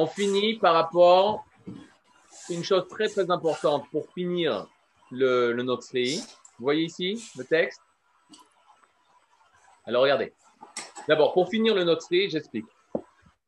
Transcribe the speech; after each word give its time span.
on 0.00 0.06
finit 0.06 0.54
par 0.54 0.72
rapport 0.72 1.44
à 1.68 2.52
une 2.52 2.64
chose 2.64 2.88
très 2.88 3.08
très 3.08 3.30
importante 3.30 3.84
pour 3.90 4.10
finir 4.14 4.66
le, 5.10 5.52
le. 5.52 5.62
Vous 5.62 6.20
voyez 6.58 6.84
ici 6.84 7.22
le 7.36 7.44
texte? 7.44 7.82
Alors 9.84 10.02
regardez. 10.02 10.32
D'abord, 11.06 11.34
pour 11.34 11.50
finir 11.50 11.74
le 11.74 11.84
Notri, 11.84 12.30
j'explique. 12.30 12.64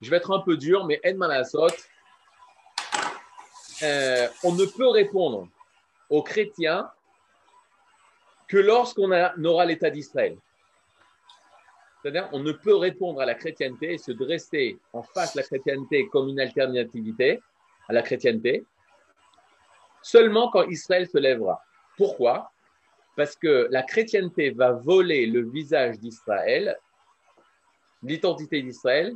Je 0.03 0.11
vais 0.11 0.19
être 0.19 0.31
un 0.31 0.41
peu 0.41 0.59
dur, 0.59 0.85
mais 0.85 1.01
Edman 1.03 1.31
Asot, 1.31 1.69
euh, 3.83 4.29
on 4.45 4.53
ne 4.53 4.67
peut 4.67 4.89
répondre 4.89 5.49
aux 6.11 6.23
chrétiens 6.23 6.91
que 8.47 8.59
lorsqu'on 8.59 9.11
aura 9.45 9.65
l'État 9.65 9.89
d'Israël. 9.89 10.37
C'est-à-dire, 12.03 12.29
on 12.33 12.41
ne 12.41 12.51
peut 12.51 12.75
répondre 12.75 13.21
à 13.21 13.27
la 13.27 13.35
chrétienté 13.35 13.95
et 13.95 13.99
se 13.99 14.11
dresser 14.11 14.79
en 14.93 15.03
face 15.03 15.35
de 15.35 15.41
la 15.41 15.47
chrétienté 15.47 16.09
comme 16.09 16.29
une 16.29 16.41
alternativité 16.41 17.41
à 17.89 17.93
la 17.93 18.03
chrétienté 18.03 18.67
seulement 20.03 20.51
quand 20.51 20.65
Israël 20.65 21.09
se 21.09 21.19
lèvera. 21.19 21.63
Pourquoi? 21.97 22.51
Parce 23.17 23.37
que 23.37 23.69
la 23.71 23.83
chrétienté 23.83 24.51
va 24.51 24.73
voler 24.73 25.27
le 25.27 25.49
visage 25.49 25.99
d'Israël, 26.01 26.77
l'identité 28.03 28.63
d'Israël, 28.63 29.15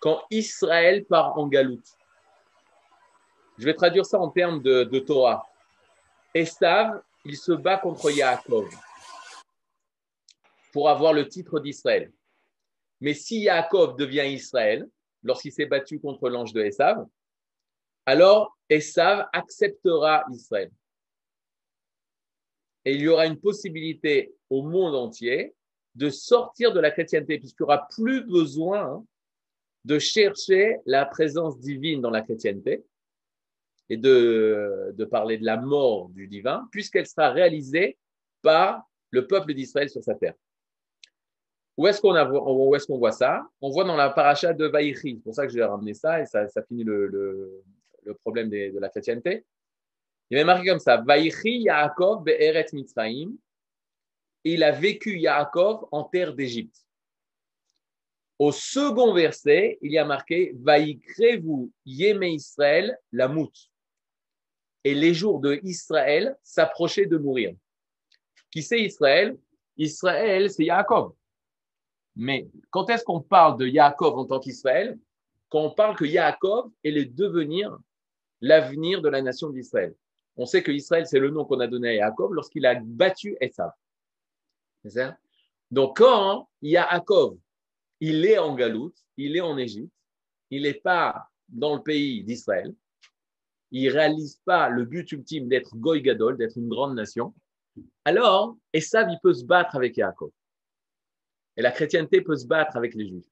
quand 0.00 0.22
Israël 0.30 1.04
part 1.04 1.36
en 1.38 1.48
galoute. 1.48 1.86
Je 3.58 3.64
vais 3.64 3.74
traduire 3.74 4.06
ça 4.06 4.20
en 4.20 4.28
termes 4.30 4.62
de, 4.62 4.98
Torah. 5.00 5.44
Esav, 6.34 7.02
il 7.24 7.36
se 7.36 7.52
bat 7.52 7.78
contre 7.78 8.10
Yaakov 8.10 8.68
pour 10.72 10.88
avoir 10.88 11.12
le 11.12 11.26
titre 11.26 11.58
d'Israël. 11.58 12.12
Mais 13.00 13.14
si 13.14 13.40
Yaakov 13.40 13.96
devient 13.96 14.26
Israël, 14.32 14.88
lorsqu'il 15.22 15.52
s'est 15.52 15.66
battu 15.66 16.00
contre 16.00 16.28
l'ange 16.28 16.52
de 16.52 16.62
Esav, 16.62 17.06
alors 18.06 18.56
Esav 18.68 19.28
acceptera 19.32 20.24
Israël. 20.30 20.70
Et 22.84 22.94
il 22.94 23.02
y 23.02 23.08
aura 23.08 23.26
une 23.26 23.38
possibilité 23.38 24.34
au 24.48 24.62
monde 24.62 24.94
entier 24.94 25.54
de 25.94 26.10
sortir 26.10 26.72
de 26.72 26.80
la 26.80 26.90
chrétienté, 26.90 27.38
puisqu'il 27.38 27.64
n'y 27.64 27.66
aura 27.66 27.88
plus 27.88 28.24
besoin 28.24 29.04
de 29.84 29.98
chercher 29.98 30.78
la 30.86 31.04
présence 31.04 31.58
divine 31.58 32.00
dans 32.00 32.10
la 32.10 32.22
chrétienté 32.22 32.84
et 33.88 33.96
de, 33.96 34.92
de 34.94 35.04
parler 35.04 35.38
de 35.38 35.44
la 35.44 35.56
mort 35.56 36.08
du 36.10 36.28
divin, 36.28 36.68
puisqu'elle 36.70 37.06
sera 37.06 37.30
réalisée 37.30 37.98
par 38.42 38.82
le 39.10 39.26
peuple 39.26 39.54
d'Israël 39.54 39.90
sur 39.90 40.02
sa 40.02 40.14
terre. 40.14 40.34
Où 41.78 41.86
est-ce 41.86 42.00
qu'on 42.00 42.98
voit 42.98 43.12
ça? 43.12 43.48
On 43.60 43.70
voit 43.70 43.84
dans 43.84 43.94
la 43.94 44.10
paracha 44.10 44.52
de 44.52 44.66
Vaïchi. 44.66 45.14
C'est 45.14 45.22
pour 45.22 45.34
ça 45.34 45.46
que 45.46 45.52
j'ai 45.52 45.62
ramené 45.62 45.94
ça 45.94 46.20
et 46.20 46.26
ça, 46.26 46.48
finit 46.66 46.82
le, 46.82 47.62
problème 48.20 48.50
de, 48.50 48.76
la 48.80 48.88
chrétienté. 48.88 49.46
Il 50.28 50.36
y 50.36 50.40
avait 50.40 50.44
marqué 50.44 50.68
comme 50.68 50.80
ça 50.80 50.96
Vaïchi 50.96 51.60
Yaakov 51.60 52.24
be'eret 52.24 52.66
Mitzrayim. 52.72 53.32
Il 54.42 54.64
a 54.64 54.72
vécu 54.72 55.20
Yaakov 55.20 55.86
en 55.92 56.02
terre 56.02 56.34
d'Égypte. 56.34 56.84
Au 58.40 58.50
second 58.50 59.14
verset, 59.14 59.78
il 59.80 59.92
y 59.92 59.98
a 59.98 60.04
marqué 60.04 60.54
Vaïkrez-vous 60.56 61.70
Yéme 61.86 62.24
Israël 62.24 62.98
la 63.12 63.28
mout. 63.28 63.54
Et 64.82 64.94
les 64.94 65.14
jours 65.14 65.38
de 65.38 65.60
Israël 65.62 66.36
s'approchaient 66.42 67.06
de 67.06 67.18
mourir. 67.18 67.54
Qui 68.50 68.64
c'est 68.64 68.80
Israël? 68.80 69.38
Israël, 69.76 70.50
c'est 70.50 70.64
Yaakov. 70.64 71.12
Mais 72.18 72.50
quand 72.70 72.90
est-ce 72.90 73.04
qu'on 73.04 73.20
parle 73.20 73.56
de 73.58 73.66
Yaakov 73.66 74.18
en 74.18 74.26
tant 74.26 74.40
qu'Israël? 74.40 74.98
Quand 75.48 75.60
on 75.60 75.70
parle 75.70 75.96
que 75.96 76.04
Yaakov 76.04 76.70
est 76.82 76.90
le 76.90 77.06
devenir, 77.06 77.78
l'avenir 78.40 79.00
de 79.00 79.08
la 79.08 79.22
nation 79.22 79.50
d'Israël. 79.50 79.94
On 80.36 80.44
sait 80.44 80.62
que 80.62 80.72
Israël, 80.72 81.06
c'est 81.06 81.20
le 81.20 81.30
nom 81.30 81.44
qu'on 81.44 81.60
a 81.60 81.68
donné 81.68 81.88
à 81.90 81.94
Yaakov 81.94 82.34
lorsqu'il 82.34 82.66
a 82.66 82.74
battu 82.74 83.36
Esav. 83.40 83.72
Donc 85.70 85.98
quand 85.98 86.48
Yaakov, 86.60 87.38
il 88.00 88.26
est 88.26 88.38
en 88.38 88.54
Galoute, 88.56 88.96
il 89.16 89.36
est 89.36 89.40
en 89.40 89.56
Égypte, 89.56 89.92
il 90.50 90.62
n'est 90.62 90.74
pas 90.74 91.28
dans 91.48 91.76
le 91.76 91.82
pays 91.82 92.24
d'Israël, 92.24 92.74
il 93.70 93.88
réalise 93.90 94.40
pas 94.44 94.68
le 94.68 94.84
but 94.84 95.10
ultime 95.12 95.48
d'être 95.48 95.76
Goy 95.76 96.02
Gadol, 96.02 96.36
d'être 96.36 96.56
une 96.56 96.68
grande 96.68 96.94
nation, 96.94 97.32
alors 98.04 98.56
Esav, 98.72 99.08
il 99.10 99.18
peut 99.22 99.34
se 99.34 99.44
battre 99.44 99.76
avec 99.76 99.96
Yaakov. 99.96 100.30
Et 101.58 101.62
la 101.62 101.72
chrétienté 101.72 102.22
peut 102.22 102.36
se 102.36 102.46
battre 102.46 102.76
avec 102.76 102.94
les 102.94 103.08
juifs. 103.08 103.28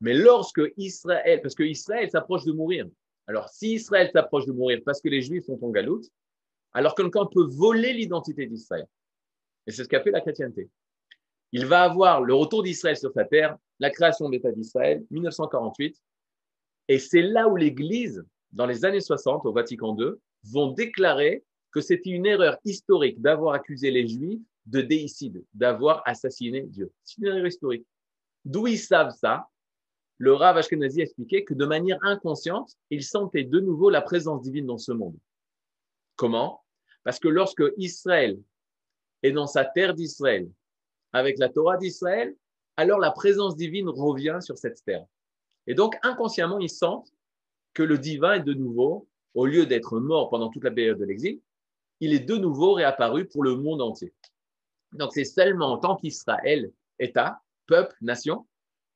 Mais 0.00 0.14
lorsque 0.14 0.62
Israël, 0.78 1.40
parce 1.42 1.54
que 1.54 1.62
Israël 1.62 2.10
s'approche 2.10 2.44
de 2.44 2.52
mourir, 2.52 2.88
alors 3.26 3.50
si 3.50 3.74
Israël 3.74 4.10
s'approche 4.10 4.46
de 4.46 4.52
mourir 4.52 4.80
parce 4.84 5.00
que 5.00 5.10
les 5.10 5.20
juifs 5.20 5.44
sont 5.44 5.62
en 5.62 5.70
galoute, 5.70 6.06
alors 6.72 6.94
quelqu'un 6.94 7.26
peut 7.26 7.46
voler 7.46 7.92
l'identité 7.92 8.46
d'Israël. 8.46 8.86
Et 9.66 9.72
c'est 9.72 9.84
ce 9.84 9.88
qu'a 9.88 10.00
fait 10.00 10.10
la 10.10 10.22
chrétienté. 10.22 10.70
Il 11.52 11.66
va 11.66 11.82
avoir 11.82 12.22
le 12.22 12.32
retour 12.34 12.62
d'Israël 12.62 12.96
sur 12.96 13.12
sa 13.12 13.26
terre, 13.26 13.58
la 13.78 13.90
création 13.90 14.28
de 14.28 14.32
l'État 14.32 14.50
d'Israël, 14.50 15.04
1948. 15.10 16.00
Et 16.88 16.98
c'est 16.98 17.22
là 17.22 17.46
où 17.46 17.56
l'Église, 17.56 18.24
dans 18.52 18.66
les 18.66 18.86
années 18.86 19.02
60, 19.02 19.44
au 19.44 19.52
Vatican 19.52 19.94
II, 19.98 20.12
vont 20.44 20.72
déclarer 20.72 21.44
que 21.70 21.82
c'était 21.82 22.10
une 22.10 22.26
erreur 22.26 22.56
historique 22.64 23.20
d'avoir 23.20 23.52
accusé 23.52 23.90
les 23.90 24.08
Juifs 24.08 24.40
de 24.66 24.80
déicide, 24.80 25.44
d'avoir 25.54 26.02
assassiné 26.06 26.62
Dieu. 26.62 26.92
C'est 27.02 27.18
une 27.18 27.26
erreur 27.26 27.46
historique. 27.46 27.86
D'où 28.44 28.66
ils 28.66 28.78
savent 28.78 29.14
ça 29.14 29.48
Le 30.18 30.32
Rav 30.32 30.56
Ashkenazi 30.56 31.00
expliquait 31.00 31.44
que 31.44 31.54
de 31.54 31.66
manière 31.66 31.98
inconsciente, 32.02 32.76
ils 32.90 33.04
sentaient 33.04 33.44
de 33.44 33.60
nouveau 33.60 33.90
la 33.90 34.02
présence 34.02 34.42
divine 34.42 34.66
dans 34.66 34.78
ce 34.78 34.92
monde. 34.92 35.16
Comment? 36.16 36.62
Parce 37.04 37.18
que 37.18 37.28
lorsque 37.28 37.64
Israël 37.76 38.38
est 39.22 39.32
dans 39.32 39.46
sa 39.46 39.64
terre 39.64 39.94
d'Israël, 39.94 40.48
avec 41.12 41.38
la 41.38 41.48
Torah 41.48 41.76
d'Israël, 41.76 42.34
alors 42.76 42.98
la 42.98 43.10
présence 43.10 43.56
divine 43.56 43.88
revient 43.88 44.38
sur 44.40 44.56
cette 44.58 44.82
terre. 44.84 45.04
Et 45.66 45.74
donc, 45.74 45.96
inconsciemment, 46.02 46.58
ils 46.58 46.70
sentent 46.70 47.12
que 47.74 47.82
le 47.82 47.98
divin 47.98 48.34
est 48.34 48.42
de 48.42 48.54
nouveau, 48.54 49.08
au 49.34 49.46
lieu 49.46 49.66
d'être 49.66 49.98
mort 49.98 50.30
pendant 50.30 50.48
toute 50.48 50.64
la 50.64 50.70
période 50.70 50.98
de 50.98 51.04
l'exil, 51.04 51.40
il 52.00 52.12
est 52.12 52.20
de 52.20 52.36
nouveau 52.36 52.74
réapparu 52.74 53.26
pour 53.26 53.44
le 53.44 53.56
monde 53.56 53.80
entier. 53.80 54.12
Donc, 54.92 55.12
c'est 55.12 55.24
seulement 55.24 55.72
en 55.72 55.78
tant 55.78 55.96
qu'Israël, 55.96 56.70
État, 56.98 57.40
peuple, 57.66 57.96
nation, 58.00 58.46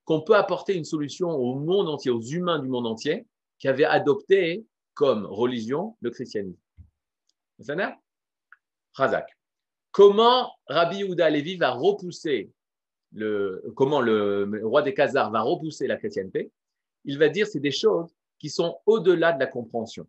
qu'on 0.05 0.21
peut 0.21 0.37
apporter 0.37 0.75
une 0.75 0.85
solution 0.85 1.31
au 1.31 1.55
monde 1.55 1.89
entier, 1.89 2.11
aux 2.11 2.23
humains 2.23 2.59
du 2.59 2.69
monde 2.69 2.87
entier, 2.87 3.27
qui 3.59 3.69
avaient 3.69 3.85
adopté 3.85 4.65
comme 4.95 5.27
religion 5.27 5.97
le 6.01 6.11
christianisme. 6.11 6.61
Razak. 8.95 9.37
Comment 9.91 10.53
Rabbi 10.69 10.99
Yehuda 10.99 11.31
Levi 11.31 11.57
va 11.57 11.71
repousser 11.71 12.51
le, 13.13 13.63
comment 13.77 14.01
le, 14.01 14.61
roi 14.65 14.83
des 14.83 14.95
Khazars 14.95 15.31
va 15.31 15.41
repousser 15.41 15.87
la 15.87 15.97
chrétienté? 15.97 16.51
Il 17.05 17.19
va 17.19 17.29
dire 17.29 17.47
c'est 17.47 17.61
des 17.61 17.71
choses 17.71 18.15
qui 18.39 18.51
sont 18.51 18.79
au-delà 18.87 19.33
de 19.33 19.41
la 19.41 19.47
compréhension. 19.47 20.07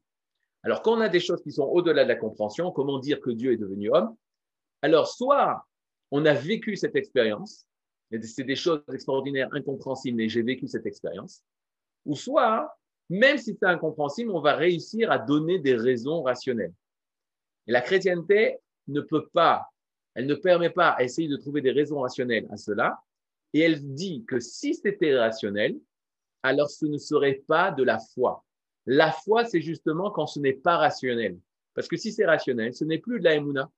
Alors, 0.63 0.81
quand 0.81 0.97
on 0.97 1.01
a 1.01 1.09
des 1.09 1.19
choses 1.19 1.41
qui 1.41 1.51
sont 1.51 1.63
au-delà 1.63 2.03
de 2.03 2.09
la 2.09 2.15
compréhension, 2.15 2.71
comment 2.71 2.99
dire 2.99 3.21
que 3.21 3.29
Dieu 3.29 3.53
est 3.53 3.57
devenu 3.57 3.89
homme? 3.93 4.15
Alors, 4.81 5.07
soit 5.07 5.65
on 6.11 6.25
a 6.25 6.33
vécu 6.33 6.75
cette 6.75 6.95
expérience, 6.95 7.65
c'est 8.21 8.43
des 8.43 8.55
choses 8.55 8.81
extraordinaires, 8.93 9.49
incompréhensibles, 9.51 10.17
mais 10.17 10.29
j'ai 10.29 10.41
vécu 10.41 10.67
cette 10.67 10.85
expérience. 10.85 11.43
Ou 12.05 12.15
soit, 12.15 12.77
même 13.09 13.37
si 13.37 13.57
c'est 13.59 13.67
incompréhensible, 13.67 14.31
on 14.31 14.39
va 14.39 14.55
réussir 14.55 15.11
à 15.11 15.17
donner 15.17 15.59
des 15.59 15.75
raisons 15.75 16.23
rationnelles. 16.23 16.73
Et 17.67 17.71
la 17.71 17.81
chrétienté 17.81 18.57
ne 18.87 19.01
peut 19.01 19.27
pas, 19.27 19.67
elle 20.13 20.25
ne 20.25 20.35
permet 20.35 20.69
pas 20.69 20.89
à 20.89 21.03
essayer 21.03 21.27
de 21.27 21.35
trouver 21.35 21.61
des 21.61 21.71
raisons 21.71 21.99
rationnelles 21.99 22.47
à 22.49 22.57
cela. 22.57 22.99
Et 23.53 23.59
elle 23.59 23.93
dit 23.93 24.23
que 24.25 24.39
si 24.39 24.73
c'était 24.73 25.17
rationnel, 25.17 25.77
alors 26.43 26.69
ce 26.69 26.85
ne 26.85 26.97
serait 26.97 27.43
pas 27.47 27.71
de 27.71 27.83
la 27.83 27.99
foi. 27.99 28.43
La 28.85 29.11
foi, 29.11 29.43
c'est 29.43 29.61
justement 29.61 30.11
quand 30.11 30.27
ce 30.27 30.39
n'est 30.39 30.53
pas 30.53 30.77
rationnel. 30.77 31.37
Parce 31.73 31.87
que 31.87 31.97
si 31.97 32.11
c'est 32.11 32.25
rationnel, 32.25 32.73
ce 32.73 32.85
n'est 32.85 32.99
plus 32.99 33.19
de 33.19 33.25
la 33.25 33.35
émouna. 33.35 33.69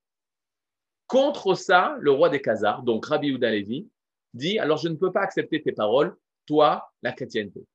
Contre 1.09 1.55
ça, 1.55 1.97
le 2.01 2.11
roi 2.11 2.29
des 2.29 2.39
Khazars, 2.39 2.83
donc 2.83 3.07
Rabbi 3.07 3.31
Levi, 3.31 3.87
dit 4.35 4.59
Alors 4.59 4.77
je 4.77 4.89
ne 4.89 4.95
peux 4.95 5.11
pas 5.11 5.21
accepter 5.21 5.59
tes 5.59 5.71
paroles, 5.71 6.15
toi, 6.45 6.91
la 7.01 7.11
chrétienté. 7.11 7.65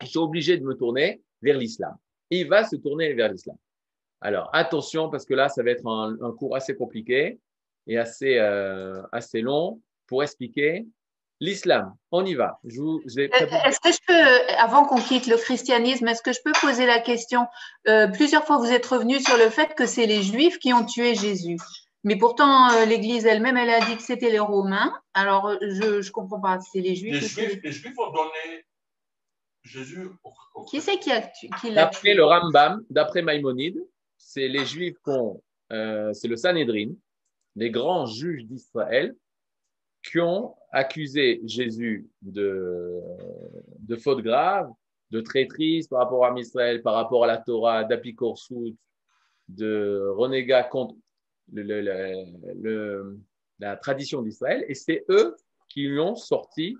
Je 0.00 0.06
suis 0.06 0.18
obligé 0.18 0.56
de 0.56 0.64
me 0.64 0.74
tourner 0.74 1.20
vers 1.42 1.58
l'islam. 1.58 1.96
Il 2.30 2.48
va 2.48 2.62
se 2.62 2.76
tourner 2.76 3.12
vers 3.12 3.32
l'islam. 3.32 3.56
Alors 4.20 4.50
attention, 4.52 5.10
parce 5.10 5.24
que 5.24 5.34
là, 5.34 5.48
ça 5.48 5.64
va 5.64 5.70
être 5.70 5.84
un, 5.84 6.32
cours 6.38 6.54
assez 6.54 6.76
compliqué 6.76 7.40
et 7.88 7.98
assez, 7.98 8.38
euh, 8.38 9.02
assez 9.10 9.40
long 9.40 9.80
pour 10.06 10.22
expliquer 10.22 10.86
l'islam. 11.40 11.92
On 12.12 12.24
y 12.24 12.34
va. 12.34 12.60
Je 12.64 12.80
Est-ce 13.66 13.80
que 13.80 13.90
je 13.90 13.98
peux, 14.06 14.54
avant 14.58 14.84
qu'on 14.84 15.00
quitte 15.00 15.26
le 15.26 15.36
christianisme, 15.36 16.06
est-ce 16.06 16.22
que 16.22 16.32
je 16.32 16.40
peux 16.44 16.52
poser 16.60 16.86
la 16.86 17.00
question? 17.00 17.48
Euh, 17.88 18.06
Plusieurs 18.06 18.44
fois, 18.44 18.58
vous 18.58 18.70
êtes 18.70 18.86
revenu 18.86 19.18
sur 19.18 19.36
le 19.36 19.50
fait 19.50 19.74
que 19.74 19.86
c'est 19.86 20.06
les 20.06 20.22
Juifs 20.22 20.60
qui 20.60 20.72
ont 20.72 20.84
tué 20.84 21.16
Jésus. 21.16 21.56
Mais 22.04 22.16
pourtant, 22.16 22.70
euh, 22.70 22.86
l'Église 22.86 23.26
elle-même, 23.26 23.56
elle 23.56 23.70
a 23.70 23.84
dit 23.84 23.96
que 23.96 24.02
c'était 24.02 24.30
les 24.30 24.38
Romains. 24.38 24.92
Alors, 25.12 25.52
je 25.60 25.98
ne 25.98 26.10
comprends 26.10 26.40
pas. 26.40 26.58
C'est 26.60 26.80
les 26.80 26.94
Juifs. 26.94 27.20
Les 27.20 27.28
Juifs, 27.28 27.60
les 27.62 27.72
Juifs 27.72 27.98
ont 27.98 28.10
donné 28.10 28.64
Jésus. 29.62 30.08
Qui 30.68 30.80
c'est 30.80 30.98
qui, 30.98 31.12
a, 31.12 31.20
qui 31.20 31.70
l'a 31.70 31.84
D'après 31.84 32.14
le 32.14 32.24
Rambam, 32.24 32.84
d'après 32.88 33.22
Maïmonide, 33.22 33.78
c'est 34.16 34.48
les 34.48 34.64
Juifs 34.64 34.96
qui 35.04 35.10
ont, 35.10 35.42
euh, 35.72 36.12
c'est 36.14 36.28
le 36.28 36.36
Sanhédrin, 36.36 36.92
les 37.56 37.70
grands 37.70 38.06
juges 38.06 38.44
d'Israël, 38.46 39.14
qui 40.02 40.20
ont 40.20 40.54
accusé 40.72 41.40
Jésus 41.44 42.08
de, 42.22 43.00
de 43.80 43.96
faute 43.96 44.22
grave, 44.22 44.70
de 45.10 45.20
traîtrise 45.20 45.88
par 45.88 46.00
rapport 46.00 46.24
à 46.24 46.38
Israël, 46.38 46.82
par 46.82 46.94
rapport 46.94 47.24
à 47.24 47.26
la 47.26 47.36
Torah, 47.36 47.84
d'apicorsout, 47.84 48.76
de 49.48 50.08
renégat 50.16 50.62
contre 50.62 50.94
le- 51.52 51.62
le- 51.62 51.80
le- 51.80 52.54
le- 52.54 53.18
la 53.58 53.76
tradition 53.76 54.22
d'Israël, 54.22 54.64
et 54.68 54.74
c'est 54.74 55.04
eux 55.08 55.36
qui 55.68 55.82
lui 55.82 56.00
ont 56.00 56.14
sorti 56.14 56.76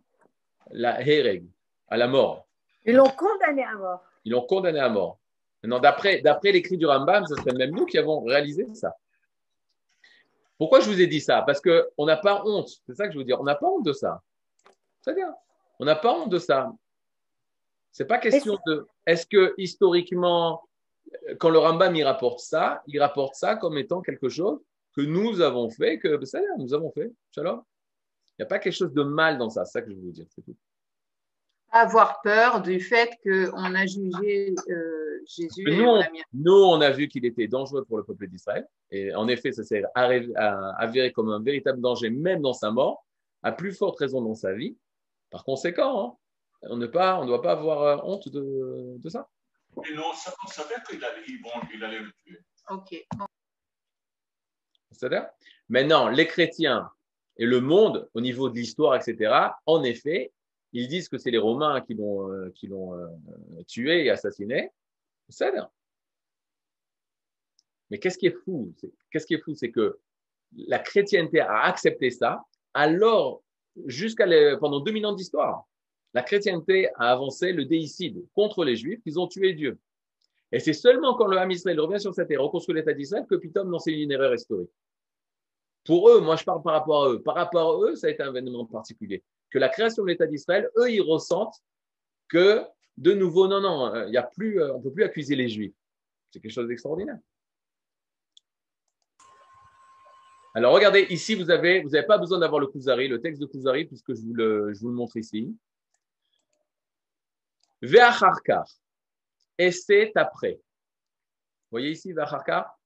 la 0.70 1.00
Hereg, 1.00 1.44
à 1.88 1.96
la 1.96 2.08
mort. 2.08 2.46
Ils 2.84 2.96
l'ont 2.96 3.10
condamné 3.10 3.64
à 3.64 3.74
mort. 3.74 4.02
Ils 4.24 4.32
l'ont 4.32 4.46
condamné 4.46 4.80
à 4.80 4.88
mort. 4.88 5.18
Maintenant, 5.62 5.80
d'après, 5.80 6.20
d'après 6.20 6.52
l'écrit 6.52 6.78
du 6.78 6.86
Rambam, 6.86 7.26
ce 7.26 7.34
serait 7.34 7.52
même 7.52 7.72
nous 7.72 7.84
qui 7.84 7.98
avons 7.98 8.22
réalisé 8.24 8.66
ça. 8.72 8.94
Pourquoi 10.56 10.80
je 10.80 10.88
vous 10.88 11.00
ai 11.00 11.06
dit 11.06 11.20
ça? 11.20 11.42
Parce 11.42 11.60
qu'on 11.60 12.06
n'a 12.06 12.16
pas 12.16 12.42
honte. 12.44 12.68
C'est 12.86 12.94
ça 12.94 13.06
que 13.06 13.12
je 13.12 13.18
veux 13.18 13.24
dire. 13.24 13.40
On 13.40 13.44
n'a 13.44 13.54
pas 13.54 13.66
honte 13.66 13.84
de 13.84 13.92
ça. 13.92 14.22
Bien. 15.06 15.34
On 15.78 15.84
n'a 15.84 15.96
pas 15.96 16.14
honte 16.14 16.30
de 16.30 16.38
ça. 16.38 16.72
C'est 17.90 18.04
pas 18.04 18.18
question 18.18 18.58
de. 18.66 18.86
Est-ce 19.06 19.26
que 19.26 19.54
historiquement, 19.56 20.62
quand 21.38 21.50
le 21.50 21.58
Rambam 21.58 21.94
il 21.96 22.04
rapporte 22.04 22.40
ça, 22.40 22.82
il 22.86 23.00
rapporte 23.00 23.34
ça 23.34 23.56
comme 23.56 23.78
étant 23.78 24.00
quelque 24.00 24.28
chose 24.28 24.60
que 24.96 25.00
nous 25.02 25.40
avons 25.40 25.70
fait, 25.70 25.98
que 25.98 26.24
ça, 26.24 26.40
nous 26.58 26.74
avons 26.74 26.90
fait. 26.92 27.12
Shalom. 27.34 27.62
Il 28.38 28.42
n'y 28.42 28.44
a 28.44 28.46
pas 28.46 28.58
quelque 28.58 28.72
chose 28.74 28.92
de 28.92 29.02
mal 29.02 29.38
dans 29.38 29.50
ça. 29.50 29.64
C'est 29.64 29.72
ça 29.78 29.82
que 29.82 29.90
je 29.90 29.96
veux 29.96 30.02
vous 30.02 30.12
dire. 30.12 30.26
C'est 30.34 30.42
tout. 30.42 30.56
Avoir 31.72 32.20
peur 32.22 32.62
du 32.62 32.80
fait 32.80 33.10
qu'on 33.22 33.74
a 33.74 33.86
jugé 33.86 34.54
euh, 34.68 35.20
Jésus 35.24 35.68
et 35.68 35.76
Nous, 35.76 35.84
on 35.84 36.00
on, 36.00 36.02
nous, 36.32 36.52
on 36.52 36.80
a 36.80 36.90
vu 36.90 37.06
qu'il 37.06 37.24
était 37.24 37.46
dangereux 37.46 37.84
pour 37.84 37.98
le 37.98 38.02
peuple 38.04 38.26
d'Israël. 38.26 38.66
Et 38.90 39.14
en 39.14 39.28
effet, 39.28 39.52
ça 39.52 39.62
s'est 39.62 39.84
avéré 39.94 41.12
comme 41.12 41.30
un 41.30 41.40
véritable 41.40 41.80
danger, 41.80 42.10
même 42.10 42.40
dans 42.42 42.54
sa 42.54 42.72
mort, 42.72 43.04
à 43.44 43.52
plus 43.52 43.72
forte 43.72 43.98
raison 44.00 44.20
dans 44.20 44.34
sa 44.34 44.52
vie. 44.52 44.76
Par 45.30 45.44
conséquent, 45.44 46.04
hein, 46.04 46.16
on 46.62 46.76
ne 46.76 46.86
pas- 46.88 47.18
on 47.20 47.22
ne 47.22 47.28
doit 47.28 47.42
pas 47.42 47.52
avoir 47.52 47.82
euh, 47.82 47.96
honte 48.02 48.28
de, 48.28 48.96
de 48.98 49.08
ça. 49.08 49.28
Et 49.88 49.94
non, 49.94 50.12
ça, 50.14 50.34
on 50.44 50.48
savait 50.48 50.74
qu'il 50.88 51.02
allait, 51.04 51.22
il 51.26 51.40
le 51.80 52.12
tuer. 52.12 52.38
Ok. 52.68 53.06
C'est-à-dire 54.90 55.28
Maintenant, 55.68 56.08
les 56.08 56.26
chrétiens 56.26 56.90
et 57.36 57.46
le 57.46 57.60
monde, 57.60 58.08
au 58.14 58.20
niveau 58.20 58.48
de 58.50 58.56
l'histoire, 58.56 58.96
etc., 58.96 59.32
en 59.66 59.82
effet, 59.84 60.32
ils 60.72 60.88
disent 60.88 61.08
que 61.08 61.16
c'est 61.18 61.30
les 61.30 61.38
Romains 61.38 61.80
qui 61.80 61.94
l'ont 61.94 62.30
euh, 62.30 62.50
qui 62.50 62.66
l'ont 62.66 62.94
euh, 62.94 63.08
tué 63.66 64.04
et 64.04 64.10
assassiné. 64.10 64.70
C'est-à-dire 65.28 65.68
Mais 67.90 67.98
qu'est-ce 67.98 68.18
qui 68.18 68.26
est 68.26 68.36
fou? 68.44 68.72
C'est- 68.78 68.92
Qu'est-ce 69.10 69.26
qui 69.26 69.34
est 69.34 69.40
fou? 69.40 69.54
C'est 69.54 69.70
que 69.70 69.98
la 70.56 70.78
chrétienté 70.80 71.40
a 71.40 71.62
accepté 71.62 72.10
ça, 72.10 72.44
alors, 72.74 73.42
jusqu'à 73.86 74.26
les- 74.26 74.56
pendant 74.58 74.80
2000 74.80 75.06
ans 75.06 75.12
d'histoire, 75.14 75.66
la 76.14 76.22
chrétienté 76.22 76.88
a 76.96 77.12
avancé 77.12 77.52
le 77.52 77.64
déicide 77.64 78.24
contre 78.34 78.64
les 78.64 78.76
Juifs, 78.76 79.00
ils 79.06 79.18
ont 79.18 79.28
tué 79.28 79.52
Dieu. 79.52 79.78
Et 80.52 80.58
c'est 80.58 80.72
seulement 80.72 81.14
quand 81.14 81.26
le 81.26 81.38
Ham 81.38 81.50
Israël 81.50 81.78
revient 81.80 82.00
sur 82.00 82.12
cette 82.14 82.28
terre, 82.28 82.42
reconstruit 82.42 82.74
l'État 82.74 82.92
d'Israël, 82.92 83.24
que 83.28 83.36
Pitom 83.36 83.70
non, 83.70 83.78
c'est 83.78 83.92
une 83.92 84.10
erreur 84.10 84.34
historique. 84.34 84.70
Pour 85.84 86.10
eux, 86.10 86.20
moi 86.20 86.36
je 86.36 86.44
parle 86.44 86.62
par 86.62 86.74
rapport 86.74 87.04
à 87.04 87.10
eux, 87.10 87.22
par 87.22 87.36
rapport 87.36 87.84
à 87.84 87.90
eux, 87.90 87.96
ça 87.96 88.08
a 88.08 88.10
été 88.10 88.22
un 88.22 88.30
événement 88.30 88.66
particulier. 88.66 89.22
Que 89.50 89.58
la 89.58 89.68
création 89.68 90.02
de 90.02 90.08
l'État 90.08 90.26
d'Israël, 90.26 90.68
eux, 90.76 90.90
ils 90.90 91.00
ressentent 91.00 91.62
que, 92.28 92.62
de 92.96 93.12
nouveau, 93.12 93.48
non, 93.48 93.60
non, 93.60 93.94
euh, 93.94 94.06
il 94.08 94.12
y 94.12 94.16
a 94.16 94.22
plus, 94.22 94.60
euh, 94.60 94.74
on 94.74 94.78
ne 94.78 94.82
peut 94.82 94.92
plus 94.92 95.04
accuser 95.04 95.36
les 95.36 95.48
Juifs. 95.48 95.74
C'est 96.30 96.40
quelque 96.40 96.52
chose 96.52 96.68
d'extraordinaire. 96.68 97.18
Alors 100.54 100.74
regardez, 100.74 101.06
ici 101.10 101.36
vous 101.36 101.48
avez, 101.50 101.80
vous 101.80 101.90
n'avez 101.90 102.06
pas 102.06 102.18
besoin 102.18 102.38
d'avoir 102.38 102.60
le 102.60 102.66
Kuzari, 102.66 103.06
le 103.06 103.20
texte 103.20 103.40
de 103.40 103.46
Kuzari, 103.46 103.84
puisque 103.84 104.14
je 104.14 104.20
vous 104.20 104.34
le, 104.34 104.72
je 104.74 104.80
vous 104.80 104.88
le 104.88 104.94
montre 104.94 105.16
ici. 105.16 105.56
Ve'acharkar. 107.82 108.66
Et 109.58 109.70
c'est 109.70 110.12
après. 110.16 110.54
Vous 110.54 111.72
voyez 111.72 111.90
ici, 111.90 112.12
Ve'acharkar 112.12 112.76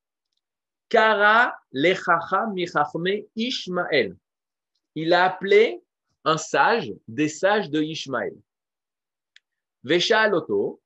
Kara 0.89 1.57
lechacha 1.73 2.47
michachme 2.53 3.25
Ishmael. 3.35 4.17
Il 4.95 5.13
a 5.13 5.25
appelé 5.25 5.83
un 6.25 6.39
sage 6.39 6.93
des 7.09 7.29
sages 7.29 7.71
de 7.71 7.83
Ishmael. 7.83 8.37
Ve'sha'aloto. 9.83 10.81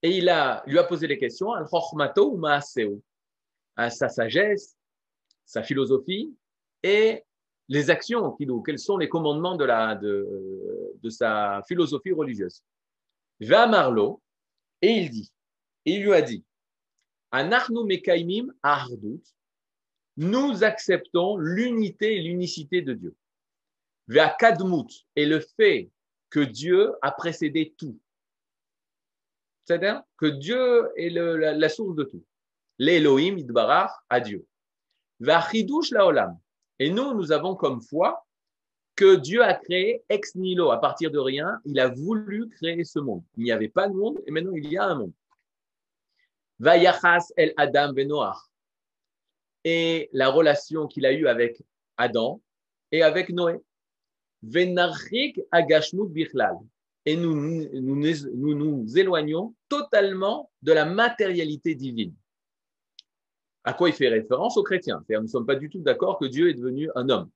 Et 0.00 0.18
il 0.18 0.28
a, 0.28 0.62
lui 0.66 0.78
a 0.78 0.84
posé 0.84 1.08
les 1.08 1.18
questions, 1.18 1.52
al 1.52 1.66
chochmato 1.66 2.30
ou 2.30 2.46
à 2.46 3.90
sa 3.90 4.08
sagesse, 4.08 4.76
sa 5.44 5.62
philosophie 5.62 6.32
et 6.82 7.24
les 7.68 7.90
actions. 7.90 8.36
Quels 8.64 8.78
sont 8.78 8.96
les 8.96 9.08
commandements 9.08 9.56
de, 9.56 9.64
la, 9.64 9.94
de, 9.94 10.94
de 11.02 11.10
sa 11.10 11.62
philosophie 11.68 12.12
religieuse 12.12 12.62
Va 13.40 13.66
Marlo 13.66 14.22
et 14.82 14.92
il 14.92 15.10
dit, 15.10 15.32
il 15.84 16.02
lui 16.04 16.12
a 16.12 16.22
dit, 16.22 16.44
Anachnu 17.30 17.84
mekaimim 17.84 18.52
ardut, 18.62 19.22
nous 20.16 20.64
acceptons 20.64 21.36
l'unité 21.36 22.16
et 22.16 22.22
l'unicité 22.22 22.82
de 22.82 22.94
Dieu. 22.94 23.14
Va 24.06 24.30
kadmut 24.30 25.06
et 25.14 25.26
le 25.26 25.40
fait 25.40 25.90
que 26.30 26.40
Dieu 26.40 26.92
a 27.02 27.12
précédé 27.12 27.74
tout. 27.76 27.98
C'est-à-dire 29.64 30.02
que 30.16 30.26
Dieu 30.26 30.90
est 30.96 31.10
le- 31.10 31.36
la, 31.36 31.52
la 31.52 31.68
source 31.68 31.94
de 31.94 32.04
tout. 32.04 32.24
L'Elohim 32.78 33.36
idbarach 33.38 33.92
à 34.08 34.20
Dieu. 34.20 34.46
Va 35.20 35.40
chidush 35.42 35.90
laolam. 35.90 36.38
Et 36.78 36.90
nous, 36.90 37.14
nous 37.14 37.32
avons 37.32 37.54
comme 37.54 37.82
foi 37.82 38.24
que 38.94 39.14
Dieu 39.14 39.44
a 39.44 39.54
créé 39.54 40.02
ex 40.08 40.34
nihilo, 40.34 40.70
à 40.70 40.80
partir 40.80 41.10
de 41.10 41.18
rien, 41.18 41.60
il 41.64 41.78
a 41.78 41.88
voulu 41.88 42.48
créer 42.48 42.82
ce 42.84 42.98
monde. 42.98 43.22
Il 43.36 43.44
n'y 43.44 43.52
avait 43.52 43.68
pas 43.68 43.88
de 43.88 43.94
monde 43.94 44.20
et 44.26 44.30
maintenant 44.32 44.54
il 44.54 44.72
y 44.72 44.76
a 44.76 44.84
un 44.84 44.96
monde. 44.96 45.12
El 47.36 47.54
Adam. 47.56 47.94
Et 49.64 50.08
la 50.12 50.30
relation 50.30 50.86
qu'il 50.88 51.06
a 51.06 51.12
eue 51.12 51.28
avec 51.28 51.62
Adam 51.96 52.40
et 52.90 53.02
avec 53.02 53.28
Noé. 53.30 53.60
Venarchik 54.42 55.40
agashmut 55.52 56.08
bichlal. 56.08 56.56
Et 57.04 57.16
nous 57.16 57.34
nous 57.34 58.98
éloignons 58.98 59.54
totalement 59.68 60.50
de 60.62 60.72
la 60.72 60.84
matérialité 60.84 61.74
divine. 61.76 62.14
À 63.68 63.74
quoi 63.74 63.90
il 63.90 63.94
fait 63.94 64.08
référence 64.08 64.56
aux 64.56 64.62
chrétiens? 64.62 65.04
Nous 65.10 65.20
ne 65.20 65.26
sommes 65.26 65.44
pas 65.44 65.54
du 65.54 65.68
tout 65.68 65.80
d'accord 65.80 66.18
que 66.18 66.24
Dieu 66.24 66.48
est 66.48 66.54
devenu 66.54 66.88
un 66.94 67.10
homme. 67.10 67.28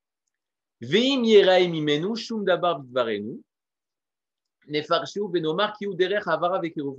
Veim. 0.81 1.21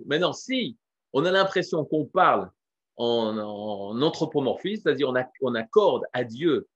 Maintenant, 0.05 0.33
si 0.33 0.77
on 1.13 1.25
a 1.25 1.31
l'impression 1.31 1.83
qu'on 1.83 2.05
parle 2.05 2.51
en, 2.95 3.99
anthropomorphisme, 4.03 4.83
c'est-à-dire 4.83 5.11
on, 5.41 5.55
accorde 5.55 6.03
à 6.13 6.23
Dieu 6.23 6.67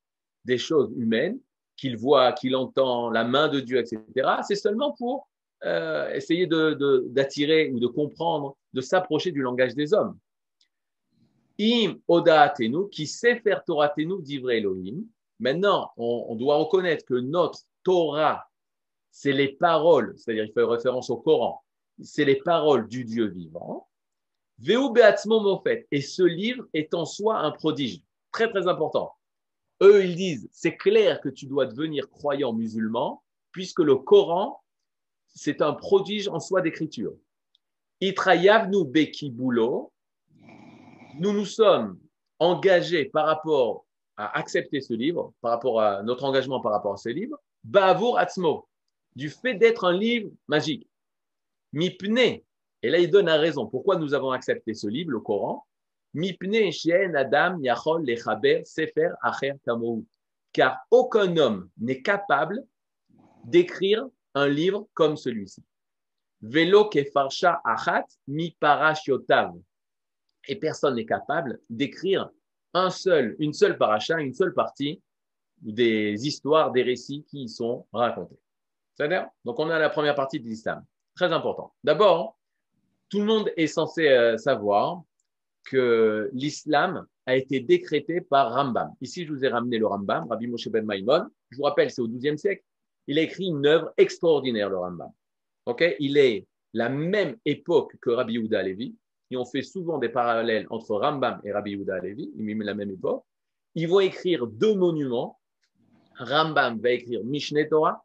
des 0.44 0.58
choses 0.58 0.92
humaines, 0.98 1.40
qu'il 1.76 1.96
voit, 1.96 2.32
qu'il 2.32 2.56
entend, 2.56 3.12
la 3.12 3.24
main 3.24 3.50
de 3.50 3.60
Dieu, 3.60 3.78
etc., 3.78 4.02
c'est 4.42 4.56
seulement 4.56 4.94
pour 4.94 5.30
euh, 5.64 6.10
essayer 6.10 6.48
d'attirer 6.48 7.70
ou 7.70 7.80
de 7.80 7.86
comprendre, 7.86 8.58
de 8.74 8.82
s'approcher 8.82 9.32
du 9.32 9.44
langage 9.44 9.76
des 9.76 9.94
hommes. 9.94 10.18
Im 11.60 12.00
odaatenu, 12.08 12.90
qui 12.90 13.08
sait 13.08 13.40
faire 13.40 13.64
Toratenu 13.64 14.22
d'Ivre 14.22 14.52
Elohim. 14.52 15.04
Maintenant, 15.40 15.92
on, 15.98 16.26
on 16.30 16.36
doit 16.36 16.58
reconnaître 16.58 17.06
que 17.06 17.16
notre 17.16 17.60
Torah, 17.84 18.50
c'est 19.12 19.34
les 19.34 19.50
paroles, 19.50 20.14
c'est-à-dire 20.18 20.46
il 20.46 20.54
fait 20.54 20.64
référence 20.64 21.10
au 21.10 21.18
Coran, 21.18 21.64
c'est 22.04 22.26
les 22.26 22.36
paroles 22.36 22.88
du 22.88 23.04
Dieu 23.06 23.28
vivant. 23.28 23.88
Veu 24.60 24.92
beatzmo 24.92 25.40
mofet. 25.40 25.88
Et 25.92 26.02
ce 26.02 26.24
livre 26.24 26.66
est 26.74 26.94
en 26.94 27.06
soi 27.06 27.40
un 27.40 27.52
prodige. 27.52 28.02
Très, 28.32 28.50
très 28.50 28.68
important. 28.68 29.14
Eux, 29.82 30.04
ils 30.04 30.16
disent, 30.16 30.50
c'est 30.52 30.76
clair 30.76 31.22
que 31.22 31.30
tu 31.30 31.46
dois 31.46 31.66
devenir 31.68 32.10
croyant 32.10 32.54
musulman, 32.54 33.24
puisque 33.52 33.80
le 33.80 33.96
Coran, 33.96 34.62
c'est 35.28 35.62
un 35.62 35.74
prodige 35.74 36.28
en 36.28 36.40
soi 36.40 36.62
d'écriture. 36.62 37.14
Itrayavnu 38.02 38.86
bekibulo. 38.86 39.92
Nous 41.20 41.34
nous 41.34 41.46
sommes 41.46 42.00
engagés 42.38 43.06
par 43.06 43.26
rapport 43.26 43.86
à 44.18 44.38
accepter 44.38 44.82
ce 44.82 44.94
livre, 44.94 45.34
par 45.42 45.52
rapport 45.52 45.82
à 45.82 46.04
notre 46.04 46.24
engagement 46.24 46.60
par 46.62 46.72
rapport 46.72 46.94
à 46.94 46.98
ce 46.98 47.10
livre, 47.10 47.40
Bavour 47.64 48.20
Atzmo, 48.20 48.68
du 49.16 49.30
fait 49.30 49.56
d'être 49.56 49.86
un 49.86 49.98
livre 49.98 50.30
magique. 50.48 50.88
Mipne, 51.74 52.18
et 52.84 52.90
là 52.90 53.00
il 53.00 53.10
donne 53.10 53.26
la 53.26 53.38
raison 53.38 53.66
pourquoi 53.66 53.98
nous 53.98 54.14
avons 54.14 54.32
accepté 54.32 54.76
ce 54.76 54.88
livre, 54.88 55.12
le 55.12 55.20
Coran. 55.20 55.66
Mipne 56.14 56.72
Shien 56.72 57.14
Adam 57.16 57.58
Yachol 57.62 58.06
Lechaber 58.06 58.62
Sefer 58.64 59.10
Acher 59.22 59.54
Kamohu. 59.66 60.06
Car 60.54 60.78
aucun 60.92 61.36
homme 61.38 61.70
n'est 61.78 62.02
capable 62.02 62.64
d'écrire 63.44 64.06
un 64.36 64.48
livre 64.48 64.88
comme 64.94 65.18
celui-ci. 65.18 65.64
Velo 66.42 66.90
kefarsha 66.90 67.60
achat 67.66 68.06
mi 68.28 68.56
parashiotav. 68.60 69.56
Et 70.48 70.56
personne 70.56 70.96
n'est 70.96 71.06
capable 71.06 71.60
d'écrire 71.70 72.30
un 72.74 72.90
seul, 72.90 73.36
une 73.40 73.54
seule 73.54 73.78
paracha, 73.78 74.20
une 74.20 74.34
seule 74.34 74.54
partie 74.54 75.02
des 75.62 76.28
histoires, 76.28 76.72
des 76.72 76.84
récits 76.84 77.26
qui 77.28 77.44
y 77.44 77.50
sont 77.50 77.86
racontés. 77.92 78.40
C'est-à-dire, 78.96 79.28
donc 79.46 79.60
on 79.60 79.70
a 79.70 79.80
la 79.80 79.90
première 79.90 80.16
partie 80.16 80.40
de 80.40 80.46
l'islam. 80.46 80.84
Très 81.16 81.32
important. 81.32 81.74
D'abord, 81.84 82.38
tout 83.10 83.20
le 83.20 83.26
monde 83.26 83.52
est 83.56 83.68
censé 83.68 84.08
euh, 84.08 84.38
savoir 84.38 85.04
que 85.64 86.30
l'islam 86.34 87.06
a 87.26 87.36
été 87.36 87.60
décrété 87.60 88.22
par 88.22 88.54
Rambam. 88.54 88.94
Ici, 89.02 89.26
je 89.26 89.34
vous 89.34 89.44
ai 89.44 89.50
ramené 89.50 89.78
le 89.78 89.88
Rambam, 89.88 90.28
Rabbi 90.30 90.48
Moshe 90.48 90.70
ben 90.70 90.86
Maimon. 90.86 91.28
Je 91.50 91.58
vous 91.58 91.64
rappelle, 91.64 91.92
c'est 91.92 92.02
au 92.02 92.08
XIIe 92.08 92.38
siècle. 92.38 92.64
Il 93.08 93.20
a 93.20 93.22
écrit 93.22 93.48
une 93.48 93.66
œuvre 93.66 93.92
extraordinaire, 93.98 94.70
le 94.70 94.78
Rambam. 94.78 95.12
Ok? 95.66 95.84
Il 96.00 96.18
est 96.18 96.46
la 96.74 96.90
même 96.90 97.38
époque 97.46 97.98
que 98.02 98.10
Rabbi 98.10 98.34
Yehuda 98.34 98.64
Levi. 98.64 98.96
Et 99.30 99.38
on 99.38 99.46
fait 99.46 99.62
souvent 99.62 99.98
des 99.98 100.10
parallèles 100.10 100.68
entre 100.70 100.96
Rambam 100.96 101.42
et 101.44 101.52
Rabbi 101.52 101.72
Yehuda 101.72 102.00
Levi. 102.00 102.32
Ils 102.36 102.44
miment 102.44 102.64
la 102.64 102.74
même 102.74 102.92
époque. 102.92 103.24
Ils 103.76 103.88
vont 103.88 104.00
écrire 104.00 104.48
deux 104.48 104.76
monuments. 104.76 105.40
Rambam 106.18 106.80
va 106.80 106.92
écrire 106.92 107.24
Mishneh 107.24 107.68
Torah. 107.68 108.04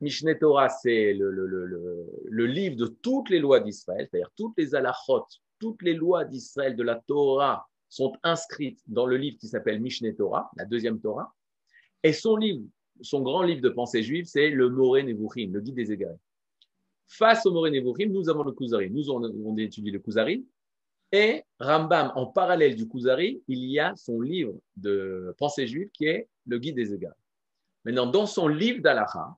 Mishneh 0.00 0.38
Torah, 0.38 0.68
c'est 0.68 1.14
le, 1.14 1.30
le, 1.30 1.46
le, 1.46 2.06
le, 2.24 2.46
livre 2.46 2.76
de 2.76 2.86
toutes 2.86 3.30
les 3.30 3.38
lois 3.38 3.60
d'Israël, 3.60 4.06
c'est-à-dire 4.10 4.30
toutes 4.36 4.52
les 4.58 4.74
halachot, 4.74 5.24
toutes 5.58 5.80
les 5.82 5.94
lois 5.94 6.26
d'Israël 6.26 6.76
de 6.76 6.82
la 6.82 6.96
Torah 6.96 7.66
sont 7.88 8.12
inscrites 8.22 8.80
dans 8.86 9.06
le 9.06 9.16
livre 9.16 9.38
qui 9.38 9.48
s'appelle 9.48 9.80
Mishneh 9.80 10.14
Torah, 10.14 10.50
la 10.56 10.66
deuxième 10.66 11.00
Torah. 11.00 11.32
Et 12.02 12.12
son 12.12 12.36
livre, 12.36 12.62
son 13.00 13.22
grand 13.22 13.42
livre 13.42 13.62
de 13.62 13.68
pensée 13.68 14.02
juive, 14.02 14.26
c'est 14.26 14.50
le 14.50 14.68
Moré 14.68 15.02
Nevuchim, 15.02 15.50
le 15.52 15.60
guide 15.60 15.76
des 15.76 15.92
égarés. 15.92 16.18
Face 17.08 17.46
au 17.46 17.52
Moré 17.52 17.70
Nevuchim, 17.70 18.08
nous 18.10 18.28
avons 18.28 18.42
le 18.42 18.52
Kuzari. 18.52 18.90
Nous, 18.90 19.10
on, 19.10 19.22
on 19.22 19.56
étudie 19.56 19.90
le 19.90 19.98
Kuzari. 20.00 20.44
Et 21.12 21.44
Rambam, 21.60 22.12
en 22.16 22.26
parallèle 22.26 22.74
du 22.74 22.88
Kuzari, 22.88 23.42
il 23.46 23.64
y 23.70 23.78
a 23.78 23.94
son 23.96 24.20
livre 24.20 24.54
de 24.76 25.34
pensée 25.38 25.66
juive 25.66 25.88
qui 25.90 26.06
est 26.06 26.28
le 26.46 26.58
guide 26.58 26.76
des 26.76 26.92
égarés. 26.92 27.14
Maintenant, 27.84 28.06
dans 28.06 28.26
son 28.26 28.48
livre 28.48 28.82
d'Alacha, 28.82 29.36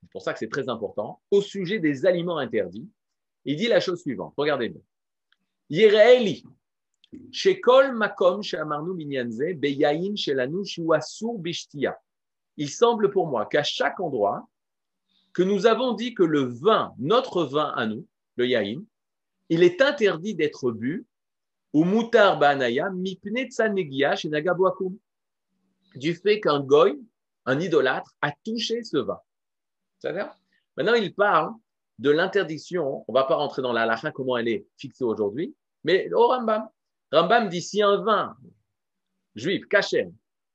c'est 0.00 0.10
pour 0.10 0.22
ça 0.22 0.32
que 0.32 0.38
c'est 0.38 0.48
très 0.48 0.68
important, 0.68 1.20
au 1.30 1.42
sujet 1.42 1.78
des 1.78 2.06
aliments 2.06 2.38
interdits, 2.38 2.88
il 3.44 3.56
dit 3.56 3.68
la 3.68 3.80
chose 3.80 4.00
suivante. 4.00 4.32
Regardez 4.36 4.70
bien. 4.70 4.80
Shekol 7.30 7.92
makom 7.92 8.40
minyanze, 8.96 9.42
shelanu 10.16 10.62
bishtia. 11.38 11.98
Il 12.56 12.70
semble 12.70 13.10
pour 13.10 13.26
moi 13.26 13.46
qu'à 13.46 13.62
chaque 13.62 14.00
endroit, 14.00 14.48
que 15.32 15.42
nous 15.42 15.66
avons 15.66 15.94
dit 15.94 16.14
que 16.14 16.22
le 16.22 16.42
vin, 16.42 16.92
notre 16.98 17.44
vin 17.44 17.72
à 17.76 17.86
nous, 17.86 18.06
le 18.36 18.46
yaïn, 18.46 18.84
il 19.48 19.62
est 19.62 19.80
interdit 19.80 20.34
d'être 20.34 20.70
bu, 20.70 21.06
ou 21.72 21.84
mutar 21.84 22.38
ba'anaya, 22.38 22.90
mipne 22.90 23.48
tsanegia 23.48 24.16
chez 24.16 24.28
nagaboakum, 24.28 24.96
du 25.94 26.14
fait 26.14 26.40
qu'un 26.40 26.60
goy, 26.60 26.98
un 27.46 27.60
idolâtre, 27.60 28.12
a 28.20 28.32
touché 28.44 28.82
ce 28.84 28.98
vin. 28.98 29.20
C'est-à-dire 29.98 30.34
Maintenant, 30.76 30.94
il 30.94 31.14
parle 31.14 31.52
de 31.98 32.10
l'interdiction, 32.10 33.04
on 33.06 33.12
ne 33.12 33.14
va 33.14 33.24
pas 33.24 33.36
rentrer 33.36 33.62
dans 33.62 33.72
la 33.72 33.82
halakha, 33.82 34.10
comment 34.10 34.36
elle 34.36 34.48
est 34.48 34.66
fixée 34.76 35.04
aujourd'hui, 35.04 35.54
mais 35.84 36.12
au 36.12 36.28
Rambam. 36.28 36.68
Rambam 37.12 37.48
dit 37.48 37.60
si 37.60 37.82
un 37.82 38.02
vin 38.02 38.36
juif, 39.34 39.66
cachem, 39.68 40.14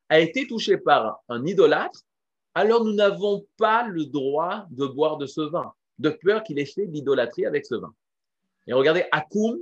a 0.10 0.19
été 0.19 0.48
touché 0.48 0.77
par 0.77 1.22
un 1.29 1.46
idolâtre, 1.46 2.01
alors 2.58 2.84
nous 2.84 2.94
n'avons 2.94 3.46
pas 3.58 3.88
le 3.88 4.06
droit 4.06 4.66
de 4.72 4.88
boire 4.88 5.18
de 5.18 5.28
ce 5.28 5.42
vin, 5.42 5.74
de 6.00 6.10
peur 6.10 6.42
qu'il 6.42 6.58
ait 6.58 6.66
fait 6.66 6.86
l'idolâtrie 6.86 7.46
avec 7.46 7.68
ce 7.68 7.76
vin. 7.76 7.94
Et 8.66 8.74
regardez, 8.74 9.06
akum, 9.12 9.60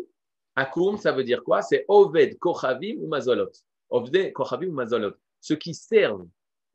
akum, 0.55 0.95
ça 0.95 1.11
veut 1.11 1.25
dire 1.25 1.43
quoi? 1.43 1.61
C'est 1.61 1.83
oved 1.89 2.39
kochavim 2.39 2.95
ou 3.01 3.07
mazolot. 3.09 3.51
Oved 3.89 4.31
kochavim 4.31 4.69
ou 4.69 4.71
mazolot. 4.71 5.11
Ceux 5.41 5.57
qui 5.57 5.73
servent 5.73 6.25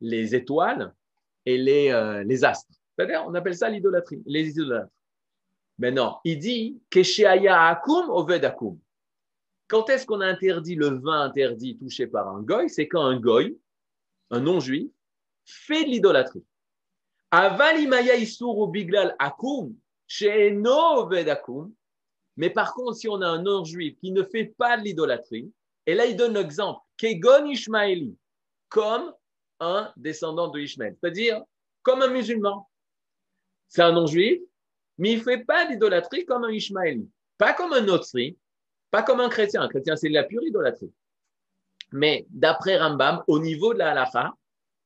les 0.03 0.35
étoiles 0.35 0.95
et 1.47 1.57
les, 1.57 1.91
euh, 1.91 2.23
les 2.25 2.45
astres. 2.45 2.75
C'est-à-dire, 2.95 3.25
on 3.27 3.35
appelle 3.35 3.57
ça 3.57 3.71
l'idolâtrie, 3.71 4.23
les 4.27 4.47
idolâtres. 4.50 4.93
Maintenant, 5.79 6.21
il 6.25 6.39
dit 6.39 6.83
Kesheaya 6.91 7.69
akum 7.69 8.11
oved 8.11 8.45
akum. 8.45 8.79
Quand 9.69 9.89
est-ce 9.89 10.05
qu'on 10.05 10.21
a 10.21 10.27
interdit 10.27 10.75
le 10.75 11.00
vin 11.00 11.23
interdit 11.23 11.79
touché 11.79 12.07
par 12.07 12.29
un 12.29 12.43
goy? 12.43 12.69
C'est 12.69 12.89
quand 12.89 13.07
un 13.07 13.19
goy, 13.19 13.59
un 14.31 14.41
non-juif, 14.41 14.91
fait 15.44 15.85
de 15.85 15.90
l'idolâtrie. 15.90 16.44
Avalimaya 17.30 18.16
isuru 18.16 18.70
biglal 18.70 19.14
akum, 19.18 19.75
she'eno 20.06 21.09
akum. 21.12 21.73
Mais 22.37 22.50
par 22.50 22.75
contre, 22.75 22.97
si 22.97 23.09
on 23.09 23.20
a 23.20 23.26
un 23.26 23.42
non-juif 23.42 23.99
qui 24.00 24.12
ne 24.12 24.23
fait 24.23 24.47
pas 24.56 24.76
de 24.76 24.82
l'idolâtrie, 24.82 25.52
et 25.87 25.94
là 25.94 26.06
il 26.06 26.16
donne 26.16 26.35
l'exemple, 26.35 26.80
Kegon 26.97 27.47
Ishmaeli, 27.47 28.16
comme 28.68 29.12
un 29.61 29.92
descendant 29.97 30.49
de 30.49 30.59
Ishmael, 30.59 30.97
c'est-à-dire 31.00 31.42
comme 31.82 32.02
un 32.02 32.09
musulman. 32.09 32.68
C'est 33.68 33.82
un 33.82 33.92
non-juif, 33.92 34.40
mais 34.99 35.12
il 35.12 35.18
ne 35.18 35.23
fait 35.23 35.44
pas 35.44 35.66
d'idolâtrie 35.66 36.25
comme 36.25 36.44
un 36.44 36.50
Ishmaéli, 36.50 37.09
pas 37.38 37.52
comme 37.52 37.73
un 37.73 37.80
Notri, 37.80 38.37
pas 38.90 39.02
comme 39.02 39.20
un 39.20 39.28
chrétien. 39.28 39.62
Un 39.62 39.68
chrétien, 39.68 39.97
c'est 39.97 40.09
la 40.09 40.25
pure 40.25 40.42
idolâtrie. 40.42 40.92
Mais 41.92 42.26
d'après 42.30 42.78
Rambam, 42.78 43.23
au 43.26 43.38
niveau 43.38 43.73
de 43.73 43.78
la 43.78 43.92
halacha, 43.92 44.35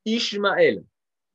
Ishmaël 0.05 0.83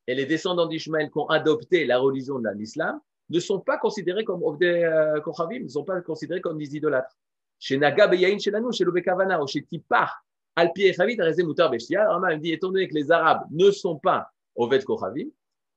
et 0.07 0.15
les 0.15 0.25
descendants 0.25 0.65
d'Ishmaël 0.65 1.09
qui 1.11 1.17
ont 1.17 1.27
adopté 1.27 1.85
la 1.85 1.99
religion 1.99 2.39
de 2.39 2.49
l'islam 2.55 2.99
ne 3.29 3.39
sont 3.39 3.59
pas 3.59 3.77
considérés 3.77 4.23
comme 4.23 4.41
des 4.57 4.83
euh, 4.83 5.21
Kochavim, 5.21 5.63
ne 5.63 5.67
sont 5.67 5.83
pas 5.83 6.01
considérés 6.01 6.41
comme 6.41 6.57
des 6.57 6.75
idolâtres. 6.75 7.15
Chez 7.59 7.77
Naga 7.77 8.09
chez 8.39 8.51
Lanou, 8.51 8.71
chez 8.71 8.83
Lobekavana, 8.83 9.39
chez 9.45 9.63
Tipar, 9.63 10.23
Alpi 10.55 10.83
et 10.83 10.93
Chavit, 10.93 11.19
Arezé 11.19 11.43
Moutar 11.43 11.69
Beshtia, 11.69 12.11
Rambam 12.11 12.39
dit, 12.39 12.53
étant 12.53 12.69
donné 12.69 12.87
que 12.87 12.95
les 12.95 13.11
Arabes 13.11 13.43
ne 13.51 13.69
sont 13.69 13.97
pas 13.97 14.31
Oved 14.55 14.83
Kochavim, 14.83 15.27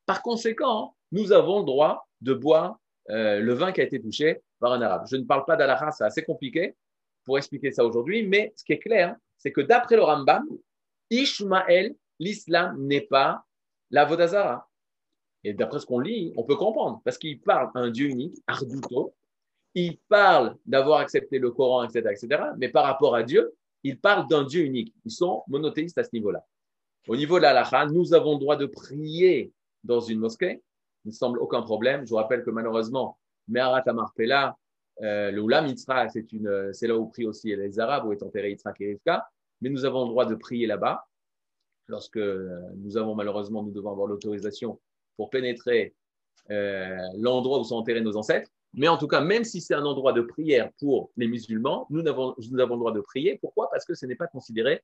par 0.06 0.22
conséquent, 0.22 0.94
nous 1.10 1.32
avons 1.32 1.60
le 1.60 1.66
droit 1.66 2.08
de 2.20 2.34
boire 2.34 2.78
euh, 3.10 3.40
le 3.40 3.52
vin 3.52 3.72
qui 3.72 3.80
a 3.80 3.84
été 3.84 4.00
touché 4.00 4.40
par 4.58 4.72
un 4.72 4.82
arabe. 4.82 5.06
Je 5.10 5.16
ne 5.16 5.24
parle 5.24 5.44
pas 5.44 5.56
d'Allah, 5.56 5.90
c'est 5.90 6.04
assez 6.04 6.22
compliqué 6.22 6.74
pour 7.24 7.36
expliquer 7.38 7.70
ça 7.70 7.84
aujourd'hui, 7.84 8.26
mais 8.26 8.52
ce 8.56 8.64
qui 8.64 8.72
est 8.72 8.78
clair, 8.78 9.16
c'est 9.38 9.52
que 9.52 9.60
d'après 9.60 9.96
le 9.96 10.02
Rambam, 10.02 10.46
Ishmael, 11.10 11.94
l'islam 12.22 12.76
n'est 12.78 13.02
pas 13.02 13.44
la 13.90 14.04
Vodazara. 14.04 14.68
Et 15.44 15.52
d'après 15.54 15.80
ce 15.80 15.86
qu'on 15.86 15.98
lit, 15.98 16.32
on 16.36 16.44
peut 16.44 16.56
comprendre, 16.56 17.00
parce 17.04 17.18
qu'il 17.18 17.40
parle 17.40 17.70
un 17.74 17.90
Dieu 17.90 18.06
unique, 18.06 18.36
Arduto, 18.46 19.14
il 19.74 19.98
parle 20.08 20.56
d'avoir 20.66 21.00
accepté 21.00 21.38
le 21.38 21.50
Coran, 21.50 21.84
etc., 21.84 22.10
etc., 22.10 22.42
mais 22.58 22.68
par 22.68 22.84
rapport 22.84 23.14
à 23.14 23.22
Dieu, 23.22 23.52
il 23.82 23.98
parle 23.98 24.28
d'un 24.28 24.44
Dieu 24.44 24.62
unique. 24.62 24.94
Ils 25.04 25.10
sont 25.10 25.42
monothéistes 25.48 25.98
à 25.98 26.04
ce 26.04 26.10
niveau-là. 26.12 26.44
Au 27.08 27.16
niveau 27.16 27.38
de 27.38 27.42
l'Alaha, 27.42 27.86
nous 27.86 28.14
avons 28.14 28.34
le 28.34 28.38
droit 28.38 28.56
de 28.56 28.66
prier 28.66 29.52
dans 29.82 30.00
une 30.00 30.20
mosquée, 30.20 30.62
il 31.04 31.08
ne 31.08 31.14
semble 31.14 31.40
aucun 31.40 31.62
problème. 31.62 32.04
Je 32.04 32.10
vous 32.10 32.16
rappelle 32.16 32.44
que 32.44 32.50
malheureusement, 32.50 33.18
Meharat 33.48 33.82
Amarpela, 33.86 34.56
euh, 35.02 35.32
le 35.32 35.40
Oulam 35.40 35.66
Yitzhak, 35.66 36.12
c'est, 36.12 36.32
une, 36.32 36.72
c'est 36.72 36.86
là 36.86 36.96
où 36.96 37.06
prient 37.06 37.26
aussi 37.26 37.56
les 37.56 37.80
Arabes, 37.80 38.06
où 38.06 38.12
est 38.12 38.22
enterré 38.22 38.50
Yitzhak. 38.50 38.78
Mais 39.60 39.70
nous 39.70 39.84
avons 39.84 40.04
le 40.04 40.10
droit 40.10 40.26
de 40.26 40.36
prier 40.36 40.66
là-bas. 40.66 41.04
Lorsque 41.92 42.16
euh, 42.16 42.58
nous 42.76 42.96
avons 42.96 43.14
malheureusement, 43.14 43.62
nous 43.62 43.70
devons 43.70 43.90
avoir 43.90 44.06
l'autorisation 44.06 44.80
pour 45.18 45.28
pénétrer 45.28 45.94
euh, 46.50 46.96
l'endroit 47.18 47.60
où 47.60 47.64
sont 47.64 47.76
enterrés 47.76 48.00
nos 48.00 48.16
ancêtres. 48.16 48.50
Mais 48.72 48.88
en 48.88 48.96
tout 48.96 49.08
cas, 49.08 49.20
même 49.20 49.44
si 49.44 49.60
c'est 49.60 49.74
un 49.74 49.84
endroit 49.84 50.14
de 50.14 50.22
prière 50.22 50.72
pour 50.80 51.10
les 51.18 51.28
musulmans, 51.28 51.86
nous 51.90 52.06
avons, 52.06 52.34
le 52.38 52.76
droit 52.78 52.92
de 52.92 53.00
prier. 53.02 53.38
Pourquoi? 53.42 53.68
Parce 53.70 53.84
que 53.84 53.94
ce 53.94 54.06
n'est 54.06 54.16
pas 54.16 54.26
considéré 54.26 54.82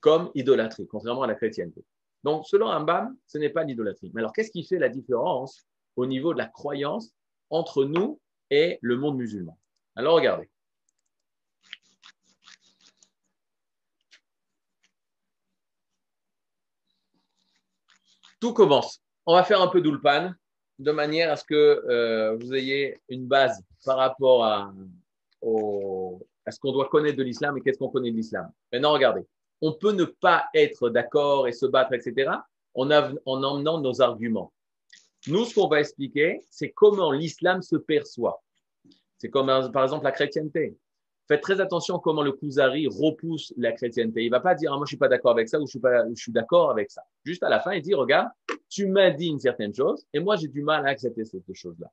comme 0.00 0.32
idolâtrie, 0.34 0.88
contrairement 0.88 1.22
à 1.22 1.28
la 1.28 1.36
chrétienté. 1.36 1.84
Donc, 2.24 2.44
selon 2.48 2.66
Ambam, 2.66 3.16
ce 3.28 3.38
n'est 3.38 3.50
pas 3.50 3.62
l'idolâtrie. 3.62 4.10
Mais 4.12 4.20
alors, 4.20 4.32
qu'est-ce 4.32 4.50
qui 4.50 4.64
fait 4.64 4.80
la 4.80 4.88
différence 4.88 5.68
au 5.94 6.04
niveau 6.04 6.32
de 6.32 6.38
la 6.38 6.46
croyance 6.46 7.14
entre 7.48 7.84
nous 7.84 8.18
et 8.50 8.80
le 8.82 8.96
monde 8.96 9.18
musulman? 9.18 9.56
Alors, 9.94 10.16
regardez. 10.16 10.50
Tout 18.44 18.52
commence. 18.52 19.00
On 19.24 19.36
va 19.36 19.42
faire 19.42 19.62
un 19.62 19.68
peu 19.68 19.80
d'ulpan 19.80 20.34
de 20.78 20.92
manière 20.92 21.32
à 21.32 21.36
ce 21.36 21.44
que 21.44 21.54
euh, 21.54 22.36
vous 22.36 22.52
ayez 22.52 23.00
une 23.08 23.26
base 23.26 23.64
par 23.86 23.96
rapport 23.96 24.44
à, 24.44 24.70
à 26.44 26.50
ce 26.50 26.60
qu'on 26.60 26.72
doit 26.72 26.90
connaître 26.90 27.16
de 27.16 27.22
l'islam 27.22 27.56
et 27.56 27.62
qu'est-ce 27.62 27.78
qu'on 27.78 27.88
connaît 27.88 28.10
de 28.10 28.16
l'islam. 28.16 28.50
Maintenant, 28.70 28.92
regardez 28.92 29.22
on 29.62 29.72
peut 29.72 29.92
ne 29.92 30.04
pas 30.04 30.44
être 30.52 30.90
d'accord 30.90 31.48
et 31.48 31.52
se 31.52 31.64
battre, 31.64 31.94
etc., 31.94 32.32
en, 32.74 32.90
emmenant 33.24 33.80
nos 33.80 34.02
arguments. 34.02 34.52
Nous, 35.26 35.46
ce 35.46 35.54
qu'on 35.54 35.68
va 35.68 35.80
expliquer, 35.80 36.42
c'est 36.50 36.68
comment 36.68 37.12
l'islam 37.12 37.62
se 37.62 37.76
perçoit. 37.76 38.42
C'est 39.16 39.30
comme, 39.30 39.46
par 39.72 39.84
exemple, 39.84 40.04
la 40.04 40.12
chrétienté. 40.12 40.76
Faites 41.26 41.40
très 41.40 41.60
attention 41.60 41.98
comment 41.98 42.22
le 42.22 42.32
Kuzari 42.32 42.86
repousse 42.86 43.54
la 43.56 43.72
chrétienté. 43.72 44.24
Il 44.24 44.30
va 44.30 44.40
pas 44.40 44.54
dire, 44.54 44.72
ah, 44.72 44.76
moi, 44.76 44.84
je 44.84 44.90
suis 44.90 44.98
pas 44.98 45.08
d'accord 45.08 45.32
avec 45.32 45.48
ça 45.48 45.58
ou 45.58 45.66
je 45.66 45.70
suis 45.70 45.78
pas, 45.78 46.06
je 46.08 46.20
suis 46.20 46.32
d'accord 46.32 46.70
avec 46.70 46.90
ça. 46.90 47.02
Juste 47.24 47.42
à 47.42 47.48
la 47.48 47.60
fin, 47.60 47.72
il 47.72 47.82
dit, 47.82 47.94
regarde, 47.94 48.28
tu 48.68 48.86
m'as 48.88 49.10
dit 49.10 49.28
une 49.28 49.38
certaine 49.40 49.74
chose 49.74 50.04
et 50.12 50.20
moi, 50.20 50.36
j'ai 50.36 50.48
du 50.48 50.62
mal 50.62 50.86
à 50.86 50.90
accepter 50.90 51.24
cette 51.24 51.42
chose-là. 51.54 51.90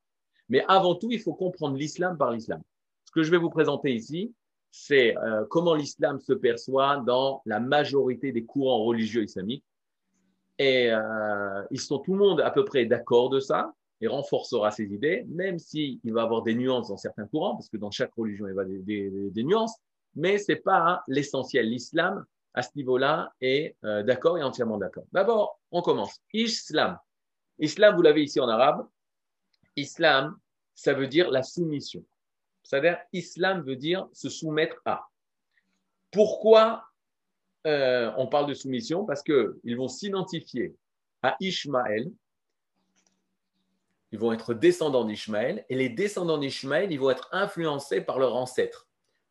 Mais 0.50 0.66
avant 0.68 0.96
tout, 0.96 1.12
il 1.12 1.20
faut 1.20 1.34
comprendre 1.34 1.78
l'islam 1.78 2.18
par 2.18 2.32
l'islam. 2.32 2.62
Ce 3.06 3.12
que 3.12 3.24
je 3.24 3.32
vais 3.32 3.38
vous 3.38 3.50
présenter 3.50 3.94
ici, 3.94 4.34
c'est 4.70 5.18
euh, 5.18 5.46
comment 5.50 5.76
l'islam 5.76 6.20
se 6.20 6.34
perçoit 6.34 6.98
dans 6.98 7.42
la 7.46 7.62
majorité 7.62 8.34
des 8.34 8.44
courants 8.44 8.84
religieux 8.84 9.24
islamiques. 9.24 9.64
Et 10.58 10.92
euh, 10.92 11.64
ils 11.72 11.80
sont 11.80 12.00
tout 12.00 12.14
le 12.14 12.20
monde 12.20 12.42
à 12.42 12.52
peu 12.52 12.66
près 12.66 12.86
d'accord 12.86 13.30
de 13.30 13.40
ça 13.40 13.74
et 14.02 14.08
renforcera 14.08 14.72
ses 14.72 14.86
idées, 14.86 15.26
même 15.30 15.60
s'il 15.60 16.00
va 16.06 16.22
y 16.22 16.24
avoir 16.24 16.42
des 16.42 16.56
nuances 16.56 16.90
dans 16.90 16.98
certains 16.98 17.28
courants, 17.28 17.56
parce 17.56 17.70
que 17.70 17.78
dans 17.78 17.92
chaque 17.92 18.14
religion, 18.16 18.48
il 18.48 18.54
va 18.54 18.64
y 18.64 18.66
avoir 18.66 18.84
des, 18.84 19.44
nuances, 19.44 19.76
mais 20.16 20.40
ce 20.40 20.52
n'est 20.52 20.60
pas 20.60 21.04
l'essentiel. 21.08 21.70
L'islam, 21.70 22.26
à 22.54 22.64
ce 22.64 22.70
niveau-là, 22.76 23.32
est 23.42 23.76
euh, 23.84 24.04
d'accord 24.04 24.38
et 24.38 24.44
entièrement 24.44 24.78
d'accord. 24.78 25.06
D'abord, 25.12 25.60
on 25.72 25.82
commence. 25.82 26.20
Islam. 26.34 26.98
Islam, 27.60 27.96
vous 27.96 28.02
l'avez 28.02 28.24
ici 28.24 28.40
en 28.40 28.50
arabe. 28.50 28.88
Islam, 29.76 30.36
ça 30.74 30.94
veut 30.94 31.08
dire 31.08 31.30
la 31.30 31.44
soumission. 31.44 32.04
C'est-à-dire, 32.64 32.98
islam 33.14 33.62
veut 33.62 33.76
dire 33.76 34.08
se 34.14 34.30
soumettre 34.30 34.78
à. 34.86 35.08
Pourquoi 36.12 36.86
euh, 37.68 38.12
on 38.18 38.28
parle 38.28 38.48
de 38.48 38.54
soumission? 38.54 39.06
Parce 39.06 39.22
qu'ils 39.24 39.78
vont 39.78 39.88
s'identifier 39.88 40.76
à 41.22 41.36
Ishmaël. 41.40 42.12
Ils 44.12 44.20
vont 44.20 44.34
être 44.34 44.54
descendants 44.54 45.06
d'Ishmaël. 45.06 45.66
Et 45.70 45.76
les 45.76 45.90
descendants 45.90 46.38
d'Ishmaël, 46.38 46.92
ils 46.92 47.00
vont 47.00 47.10
être 47.10 47.30
influencés 47.32 48.02
par 48.02 48.20
leur 48.20 48.36
ancêtre. 48.36 48.88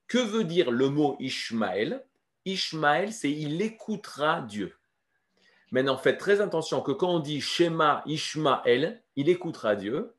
Que 0.06 0.18
veut 0.18 0.44
dire 0.44 0.70
le 0.70 0.88
mot 0.88 1.16
Ishmaël? 1.20 2.04
Ishmaël, 2.44 3.12
c'est 3.12 3.30
il 3.30 3.60
écoutera 3.60 4.40
Dieu. 4.42 4.74
Maintenant, 5.70 5.96
faites 5.96 6.18
très 6.18 6.40
attention 6.40 6.80
que 6.80 6.92
quand 6.92 7.10
on 7.10 7.18
dit 7.20 7.40
Shema 7.40 8.02
Ishmaël, 8.06 9.02
il 9.16 9.28
écoutera 9.28 9.76
Dieu 9.76 10.14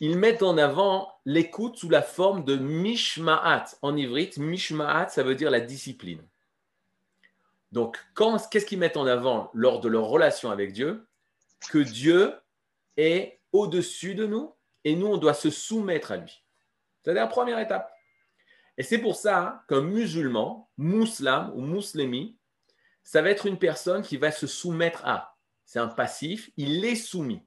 ils 0.00 0.16
mettent 0.16 0.42
en 0.42 0.58
avant 0.58 1.12
l'écoute 1.24 1.76
sous 1.76 1.88
la 1.88 2.02
forme 2.02 2.44
de 2.44 2.56
mishma'at. 2.56 3.64
En 3.82 3.96
ivrite, 3.96 4.38
mishma'at, 4.38 5.08
ça 5.08 5.22
veut 5.22 5.34
dire 5.34 5.50
la 5.50 5.60
discipline. 5.60 6.22
Donc, 7.72 7.98
qu'est-ce 8.50 8.64
qu'ils 8.64 8.78
mettent 8.78 8.96
en 8.96 9.06
avant 9.06 9.50
lors 9.52 9.80
de 9.80 9.88
leur 9.88 10.04
relation 10.04 10.50
avec 10.50 10.72
Dieu? 10.72 11.06
Que 11.70 11.78
Dieu 11.78 12.34
est 12.96 13.37
au-dessus 13.52 14.14
de 14.14 14.26
nous 14.26 14.54
et 14.84 14.94
nous, 14.96 15.06
on 15.06 15.16
doit 15.16 15.34
se 15.34 15.50
soumettre 15.50 16.12
à 16.12 16.16
lui. 16.16 16.44
C'est 17.04 17.14
la 17.14 17.26
première 17.26 17.58
étape. 17.58 17.92
Et 18.76 18.82
c'est 18.82 18.98
pour 18.98 19.16
ça 19.16 19.64
qu'un 19.68 19.80
musulman, 19.80 20.68
musulman 20.76 21.50
ou 21.54 21.62
muslimi, 21.62 22.36
ça 23.02 23.22
va 23.22 23.30
être 23.30 23.46
une 23.46 23.58
personne 23.58 24.02
qui 24.02 24.16
va 24.16 24.30
se 24.30 24.46
soumettre 24.46 25.04
à. 25.06 25.36
C'est 25.64 25.78
un 25.78 25.88
passif, 25.88 26.50
il 26.56 26.84
est 26.84 26.94
soumis. 26.94 27.42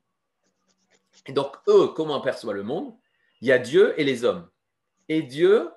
Et 1.27 1.33
donc, 1.33 1.55
eux, 1.67 1.87
comment 1.89 2.17
on 2.17 2.21
perçoit 2.21 2.53
le 2.53 2.63
monde? 2.63 2.95
Il 3.41 3.47
y 3.47 3.51
a 3.51 3.59
Dieu 3.59 3.99
et 3.99 4.03
les 4.03 4.23
hommes. 4.25 4.49
Et 5.07 5.21
Dieu 5.21 5.71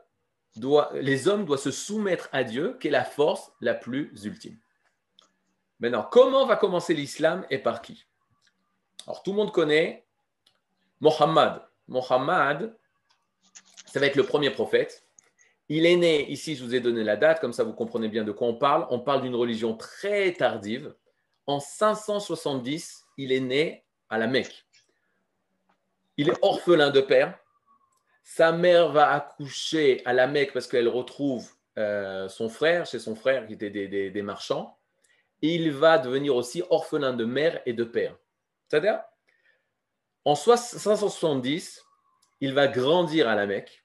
doit, 0.57 0.91
les 0.95 1.29
hommes 1.29 1.45
doivent 1.45 1.61
se 1.61 1.71
soumettre 1.71 2.29
à 2.33 2.45
Dieu, 2.45 2.77
qui 2.81 2.89
est 2.89 2.91
la 2.91 3.05
force 3.05 3.53
la 3.61 3.75
plus 3.75 4.13
ultime. 4.25 4.59
Maintenant, 5.81 6.07
comment 6.11 6.47
va 6.47 6.57
commencer 6.57 6.95
l'islam 6.95 7.47
et 7.51 7.59
par 7.59 7.83
qui? 7.83 8.07
Alors, 9.07 9.23
tout 9.23 9.33
le 9.33 9.37
monde 9.37 9.53
connaît 9.53 10.04
Mohammed. 11.05 11.61
Mohammed, 11.87 12.75
ça 13.93 14.01
va 14.01 14.07
être 14.07 14.17
le 14.17 14.25
premier 14.25 14.49
prophète. 14.49 15.07
Il 15.69 15.85
est 15.85 15.97
né, 15.97 16.31
ici 16.31 16.57
je 16.57 16.65
vous 16.65 16.75
ai 16.75 16.81
donné 16.81 17.05
la 17.05 17.17
date, 17.17 17.41
comme 17.41 17.53
ça 17.53 17.63
vous 17.63 17.75
comprenez 17.75 18.09
bien 18.09 18.25
de 18.25 18.33
quoi 18.33 18.49
on 18.49 18.55
parle. 18.55 18.87
On 18.89 19.01
parle 19.01 19.21
d'une 19.21 19.35
religion 19.35 19.77
très 19.77 20.33
tardive. 20.33 20.95
En 21.47 21.61
570, 21.61 23.05
il 23.19 23.33
est 23.33 23.41
né 23.41 23.85
à 24.09 24.17
la 24.17 24.27
Mecque. 24.27 24.65
Il 26.17 26.31
est 26.31 26.39
orphelin 26.41 26.91
de 26.91 27.03
père. 27.03 27.39
Sa 28.23 28.53
mère 28.53 28.91
va 28.91 29.11
accoucher 29.11 30.01
à 30.07 30.15
la 30.15 30.27
Mecque 30.27 30.55
parce 30.55 30.67
qu'elle 30.67 30.89
retrouve 30.89 31.51
euh, 31.77 32.31
son 32.31 32.49
frère, 32.49 32.87
chez 32.87 32.99
son 32.99 33.15
frère 33.15 33.47
qui 33.47 33.53
était 33.53 33.69
des, 33.69 34.23
marchands. 34.23 34.79
Il 35.43 35.71
va 35.71 35.99
devenir 35.99 36.35
aussi 36.35 36.63
orphelin 36.71 37.13
de 37.13 37.27
mère 37.27 37.61
et 37.67 37.75
de 37.75 37.85
père. 37.85 38.17
C'est-à-dire, 38.69 39.01
en 40.25 40.35
570, 40.35 41.85
il 42.41 42.55
va 42.55 42.67
grandir 42.69 43.29
à 43.29 43.35
la 43.35 43.47
Mecque. 43.47 43.85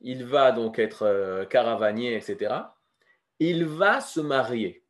Il 0.00 0.24
va 0.24 0.52
donc 0.52 0.78
être 0.78 1.02
euh, 1.02 1.44
caravanier, 1.44 2.16
etc. 2.16 2.54
Il 3.38 3.64
va 3.66 4.00
se 4.00 4.20
marier. 4.20 4.84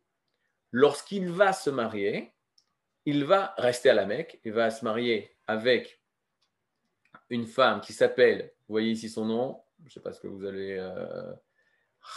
Lorsqu'il 0.73 1.29
va 1.31 1.53
se 1.53 1.71
marier, 1.71 2.33
il 3.07 3.25
va 3.25 3.55
rester 3.59 3.91
à 3.91 3.95
la 3.95 4.07
Mecque. 4.07 4.41
Il 4.45 4.53
va 4.53 4.71
se 4.71 4.85
marier 4.85 5.37
avec 5.47 6.01
une 7.29 7.47
femme 7.47 7.81
qui 7.81 7.93
s'appelle, 7.93 8.53
vous 8.69 8.75
voyez 8.75 8.91
ici 8.93 9.09
son 9.09 9.25
nom, 9.25 9.63
je 9.81 9.85
ne 9.87 9.91
sais 9.91 10.01
pas 10.01 10.13
ce 10.13 10.21
que 10.21 10.29
vous 10.29 10.45
allez. 10.45 10.77
Euh, 10.79 11.33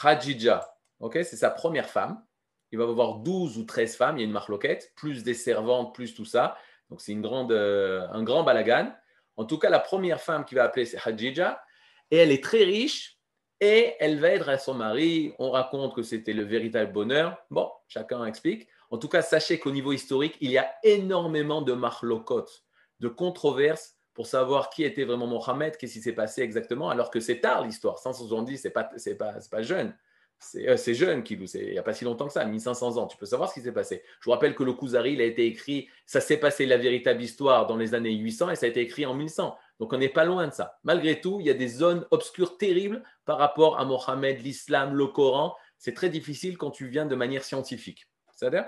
Khadija, 0.01 0.77
c'est 1.11 1.35
sa 1.35 1.49
première 1.49 1.89
femme. 1.89 2.23
Il 2.71 2.79
va 2.79 2.85
avoir 2.85 3.17
12 3.17 3.57
ou 3.57 3.63
13 3.65 3.95
femmes, 3.95 4.17
il 4.17 4.21
y 4.21 4.23
a 4.23 4.25
une 4.25 4.31
marloquette, 4.31 4.93
plus 4.95 5.23
des 5.23 5.35
servantes, 5.35 5.93
plus 5.93 6.15
tout 6.15 6.25
ça. 6.25 6.57
Donc 6.93 7.01
c'est 7.01 7.11
une 7.11 7.23
grande, 7.23 7.51
euh, 7.51 8.05
un 8.11 8.21
grand 8.21 8.43
balagan. 8.43 8.93
En 9.35 9.45
tout 9.45 9.57
cas, 9.57 9.71
la 9.71 9.79
première 9.79 10.21
femme 10.21 10.45
qui 10.45 10.53
va 10.53 10.65
appeler, 10.65 10.85
c'est 10.85 10.99
Khadija. 10.99 11.59
Et 12.11 12.17
elle 12.17 12.31
est 12.31 12.43
très 12.43 12.63
riche 12.63 13.17
et 13.59 13.95
elle 13.99 14.19
va 14.19 14.29
être 14.29 14.47
à 14.47 14.59
son 14.59 14.75
mari. 14.75 15.33
On 15.39 15.49
raconte 15.49 15.95
que 15.95 16.03
c'était 16.03 16.33
le 16.33 16.43
véritable 16.43 16.91
bonheur. 16.91 17.35
Bon, 17.49 17.71
chacun 17.87 18.23
explique. 18.25 18.67
En 18.91 18.99
tout 18.99 19.07
cas, 19.07 19.23
sachez 19.23 19.57
qu'au 19.57 19.71
niveau 19.71 19.91
historique, 19.91 20.37
il 20.39 20.51
y 20.51 20.59
a 20.59 20.71
énormément 20.83 21.63
de 21.63 21.73
marloquot, 21.73 22.45
de 22.99 23.07
controverses 23.07 23.95
pour 24.13 24.27
savoir 24.27 24.69
qui 24.69 24.83
était 24.83 25.03
vraiment 25.03 25.25
Mohammed, 25.25 25.75
qu'est-ce 25.77 25.93
qui 25.93 26.01
s'est 26.01 26.13
passé 26.13 26.43
exactement, 26.43 26.91
alors 26.91 27.09
que 27.09 27.19
c'est 27.19 27.39
tard 27.39 27.63
l'histoire. 27.63 27.97
570, 27.97 28.59
ce 28.59 28.67
n'est 28.67 29.15
pas, 29.15 29.39
pas 29.49 29.61
jeune. 29.63 29.97
C'est, 30.43 30.67
euh, 30.67 30.93
jeune, 30.93 31.23
Kilou, 31.23 31.45
il 31.53 31.71
n'y 31.71 31.77
a 31.77 31.83
pas 31.83 31.93
si 31.93 32.03
longtemps 32.05 32.27
que 32.27 32.33
ça, 32.33 32.45
1500 32.45 32.97
ans. 32.97 33.07
Tu 33.07 33.17
peux 33.17 33.25
savoir 33.25 33.49
ce 33.49 33.55
qui 33.55 33.61
s'est 33.61 33.71
passé. 33.71 34.03
Je 34.19 34.25
vous 34.25 34.31
rappelle 34.31 34.55
que 34.55 34.63
le 34.63 34.73
Kuzari, 34.73 35.13
il 35.13 35.21
a 35.21 35.25
été 35.25 35.45
écrit, 35.45 35.87
ça 36.05 36.21
s'est 36.21 36.37
passé 36.37 36.65
la 36.65 36.77
véritable 36.77 37.21
histoire 37.21 37.65
dans 37.65 37.77
les 37.77 37.93
années 37.93 38.13
800 38.13 38.51
et 38.51 38.55
ça 38.55 38.65
a 38.65 38.69
été 38.69 38.81
écrit 38.81 39.05
en 39.05 39.13
1100. 39.13 39.57
Donc 39.79 39.93
on 39.93 39.97
n'est 39.97 40.09
pas 40.09 40.25
loin 40.25 40.47
de 40.47 40.53
ça. 40.53 40.77
Malgré 40.83 41.19
tout, 41.21 41.39
il 41.39 41.47
y 41.47 41.49
a 41.49 41.53
des 41.53 41.67
zones 41.67 42.05
obscures 42.11 42.57
terribles 42.57 43.03
par 43.25 43.37
rapport 43.37 43.79
à 43.79 43.85
Mohammed, 43.85 44.41
l'islam, 44.41 44.95
le 44.95 45.07
Coran. 45.07 45.55
C'est 45.77 45.93
très 45.93 46.09
difficile 46.09 46.57
quand 46.57 46.71
tu 46.71 46.87
viens 46.87 47.05
de 47.05 47.15
manière 47.15 47.43
scientifique. 47.43 48.07
C'est-à-dire 48.33 48.65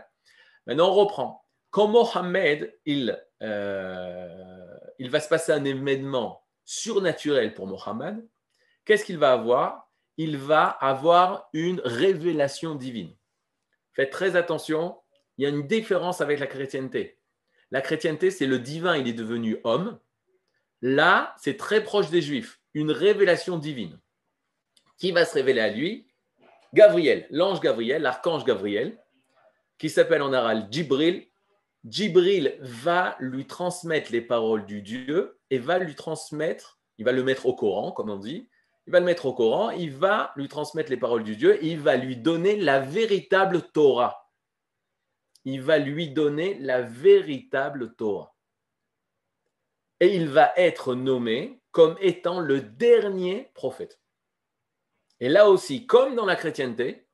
Maintenant, 0.67 0.89
on 0.89 0.93
reprend. 0.93 1.45
Quand 1.69 1.87
Mohammed, 1.87 2.75
il 2.85 3.21
euh, 3.41 4.77
il 4.97 5.09
va 5.09 5.19
se 5.19 5.27
passer 5.27 5.51
un 5.51 5.63
événement 5.65 6.43
surnaturel 6.63 7.53
pour 7.53 7.67
Mohammed. 7.67 8.25
Qu'est-ce 8.85 9.05
qu'il 9.05 9.17
va 9.17 9.33
avoir? 9.33 9.84
Il 10.17 10.37
va 10.37 10.67
avoir 10.67 11.49
une 11.53 11.81
révélation 11.83 12.75
divine. 12.75 13.15
Faites 13.93 14.11
très 14.11 14.35
attention, 14.35 14.97
il 15.37 15.43
y 15.43 15.45
a 15.45 15.49
une 15.49 15.67
différence 15.67 16.21
avec 16.21 16.39
la 16.39 16.47
chrétienté. 16.47 17.19
La 17.71 17.81
chrétienté, 17.81 18.31
c'est 18.31 18.45
le 18.45 18.59
divin, 18.59 18.97
il 18.97 19.07
est 19.07 19.13
devenu 19.13 19.57
homme. 19.63 19.99
Là, 20.81 21.35
c'est 21.37 21.57
très 21.57 21.83
proche 21.83 22.09
des 22.09 22.21
juifs, 22.21 22.59
une 22.73 22.91
révélation 22.91 23.57
divine. 23.57 23.99
Qui 24.97 25.11
va 25.11 25.25
se 25.25 25.33
révéler 25.33 25.61
à 25.61 25.69
lui 25.69 26.07
Gabriel, 26.73 27.25
l'ange 27.29 27.61
Gabriel, 27.61 28.01
l'archange 28.01 28.43
Gabriel, 28.43 29.01
qui 29.77 29.89
s'appelle 29.89 30.21
en 30.21 30.33
arabe 30.33 30.67
Djibril, 30.71 31.27
Djibril 31.85 32.57
va 32.59 33.15
lui 33.19 33.45
transmettre 33.45 34.11
les 34.11 34.21
paroles 34.21 34.65
du 34.65 34.81
Dieu 34.81 35.39
et 35.49 35.57
va 35.57 35.79
lui 35.79 35.95
transmettre, 35.95 36.79
il 36.97 37.05
va 37.05 37.11
le 37.11 37.23
mettre 37.23 37.45
au 37.45 37.55
Coran, 37.55 37.91
comme 37.91 38.09
on 38.09 38.17
dit, 38.17 38.49
il 38.87 38.91
va 38.91 38.99
le 38.99 39.05
mettre 39.05 39.25
au 39.25 39.33
Coran, 39.33 39.71
il 39.71 39.91
va 39.91 40.31
lui 40.35 40.47
transmettre 40.47 40.91
les 40.91 40.97
paroles 40.97 41.23
du 41.23 41.35
Dieu 41.35 41.57
il 41.63 41.79
va 41.79 41.95
lui 41.95 42.17
donner 42.17 42.55
la 42.57 42.79
véritable 42.79 43.63
Torah. 43.73 44.29
Il 45.43 45.61
va 45.61 45.77
lui 45.77 46.09
donner 46.09 46.55
la 46.59 46.81
véritable 46.81 47.95
Torah. 47.95 48.35
Et 49.99 50.15
il 50.15 50.27
va 50.27 50.51
être 50.57 50.93
nommé 50.93 51.61
comme 51.71 51.95
étant 51.99 52.39
le 52.39 52.61
dernier 52.61 53.51
prophète. 53.53 53.99
Et 55.19 55.29
là 55.29 55.49
aussi, 55.49 55.87
comme 55.87 56.15
dans 56.15 56.25
la 56.25 56.35
chrétienté, 56.35 57.07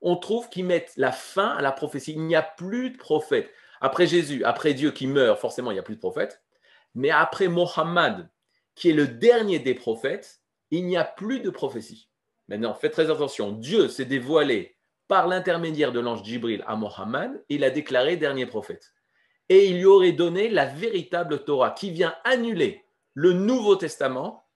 on 0.00 0.16
trouve 0.16 0.48
qu'ils 0.48 0.64
mettent 0.64 0.92
la 0.96 1.12
fin 1.12 1.48
à 1.48 1.62
la 1.62 1.72
prophétie. 1.72 2.12
Il 2.12 2.26
n'y 2.26 2.36
a 2.36 2.42
plus 2.42 2.90
de 2.90 2.98
prophète. 2.98 3.50
Après 3.80 4.06
Jésus, 4.06 4.44
après 4.44 4.74
Dieu 4.74 4.92
qui 4.92 5.06
meurt, 5.06 5.38
forcément, 5.40 5.70
il 5.70 5.74
n'y 5.74 5.80
a 5.80 5.84
plus 5.84 5.96
de 5.96 6.00
prophètes. 6.00 6.42
Mais 6.94 7.10
après 7.10 7.48
Mohammed, 7.48 8.28
qui 8.74 8.90
est 8.90 8.94
le 8.94 9.06
dernier 9.08 9.58
des 9.58 9.74
prophètes, 9.74 10.43
il 10.70 10.86
n'y 10.86 10.96
a 10.96 11.04
plus 11.04 11.40
de 11.40 11.50
prophétie. 11.50 12.08
Maintenant, 12.48 12.74
faites 12.74 12.92
très 12.92 13.10
attention. 13.10 13.52
Dieu 13.52 13.88
s'est 13.88 14.04
dévoilé 14.04 14.76
par 15.08 15.28
l'intermédiaire 15.28 15.92
de 15.92 16.00
l'ange 16.00 16.24
Jibril 16.24 16.64
à 16.66 16.76
Mohammed. 16.76 17.44
Il 17.48 17.64
a 17.64 17.70
déclaré 17.70 18.16
dernier 18.16 18.46
prophète. 18.46 18.94
Et 19.48 19.68
il 19.68 19.78
lui 19.78 19.86
aurait 19.86 20.12
donné 20.12 20.48
la 20.48 20.66
véritable 20.66 21.44
Torah 21.44 21.70
qui 21.70 21.90
vient 21.90 22.14
annuler 22.24 22.84
le 23.14 23.32
Nouveau 23.32 23.76
Testament 23.76 24.46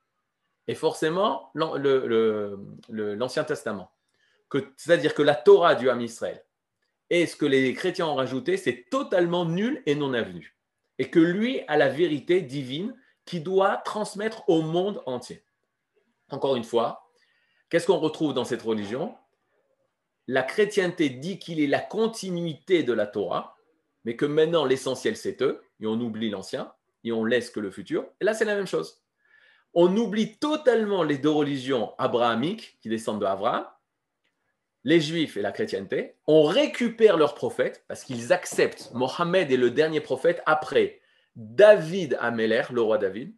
et 0.67 0.75
forcément 0.75 1.51
l'Ancien 1.55 3.45
Testament. 3.45 3.91
C'est-à-dire 4.77 5.15
que 5.15 5.23
la 5.23 5.35
Torah 5.35 5.75
du 5.75 5.91
Ham 5.91 6.01
Israël, 6.01 6.45
et 7.11 7.27
ce 7.27 7.37
que 7.37 7.47
les 7.47 7.73
chrétiens 7.73 8.07
ont 8.07 8.15
rajouté, 8.15 8.57
c'est 8.57 8.87
totalement 8.91 9.47
nul 9.47 9.83
et 9.87 9.95
non 9.95 10.13
avenu. 10.13 10.57
Et 10.99 11.11
que 11.11 11.21
lui 11.21 11.61
a 11.69 11.77
la 11.77 11.89
vérité 11.89 12.43
divine 12.43 12.95
qui 13.25 13.41
doit 13.41 13.79
transmettre 13.79 14.49
au 14.49 14.63
monde 14.63 15.03
entier. 15.07 15.43
Encore 16.31 16.57
une 16.57 16.65
fois, 16.65 17.11
qu'est-ce 17.71 17.87
qu'on 17.87 17.99
retrouve 17.99 18.35
dans 18.35 18.45
cette 18.45 18.63
religion? 18.63 19.15
La 20.27 20.43
chrétienté 20.43 21.09
dit 21.09 21.39
qu'il 21.39 21.61
est 21.61 21.67
la 21.67 21.81
continuité 21.81 22.83
de 22.83 22.93
la 22.93 23.07
Torah, 23.07 23.57
mais 24.05 24.17
que 24.17 24.27
maintenant 24.27 24.65
l'essentiel 24.65 25.17
c'est 25.17 25.43
eux, 25.43 25.63
et 25.81 25.87
on 25.87 26.01
oublie 26.01 26.31
l'ancien, 26.31 26.73
et 27.05 27.13
on 27.13 27.25
laisse 27.25 27.51
que 27.51 27.61
le 27.61 27.71
futur. 27.71 28.07
Et 28.21 28.25
là, 28.25 28.35
c'est 28.35 28.45
la 28.45 28.55
même 28.55 28.67
chose. 28.67 29.03
On 29.75 29.97
oublie 29.97 30.39
totalement 30.39 31.03
les 31.03 31.19
deux 31.19 31.31
religions 31.31 31.95
abrahamiques 31.99 32.79
qui 32.81 32.89
descendent 32.89 33.21
de 33.21 33.27
Abraham, 33.27 33.67
les 34.85 35.01
juifs 35.01 35.37
et 35.37 35.43
la 35.43 35.53
chrétienté. 35.53 36.17
On 36.27 36.43
récupère 36.45 37.17
leurs 37.17 37.35
prophètes 37.35 37.85
parce 37.89 38.05
qu'ils 38.05 38.33
acceptent. 38.33 38.91
Mohammed 38.95 39.51
est 39.51 39.57
le 39.57 39.71
dernier 39.71 40.01
prophète 40.01 40.43
après 40.47 41.01
David 41.37 42.17
Améler, 42.21 42.63
le 42.73 42.81
roi 42.81 42.99
David, 42.99 43.35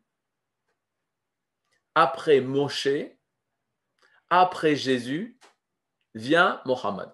après 1.94 2.40
Moshe, 2.40 2.88
après 4.31 4.76
Jésus, 4.76 5.38
vient 6.14 6.61
Mohammed. 6.64 7.09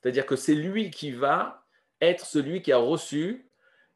C'est-à-dire 0.00 0.26
que 0.26 0.36
c'est 0.36 0.54
lui 0.54 0.90
qui 0.90 1.12
va 1.12 1.64
être 2.00 2.26
celui 2.26 2.62
qui 2.62 2.72
a 2.72 2.78
reçu 2.78 3.48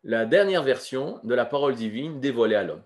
la 0.04 0.24
dernière 0.24 0.62
version 0.62 1.20
de 1.24 1.34
la 1.34 1.44
parole 1.44 1.74
divine 1.74 2.20
dévoilée 2.20 2.54
à 2.54 2.64
l'homme. 2.64 2.82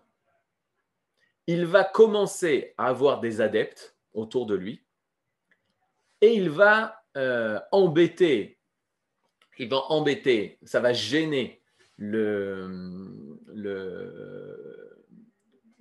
Il 1.46 1.66
va 1.66 1.84
commencer 1.84 2.74
à 2.78 2.86
avoir 2.86 3.20
des 3.20 3.40
adeptes 3.40 3.96
autour 4.14 4.46
de 4.46 4.54
lui 4.54 4.82
et 6.20 6.34
il 6.34 6.50
va 6.50 7.02
euh, 7.16 7.60
embêter, 7.72 8.58
il 9.58 9.68
va 9.68 9.84
embêter, 9.88 10.58
ça 10.62 10.80
va 10.80 10.92
gêner 10.92 11.60
le, 11.98 13.38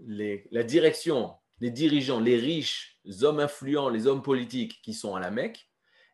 la 0.08 0.64
direction, 0.64 1.34
les 1.60 1.70
dirigeants, 1.70 2.20
les 2.20 2.38
riches, 2.38 3.00
hommes 3.22 3.40
influents, 3.40 3.90
les 3.90 4.08
hommes 4.08 4.22
politiques 4.22 4.82
qui 4.82 4.94
sont 4.94 5.16
à 5.16 5.20
la 5.20 5.32
Mecque 5.32 5.70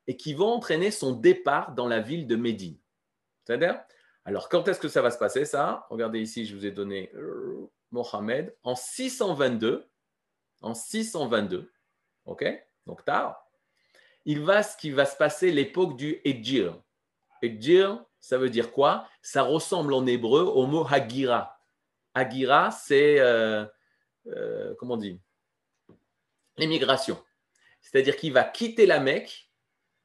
et 0.08 0.18
qui 0.18 0.34
vont 0.34 0.48
entraîner 0.48 0.92
son 0.92 1.12
départ 1.12 1.74
dans 1.74 1.88
la 1.88 2.00
ville 2.00 2.28
de 2.28 2.36
Médine. 2.36 2.78
C'est-à-dire, 3.44 3.82
alors 4.26 4.50
quand 4.50 4.68
est-ce 4.68 4.80
que 4.80 4.88
ça 4.88 5.02
va 5.02 5.12
se 5.12 5.18
passer 5.18 5.46
ça? 5.46 5.86
Regardez 5.90 6.20
ici, 6.20 6.46
je 6.46 6.56
vous 6.56 6.66
ai 6.66 6.72
donné 6.72 7.12
euh, 7.16 7.70
Mohammed 7.92 8.56
en 8.64 8.76
622, 8.76 9.88
en 10.62 10.74
622, 10.74 11.72
ok? 12.26 12.46
Donc 12.86 13.06
tard, 13.06 13.48
il 14.26 14.42
va 14.42 14.64
ce 14.64 14.76
qui 14.76 14.92
va 14.92 15.06
se 15.06 15.16
passer 15.16 15.52
l'époque 15.52 15.96
du 15.96 16.20
Ejir. 16.26 16.78
Ejir, 17.42 18.04
ça 18.20 18.38
veut 18.38 18.50
dire 18.50 18.72
quoi? 18.74 19.08
Ça 19.22 19.44
ressemble 19.44 19.94
en 19.94 20.06
hébreu 20.06 20.42
au 20.42 20.66
mot 20.66 20.86
Hagira. 20.90 21.62
Hagira, 22.14 22.72
c'est, 22.72 23.20
euh, 23.20 23.66
euh, 24.36 24.74
comment 24.78 24.96
on 24.96 24.98
dit 24.98 25.20
L'émigration. 26.58 27.18
C'est-à-dire 27.82 28.16
qu'il 28.18 28.34
va 28.34 28.44
quitter 28.44 28.86
la 28.86 29.00
Mecque 29.00 29.50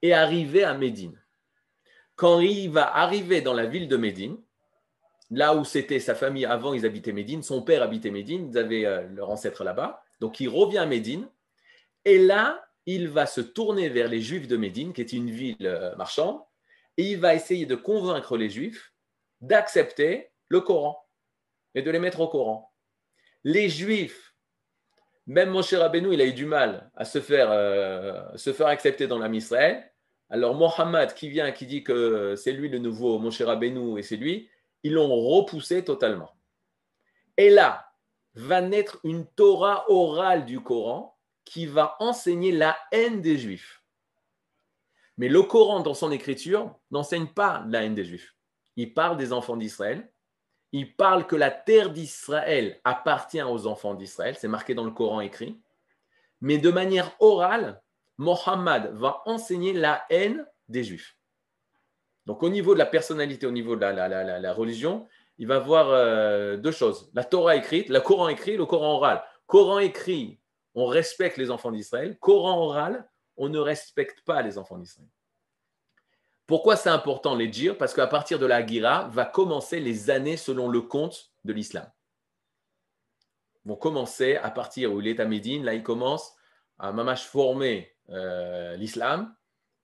et 0.02 0.12
arriver 0.12 0.64
à 0.64 0.74
Médine. 0.74 1.18
Quand 2.16 2.40
il 2.40 2.70
va 2.70 2.94
arriver 2.96 3.40
dans 3.40 3.54
la 3.54 3.66
ville 3.66 3.88
de 3.88 3.96
Médine, 3.96 4.36
là 5.30 5.54
où 5.54 5.64
c'était 5.64 6.00
sa 6.00 6.14
famille 6.14 6.44
avant, 6.44 6.74
ils 6.74 6.84
habitaient 6.84 7.12
Médine, 7.12 7.42
son 7.42 7.62
père 7.62 7.82
habitait 7.82 8.10
Médine, 8.10 8.50
ils 8.50 8.58
avaient 8.58 8.84
euh, 8.84 9.08
leur 9.08 9.30
ancêtre 9.30 9.64
là-bas. 9.64 10.02
Donc 10.20 10.40
il 10.40 10.48
revient 10.48 10.78
à 10.78 10.86
Médine. 10.86 11.28
Et 12.04 12.18
là, 12.18 12.64
il 12.86 13.08
va 13.08 13.26
se 13.26 13.40
tourner 13.40 13.88
vers 13.88 14.08
les 14.08 14.20
Juifs 14.20 14.48
de 14.48 14.56
Médine, 14.56 14.92
qui 14.92 15.00
est 15.00 15.12
une 15.12 15.30
ville 15.30 15.94
marchande, 15.96 16.40
et 16.96 17.12
il 17.12 17.18
va 17.18 17.34
essayer 17.34 17.64
de 17.64 17.76
convaincre 17.76 18.36
les 18.36 18.50
Juifs 18.50 18.92
d'accepter 19.40 20.32
le 20.48 20.60
Coran 20.60 21.00
et 21.74 21.82
de 21.82 21.90
les 21.90 21.98
mettre 21.98 22.20
au 22.20 22.28
Coran. 22.28 22.71
Les 23.44 23.68
Juifs, 23.68 24.34
même 25.26 25.50
Moshe 25.50 25.74
Rabbeinu, 25.74 26.12
il 26.12 26.20
a 26.20 26.26
eu 26.26 26.32
du 26.32 26.46
mal 26.46 26.90
à 26.94 27.04
se 27.04 27.20
faire, 27.20 27.50
euh, 27.50 28.22
se 28.36 28.52
faire 28.52 28.68
accepter 28.68 29.06
dans 29.06 29.18
l'âme 29.18 29.34
Israël. 29.34 29.90
Alors 30.30 30.54
Mohammed 30.54 31.14
qui 31.14 31.28
vient, 31.28 31.52
qui 31.52 31.66
dit 31.66 31.84
que 31.84 32.34
c'est 32.36 32.52
lui 32.52 32.68
le 32.68 32.78
nouveau 32.78 33.18
Moshe 33.18 33.42
Rabbeinu 33.42 33.98
et 33.98 34.02
c'est 34.02 34.16
lui, 34.16 34.48
ils 34.82 34.92
l'ont 34.92 35.14
repoussé 35.14 35.84
totalement. 35.84 36.30
Et 37.36 37.50
là, 37.50 37.92
va 38.34 38.60
naître 38.60 38.98
une 39.04 39.26
Torah 39.26 39.84
orale 39.90 40.44
du 40.44 40.60
Coran 40.60 41.18
qui 41.44 41.66
va 41.66 41.96
enseigner 42.00 42.52
la 42.52 42.76
haine 42.92 43.20
des 43.20 43.36
Juifs. 43.36 43.82
Mais 45.18 45.28
le 45.28 45.42
Coran, 45.42 45.80
dans 45.80 45.94
son 45.94 46.10
écriture, 46.10 46.74
n'enseigne 46.90 47.26
pas 47.26 47.64
la 47.68 47.84
haine 47.84 47.94
des 47.94 48.04
Juifs. 48.04 48.34
Il 48.76 48.94
parle 48.94 49.16
des 49.16 49.32
enfants 49.32 49.56
d'Israël. 49.56 50.10
Il 50.72 50.96
parle 50.96 51.26
que 51.26 51.36
la 51.36 51.50
terre 51.50 51.90
d'Israël 51.90 52.80
appartient 52.84 53.42
aux 53.42 53.66
enfants 53.66 53.94
d'Israël. 53.94 54.36
C'est 54.38 54.48
marqué 54.48 54.74
dans 54.74 54.84
le 54.84 54.90
Coran 54.90 55.20
écrit. 55.20 55.60
Mais 56.40 56.58
de 56.58 56.70
manière 56.70 57.14
orale, 57.20 57.82
Mohammed 58.18 58.92
va 58.94 59.22
enseigner 59.26 59.74
la 59.74 60.04
haine 60.10 60.46
des 60.68 60.82
Juifs. 60.82 61.16
Donc 62.26 62.42
au 62.42 62.48
niveau 62.48 62.74
de 62.74 62.78
la 62.78 62.86
personnalité, 62.86 63.46
au 63.46 63.50
niveau 63.50 63.76
de 63.76 63.80
la, 63.80 64.52
religion, 64.52 65.06
il 65.38 65.46
va 65.46 65.58
voir 65.58 65.88
euh, 65.90 66.56
deux 66.56 66.70
choses. 66.70 67.10
La 67.14 67.24
Torah 67.24 67.56
écrite, 67.56 67.88
le 67.88 68.00
Coran 68.00 68.28
écrit, 68.28 68.56
le 68.56 68.64
Coran 68.64 68.94
oral. 68.94 69.22
Coran 69.46 69.80
écrit, 69.80 70.40
on 70.74 70.86
respecte 70.86 71.36
les 71.36 71.50
enfants 71.50 71.72
d'Israël. 71.72 72.16
Coran 72.18 72.58
oral, 72.58 73.08
on 73.36 73.48
ne 73.48 73.58
respecte 73.58 74.22
pas 74.24 74.40
les 74.42 74.56
enfants 74.56 74.78
d'Israël. 74.78 75.08
Pourquoi 76.46 76.76
c'est 76.76 76.90
important 76.90 77.34
les 77.34 77.48
dire 77.48 77.78
Parce 77.78 77.94
qu'à 77.94 78.06
partir 78.06 78.38
de 78.38 78.46
la 78.46 78.66
Gira, 78.66 79.08
va 79.08 79.24
commencer 79.24 79.80
les 79.80 80.10
années 80.10 80.36
selon 80.36 80.68
le 80.68 80.80
compte 80.80 81.32
de 81.44 81.52
l'islam. 81.52 81.90
Vont 83.64 83.76
commencer 83.76 84.36
à 84.36 84.50
partir 84.50 84.92
où 84.92 85.00
il 85.00 85.08
est 85.08 85.20
à 85.20 85.24
Médine, 85.24 85.64
là 85.64 85.74
il 85.74 85.82
commence 85.82 86.34
à 86.78 86.92
mamash 86.92 87.26
former 87.26 87.94
euh, 88.10 88.76
l'islam 88.76 89.34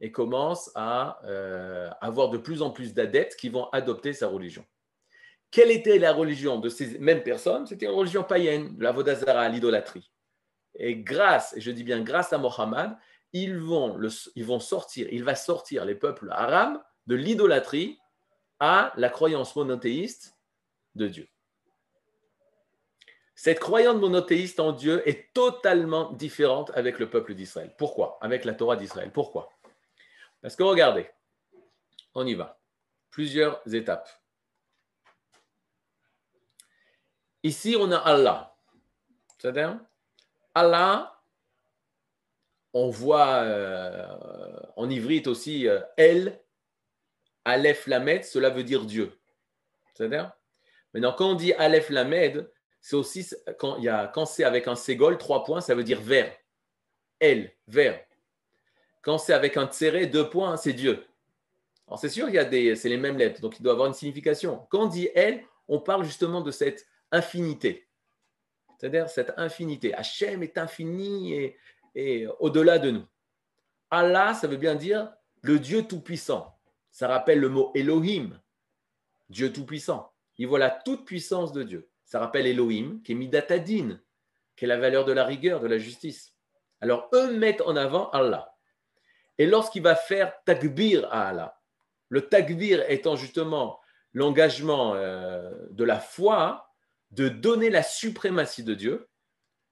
et 0.00 0.10
commence 0.10 0.70
à 0.74 1.20
euh, 1.24 1.90
avoir 2.00 2.30
de 2.30 2.38
plus 2.38 2.60
en 2.62 2.70
plus 2.70 2.92
d'adeptes 2.92 3.36
qui 3.36 3.48
vont 3.48 3.68
adopter 3.70 4.12
sa 4.12 4.26
religion. 4.28 4.64
Quelle 5.50 5.70
était 5.70 5.98
la 5.98 6.12
religion 6.12 6.58
de 6.58 6.68
ces 6.68 6.98
mêmes 6.98 7.22
personnes? 7.22 7.66
C'était 7.66 7.86
une 7.86 7.92
religion 7.92 8.22
païenne, 8.22 8.76
la 8.78 8.92
Vodazara, 8.92 9.48
l'idolâtrie. 9.48 10.10
Et 10.74 10.96
grâce, 10.96 11.56
et 11.56 11.60
je 11.60 11.70
dis 11.70 11.84
bien 11.84 12.00
grâce 12.02 12.32
à 12.32 12.38
Mohammed, 12.38 12.92
ils 13.32 13.58
vont, 13.58 14.00
ils 14.34 14.44
vont 14.44 14.60
sortir, 14.60 15.08
il 15.10 15.24
va 15.24 15.34
sortir 15.34 15.84
les 15.84 15.94
peuples 15.94 16.30
arabes 16.30 16.82
de 17.06 17.14
l'idolâtrie 17.14 17.98
à 18.60 18.92
la 18.96 19.08
croyance 19.08 19.54
monothéiste 19.54 20.36
de 20.94 21.08
Dieu. 21.08 21.28
Cette 23.34 23.60
croyance 23.60 23.96
monothéiste 23.96 24.58
en 24.58 24.72
Dieu 24.72 25.08
est 25.08 25.32
totalement 25.32 26.12
différente 26.12 26.72
avec 26.74 26.98
le 26.98 27.08
peuple 27.08 27.34
d'Israël. 27.34 27.72
Pourquoi? 27.78 28.18
Avec 28.20 28.44
la 28.44 28.52
Torah 28.52 28.74
d'Israël. 28.74 29.12
Pourquoi? 29.12 29.52
Parce 30.42 30.56
que 30.56 30.64
regardez, 30.64 31.08
on 32.14 32.26
y 32.26 32.34
va. 32.34 32.60
Plusieurs 33.10 33.62
étapes. 33.72 34.08
Ici, 37.44 37.76
on 37.78 37.92
a 37.92 37.98
Allah. 37.98 38.56
C'est-à-dire, 39.38 39.78
Allah 40.54 41.17
on 42.74 42.90
voit 42.90 43.42
euh, 43.42 44.06
en 44.76 44.88
ivrite 44.90 45.26
aussi 45.26 45.68
euh, 45.68 45.80
El, 45.96 46.40
Aleph 47.44 47.86
Lamed, 47.86 48.24
cela 48.24 48.50
veut 48.50 48.64
dire 48.64 48.84
Dieu. 48.84 49.12
C'est-à-dire? 49.94 50.32
Maintenant, 50.92 51.14
quand 51.16 51.30
on 51.30 51.34
dit 51.34 51.52
Aleph 51.54 51.90
Lamed, 51.90 52.50
c'est 52.80 52.96
aussi 52.96 53.28
quand, 53.58 53.76
il 53.78 53.84
y 53.84 53.88
a, 53.88 54.06
quand 54.06 54.26
c'est 54.26 54.44
avec 54.44 54.68
un 54.68 54.74
ségol, 54.74 55.18
trois 55.18 55.44
points, 55.44 55.60
ça 55.60 55.74
veut 55.74 55.84
dire 55.84 56.00
vert. 56.00 56.34
El, 57.20 57.52
vert. 57.66 58.00
Quand 59.02 59.18
c'est 59.18 59.32
avec 59.32 59.56
un 59.56 59.66
tséré, 59.66 60.06
deux 60.06 60.28
points, 60.28 60.56
c'est 60.56 60.72
Dieu. 60.72 61.04
Alors 61.86 61.98
c'est 61.98 62.10
sûr, 62.10 62.28
il 62.28 62.34
y 62.34 62.38
a 62.38 62.44
des, 62.44 62.76
c'est 62.76 62.88
les 62.88 62.98
mêmes 62.98 63.16
lettres, 63.16 63.40
donc 63.40 63.58
il 63.58 63.62
doit 63.62 63.72
avoir 63.72 63.88
une 63.88 63.94
signification. 63.94 64.66
Quand 64.70 64.82
on 64.82 64.86
dit 64.86 65.08
El, 65.14 65.42
on 65.68 65.80
parle 65.80 66.04
justement 66.04 66.42
de 66.42 66.50
cette 66.50 66.86
infinité. 67.10 67.88
C'est-à-dire 68.78 69.08
cette 69.08 69.32
infinité. 69.36 69.94
Hachem 69.94 70.42
est 70.42 70.58
infini 70.58 71.34
et, 71.34 71.56
et 71.98 72.28
au-delà 72.38 72.78
de 72.78 72.92
nous. 72.92 73.04
Allah, 73.90 74.32
ça 74.32 74.46
veut 74.46 74.56
bien 74.56 74.76
dire 74.76 75.12
le 75.42 75.58
Dieu 75.58 75.82
Tout-Puissant. 75.82 76.56
Ça 76.92 77.08
rappelle 77.08 77.40
le 77.40 77.48
mot 77.48 77.72
Elohim, 77.74 78.40
Dieu 79.30 79.52
Tout-Puissant. 79.52 80.12
Il 80.36 80.46
voit 80.46 80.60
la 80.60 80.70
toute-puissance 80.70 81.52
de 81.52 81.64
Dieu. 81.64 81.90
Ça 82.04 82.20
rappelle 82.20 82.46
Elohim, 82.46 83.00
qui 83.02 83.12
est 83.12 83.14
Midatadin, 83.16 83.98
qui 84.54 84.64
est 84.64 84.68
la 84.68 84.78
valeur 84.78 85.04
de 85.04 85.12
la 85.12 85.24
rigueur, 85.24 85.58
de 85.58 85.66
la 85.66 85.78
justice. 85.78 86.34
Alors, 86.80 87.08
eux 87.12 87.36
mettent 87.36 87.62
en 87.62 87.74
avant 87.74 88.10
Allah. 88.10 88.54
Et 89.38 89.46
lorsqu'il 89.46 89.82
va 89.82 89.96
faire 89.96 90.32
takbir 90.44 91.12
à 91.12 91.28
Allah, 91.28 91.60
le 92.10 92.28
takbir 92.28 92.88
étant 92.88 93.16
justement 93.16 93.80
l'engagement 94.12 94.94
euh, 94.94 95.52
de 95.70 95.82
la 95.82 95.98
foi, 95.98 96.72
de 97.10 97.28
donner 97.28 97.70
la 97.70 97.82
suprématie 97.82 98.62
de 98.62 98.74
Dieu, 98.74 99.08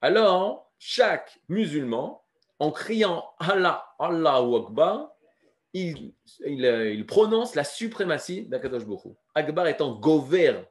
alors 0.00 0.65
chaque 0.78 1.38
musulman, 1.48 2.22
en 2.58 2.70
criant 2.70 3.24
Allah, 3.38 3.86
Allahu 3.98 4.56
Akbar, 4.56 5.10
il, 5.72 7.04
prononce 7.06 7.54
la 7.54 7.64
suprématie 7.64 8.46
d'Akadosh 8.46 8.84
Akbar 9.34 9.66
étant 9.68 9.94
gover. 9.94 10.62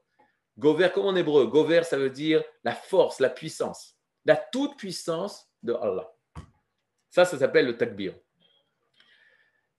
Gover, 0.58 0.90
comme 0.94 1.06
en 1.06 1.16
hébreu, 1.16 1.48
Gover, 1.48 1.84
ça 1.84 1.98
veut 1.98 2.10
dire 2.10 2.44
la 2.64 2.74
force, 2.74 3.20
la 3.20 3.30
puissance, 3.30 3.98
la 4.24 4.38
toute 4.38 4.78
puissance 4.78 5.50
de 5.62 5.74
Allah. 5.74 6.10
Ça, 7.10 7.26
ça 7.26 7.38
s'appelle 7.38 7.66
le 7.66 7.78
takbir. 7.78 8.16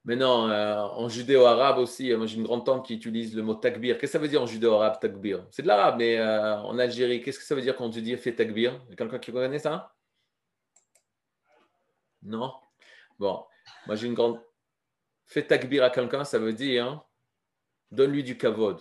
Maintenant, 0.04 0.48
euh, 0.48 0.76
en 0.76 1.08
judéo-arabe 1.08 1.78
aussi, 1.78 2.12
euh, 2.12 2.16
moi 2.16 2.26
j'ai 2.26 2.36
une 2.36 2.44
grande 2.44 2.64
tante 2.64 2.86
qui 2.86 2.94
utilise 2.94 3.34
le 3.34 3.42
mot 3.42 3.54
takbir. 3.54 3.98
Qu'est-ce 3.98 4.12
que 4.12 4.18
ça 4.18 4.22
veut 4.22 4.28
dire 4.28 4.40
en 4.40 4.46
judéo-arabe, 4.46 5.00
takbir? 5.00 5.44
C'est 5.50 5.62
de 5.62 5.66
l'arabe, 5.66 5.96
mais 5.98 6.16
euh, 6.18 6.58
en 6.58 6.78
Algérie, 6.78 7.22
qu'est-ce 7.22 7.40
que 7.40 7.44
ça 7.44 7.56
veut 7.56 7.62
dire 7.62 7.74
quand 7.74 7.90
tu 7.90 8.00
dis 8.00 8.16
fais 8.16 8.32
takbir? 8.32 8.80
Quelqu'un 8.96 9.18
qui 9.18 9.32
connaît 9.32 9.58
ça? 9.58 9.95
Non? 12.26 12.52
Bon, 13.18 13.44
moi 13.86 13.96
j'ai 13.96 14.06
une 14.06 14.14
grande. 14.14 14.40
Fais 15.26 15.46
takbir 15.46 15.82
à 15.82 15.90
quelqu'un, 15.90 16.24
ça 16.24 16.38
veut 16.38 16.52
dire 16.52 17.02
donne-lui 17.90 18.24
du 18.24 18.36
kavod. 18.36 18.80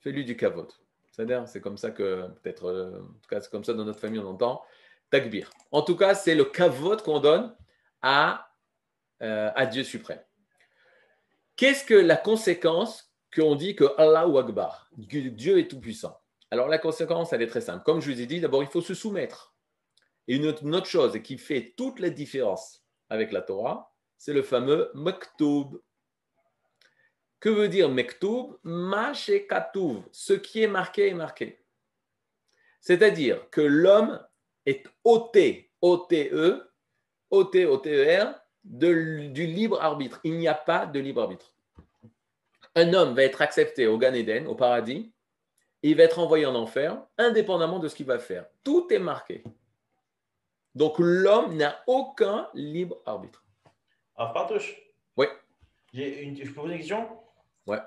Fais-lui 0.00 0.24
du 0.24 0.36
kavod. 0.36 0.70
C'est-à-dire, 1.10 1.46
c'est 1.46 1.60
comme 1.60 1.76
ça 1.76 1.90
que, 1.90 2.28
peut-être, 2.42 3.00
en 3.00 3.20
tout 3.20 3.28
cas, 3.28 3.40
c'est 3.40 3.50
comme 3.50 3.62
ça 3.64 3.72
dans 3.72 3.84
notre 3.84 4.00
famille, 4.00 4.18
on 4.18 4.28
entend 4.28 4.62
takbir. 5.10 5.50
En 5.70 5.82
tout 5.82 5.96
cas, 5.96 6.14
c'est 6.14 6.34
le 6.34 6.44
kavod 6.44 7.02
qu'on 7.02 7.20
donne 7.20 7.54
à 8.02 8.50
euh, 9.22 9.50
à 9.54 9.66
Dieu 9.66 9.84
suprême. 9.84 10.20
Qu'est-ce 11.56 11.84
que 11.84 11.94
la 11.94 12.16
conséquence 12.16 13.14
qu'on 13.34 13.54
dit 13.54 13.76
que 13.76 13.84
Allah 13.96 14.26
ou 14.26 14.38
Akbar, 14.38 14.90
Dieu 14.96 15.58
est 15.58 15.70
tout-puissant? 15.70 16.20
Alors 16.50 16.68
la 16.68 16.78
conséquence, 16.78 17.32
elle 17.32 17.42
est 17.42 17.46
très 17.46 17.60
simple. 17.60 17.84
Comme 17.84 18.00
je 18.00 18.10
vous 18.10 18.20
ai 18.20 18.26
dit, 18.26 18.40
d'abord, 18.40 18.62
il 18.62 18.68
faut 18.68 18.80
se 18.80 18.92
soumettre. 18.92 19.53
Et 20.26 20.36
une 20.36 20.46
autre, 20.46 20.86
chose 20.86 21.18
qui 21.22 21.38
fait 21.38 21.74
toute 21.76 22.00
la 22.00 22.10
différence 22.10 22.84
avec 23.10 23.32
la 23.32 23.42
Torah, 23.42 23.92
c'est 24.16 24.32
le 24.32 24.42
fameux 24.42 24.90
Maktoub. 24.94 25.82
Que 27.40 27.50
veut 27.50 27.68
dire 27.68 27.90
Maktoub 27.90 28.58
Katuv. 29.48 30.02
Ce 30.12 30.32
qui 30.32 30.62
est 30.62 30.68
marqué 30.68 31.08
est 31.08 31.14
marqué. 31.14 31.60
C'est-à-dire 32.80 33.48
que 33.50 33.60
l'homme 33.60 34.20
est 34.66 34.86
ôté, 35.04 35.70
O-T-E, 35.80 36.70
O-T, 37.30 37.66
O-T-E-R, 37.66 38.34
du 38.64 39.46
libre 39.46 39.80
arbitre. 39.82 40.20
Il 40.24 40.38
n'y 40.38 40.48
a 40.48 40.54
pas 40.54 40.86
de 40.86 41.00
libre 41.00 41.22
arbitre. 41.22 41.54
Un 42.74 42.92
homme 42.92 43.14
va 43.14 43.22
être 43.22 43.42
accepté 43.42 43.86
au 43.86 43.98
Gan 43.98 44.14
Eden, 44.14 44.46
au 44.46 44.54
paradis, 44.54 45.12
et 45.82 45.90
il 45.90 45.96
va 45.96 46.04
être 46.04 46.18
envoyé 46.18 46.46
en 46.46 46.54
enfer, 46.54 47.00
indépendamment 47.18 47.78
de 47.78 47.88
ce 47.88 47.94
qu'il 47.94 48.06
va 48.06 48.18
faire. 48.18 48.46
Tout 48.64 48.86
est 48.90 48.98
marqué. 48.98 49.44
Donc 50.74 50.98
l'homme 50.98 51.56
n'a 51.56 51.82
aucun 51.86 52.48
libre 52.54 52.96
arbitre. 53.06 53.44
Alors, 54.16 54.32
Partouche 54.32 54.76
Oui. 55.16 55.26
Une, 55.92 56.36
je 56.36 56.48
peux 56.48 56.62
poser 56.62 56.74
une 56.74 56.80
question? 56.80 57.08
Ouais. 57.66 57.78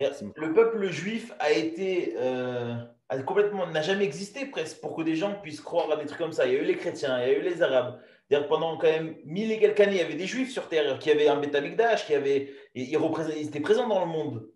Le 0.00 0.52
peuple 0.52 0.90
juif 0.90 1.32
a 1.38 1.50
été 1.50 2.14
euh, 2.18 2.76
complètement 3.24 3.66
n'a 3.66 3.82
jamais 3.82 4.04
existé 4.04 4.46
presque 4.46 4.80
pour 4.80 4.94
que 4.94 5.02
des 5.02 5.16
gens 5.16 5.34
puissent 5.40 5.60
croire 5.60 5.90
à 5.90 5.96
des 5.96 6.06
trucs 6.06 6.18
comme 6.18 6.32
ça. 6.32 6.46
Il 6.46 6.52
y 6.52 6.56
a 6.56 6.60
eu 6.60 6.64
les 6.64 6.76
chrétiens, 6.76 7.20
il 7.22 7.28
y 7.28 7.34
a 7.34 7.38
eu 7.38 7.42
les 7.42 7.62
arabes, 7.62 8.00
pendant 8.48 8.76
quand 8.76 8.88
même 8.88 9.16
mille 9.24 9.50
et 9.52 9.58
quelques 9.58 9.80
années, 9.80 9.92
il 9.92 9.98
y 9.98 10.02
avait 10.02 10.14
des 10.14 10.26
juifs 10.26 10.52
sur 10.52 10.68
Terre 10.68 10.98
qui 10.98 11.10
avaient 11.10 11.28
un 11.28 11.40
Betamikdash, 11.40 12.06
qui 12.06 12.14
avaient, 12.14 12.52
ils, 12.74 12.90
ils 12.90 13.46
étaient 13.46 13.60
présents 13.60 13.88
dans 13.88 14.00
le 14.00 14.10
monde. 14.10 14.48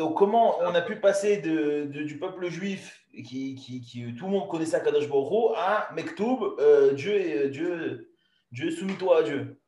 Donc, 0.00 0.16
comment 0.16 0.58
on 0.60 0.74
a 0.74 0.80
pu 0.80 0.96
passer 0.96 1.42
de, 1.42 1.84
du 1.84 2.18
peuple 2.18 2.48
juif, 2.48 3.04
qui, 3.12 3.54
qui, 3.54 4.14
tout 4.16 4.24
le 4.24 4.30
monde 4.30 4.48
connaissait 4.48 4.76
à 4.76 4.80
Kadosh 4.80 5.06
à 5.54 5.90
Mektoub, 5.92 6.56
euh, 6.58 6.94
Dieu, 6.94 7.50
Dieu, 7.50 8.10
Dieu 8.50 8.70
soumis-toi 8.70 9.18
à 9.18 9.22
Dieu, 9.24 9.60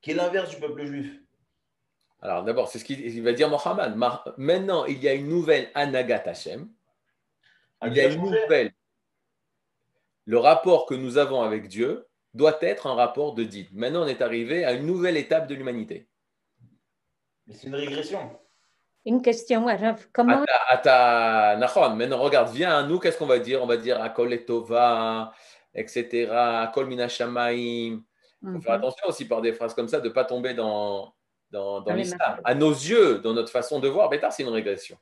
qui 0.00 0.10
est 0.10 0.14
l'inverse 0.14 0.50
du 0.50 0.56
peuple 0.56 0.84
juif 0.84 1.20
Alors, 2.20 2.42
d'abord, 2.42 2.66
c'est 2.66 2.80
ce 2.80 2.84
qu'il 2.84 3.22
va 3.22 3.32
dire 3.32 3.48
Mohammed. 3.48 3.94
Maintenant, 4.36 4.84
il 4.84 5.00
y 5.00 5.06
a 5.06 5.14
une 5.14 5.28
nouvelle 5.28 5.70
Anagat 5.76 6.24
Hashem. 6.26 6.68
Il 7.86 7.92
y 7.92 8.00
a 8.00 8.12
une 8.12 8.20
nouvelle. 8.20 8.72
Le 10.24 10.38
rapport 10.38 10.86
que 10.86 10.94
nous 10.96 11.18
avons 11.18 11.40
avec 11.42 11.68
Dieu, 11.68 12.04
doit 12.34 12.58
être 12.62 12.88
un 12.88 12.94
rapport 12.94 13.32
de 13.32 13.44
dit. 13.44 13.68
Maintenant, 13.70 14.02
on 14.02 14.08
est 14.08 14.22
arrivé 14.22 14.64
à 14.64 14.72
une 14.72 14.86
nouvelle 14.86 15.16
étape 15.16 15.46
de 15.46 15.54
l'humanité. 15.54 16.08
Mais 17.46 17.54
c'est 17.54 17.68
une 17.68 17.76
régression. 17.76 18.28
Une 19.08 19.22
question, 19.22 19.66
comment. 20.12 20.44
Ata, 20.68 21.56
maintenant 21.94 22.18
regarde, 22.18 22.50
viens 22.52 22.76
à 22.78 22.82
nous, 22.82 22.98
qu'est-ce 22.98 23.16
qu'on 23.16 23.26
va 23.26 23.38
dire? 23.38 23.62
On 23.62 23.66
va 23.66 23.78
dire 23.78 24.02
Akol 24.02 24.34
etova, 24.34 25.32
etc., 25.74 26.30
Akol 26.30 26.86
minashamaim. 26.86 28.02
Il 28.42 28.52
faut 28.52 28.60
faire 28.60 28.74
mhm. 28.74 28.84
attention 28.84 29.08
aussi 29.08 29.26
par 29.26 29.40
des 29.40 29.54
phrases 29.54 29.72
comme 29.72 29.88
ça 29.88 30.00
de 30.00 30.08
ne 30.08 30.12
pas 30.12 30.24
tomber 30.24 30.52
dans, 30.52 31.14
dans, 31.50 31.82
l'islam. 31.94 32.38
À 32.44 32.54
nos 32.54 32.70
yeux, 32.70 33.20
dans 33.20 33.32
notre 33.32 33.50
façon 33.50 33.80
de 33.80 33.88
voir, 33.88 34.10
c'est 34.30 34.42
une 34.42 34.50
régression. 34.50 34.98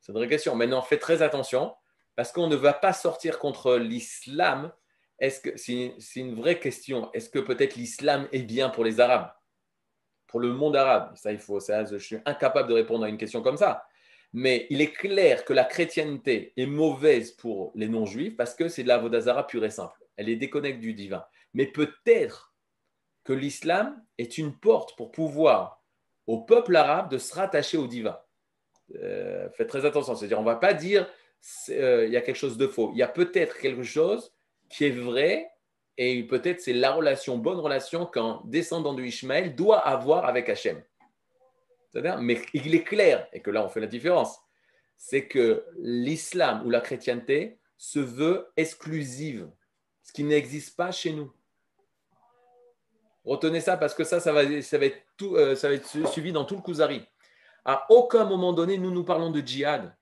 C'est 0.00 0.12
une 0.12 0.18
régression. 0.18 0.54
Maintenant, 0.54 0.82
faites 0.82 1.00
très 1.00 1.22
attention 1.22 1.74
parce 2.16 2.32
qu'on 2.32 2.48
ne 2.48 2.56
va 2.56 2.74
pas 2.74 2.92
sortir 2.92 3.38
contre 3.38 3.76
l'islam 3.76 4.70
est-ce 5.20 5.40
que 5.40 5.56
c'est 5.56 6.20
une 6.20 6.34
vraie 6.34 6.58
question 6.58 7.10
Est-ce 7.12 7.28
que 7.28 7.38
peut-être 7.38 7.76
l'islam 7.76 8.26
est 8.32 8.42
bien 8.42 8.70
pour 8.70 8.84
les 8.84 9.00
Arabes, 9.00 9.30
pour 10.30 10.40
le 10.40 10.52
monde 10.52 10.76
arabe 10.76 11.12
Ça, 11.16 11.32
il 11.32 11.38
faut. 11.38 11.60
Ça, 11.60 11.84
je 11.84 11.96
suis 11.96 12.16
incapable 12.24 12.68
de 12.68 12.74
répondre 12.74 13.04
à 13.04 13.08
une 13.08 13.18
question 13.18 13.42
comme 13.42 13.56
ça. 13.56 13.84
Mais 14.32 14.66
il 14.70 14.80
est 14.80 14.92
clair 14.92 15.44
que 15.44 15.52
la 15.52 15.64
chrétienté 15.64 16.52
est 16.56 16.66
mauvaise 16.66 17.32
pour 17.32 17.72
les 17.74 17.88
non-juifs 17.88 18.36
parce 18.36 18.54
que 18.54 18.68
c'est 18.68 18.84
de 18.84 18.88
la 18.88 18.98
vodazara 18.98 19.46
pure 19.46 19.64
et 19.64 19.70
simple. 19.70 19.98
Elle 20.16 20.28
est 20.28 20.36
déconnectée 20.36 20.80
du 20.80 20.94
divin. 20.94 21.24
Mais 21.52 21.66
peut-être 21.66 22.54
que 23.24 23.32
l'islam 23.32 24.00
est 24.18 24.38
une 24.38 24.56
porte 24.56 24.96
pour 24.96 25.10
pouvoir 25.10 25.82
au 26.26 26.38
peuple 26.38 26.76
arabe 26.76 27.10
de 27.10 27.18
se 27.18 27.34
rattacher 27.34 27.76
au 27.76 27.88
divin. 27.88 28.18
Euh, 28.96 29.48
faites 29.50 29.68
très 29.68 29.84
attention, 29.84 30.14
c'est-à-dire 30.14 30.38
on 30.38 30.42
ne 30.42 30.46
va 30.46 30.56
pas 30.56 30.74
dire 30.74 31.08
euh, 31.70 32.06
il 32.06 32.12
y 32.12 32.16
a 32.16 32.20
quelque 32.20 32.36
chose 32.36 32.56
de 32.56 32.68
faux. 32.68 32.90
Il 32.94 32.98
y 32.98 33.02
a 33.02 33.08
peut-être 33.08 33.58
quelque 33.58 33.82
chose 33.82 34.32
qui 34.68 34.84
est 34.84 34.90
vrai, 34.90 35.50
et 36.02 36.22
peut-être 36.22 36.62
c'est 36.62 36.72
la 36.72 36.92
relation, 36.92 37.36
bonne 37.36 37.58
relation 37.58 38.06
qu'un 38.06 38.40
descendant 38.46 38.94
de 38.94 39.02
Ishmaël 39.02 39.54
doit 39.54 39.80
avoir 39.86 40.24
avec 40.24 40.48
Hachem. 40.48 40.82
Mais 42.20 42.40
il 42.54 42.74
est 42.74 42.84
clair, 42.84 43.28
et 43.34 43.42
que 43.42 43.50
là 43.50 43.62
on 43.62 43.68
fait 43.68 43.80
la 43.80 43.86
différence, 43.86 44.40
c'est 44.96 45.26
que 45.26 45.62
l'islam 45.76 46.64
ou 46.64 46.70
la 46.70 46.80
chrétienté 46.80 47.58
se 47.76 47.98
veut 47.98 48.50
exclusive, 48.56 49.50
ce 50.02 50.14
qui 50.14 50.24
n'existe 50.24 50.74
pas 50.74 50.90
chez 50.90 51.12
nous. 51.12 51.30
Retenez 53.22 53.60
ça 53.60 53.76
parce 53.76 53.92
que 53.92 54.04
ça, 54.04 54.20
ça 54.20 54.32
va, 54.32 54.62
ça 54.62 54.78
va, 54.78 54.86
être, 54.86 55.02
tout, 55.18 55.36
euh, 55.36 55.54
ça 55.54 55.68
va 55.68 55.74
être 55.74 56.08
suivi 56.08 56.32
dans 56.32 56.46
tout 56.46 56.56
le 56.56 56.62
Kuzari. 56.62 57.04
À 57.66 57.84
aucun 57.90 58.24
moment 58.24 58.54
donné, 58.54 58.78
nous 58.78 58.90
nous 58.90 59.04
parlons 59.04 59.30
de 59.30 59.42
djihad. 59.42 59.94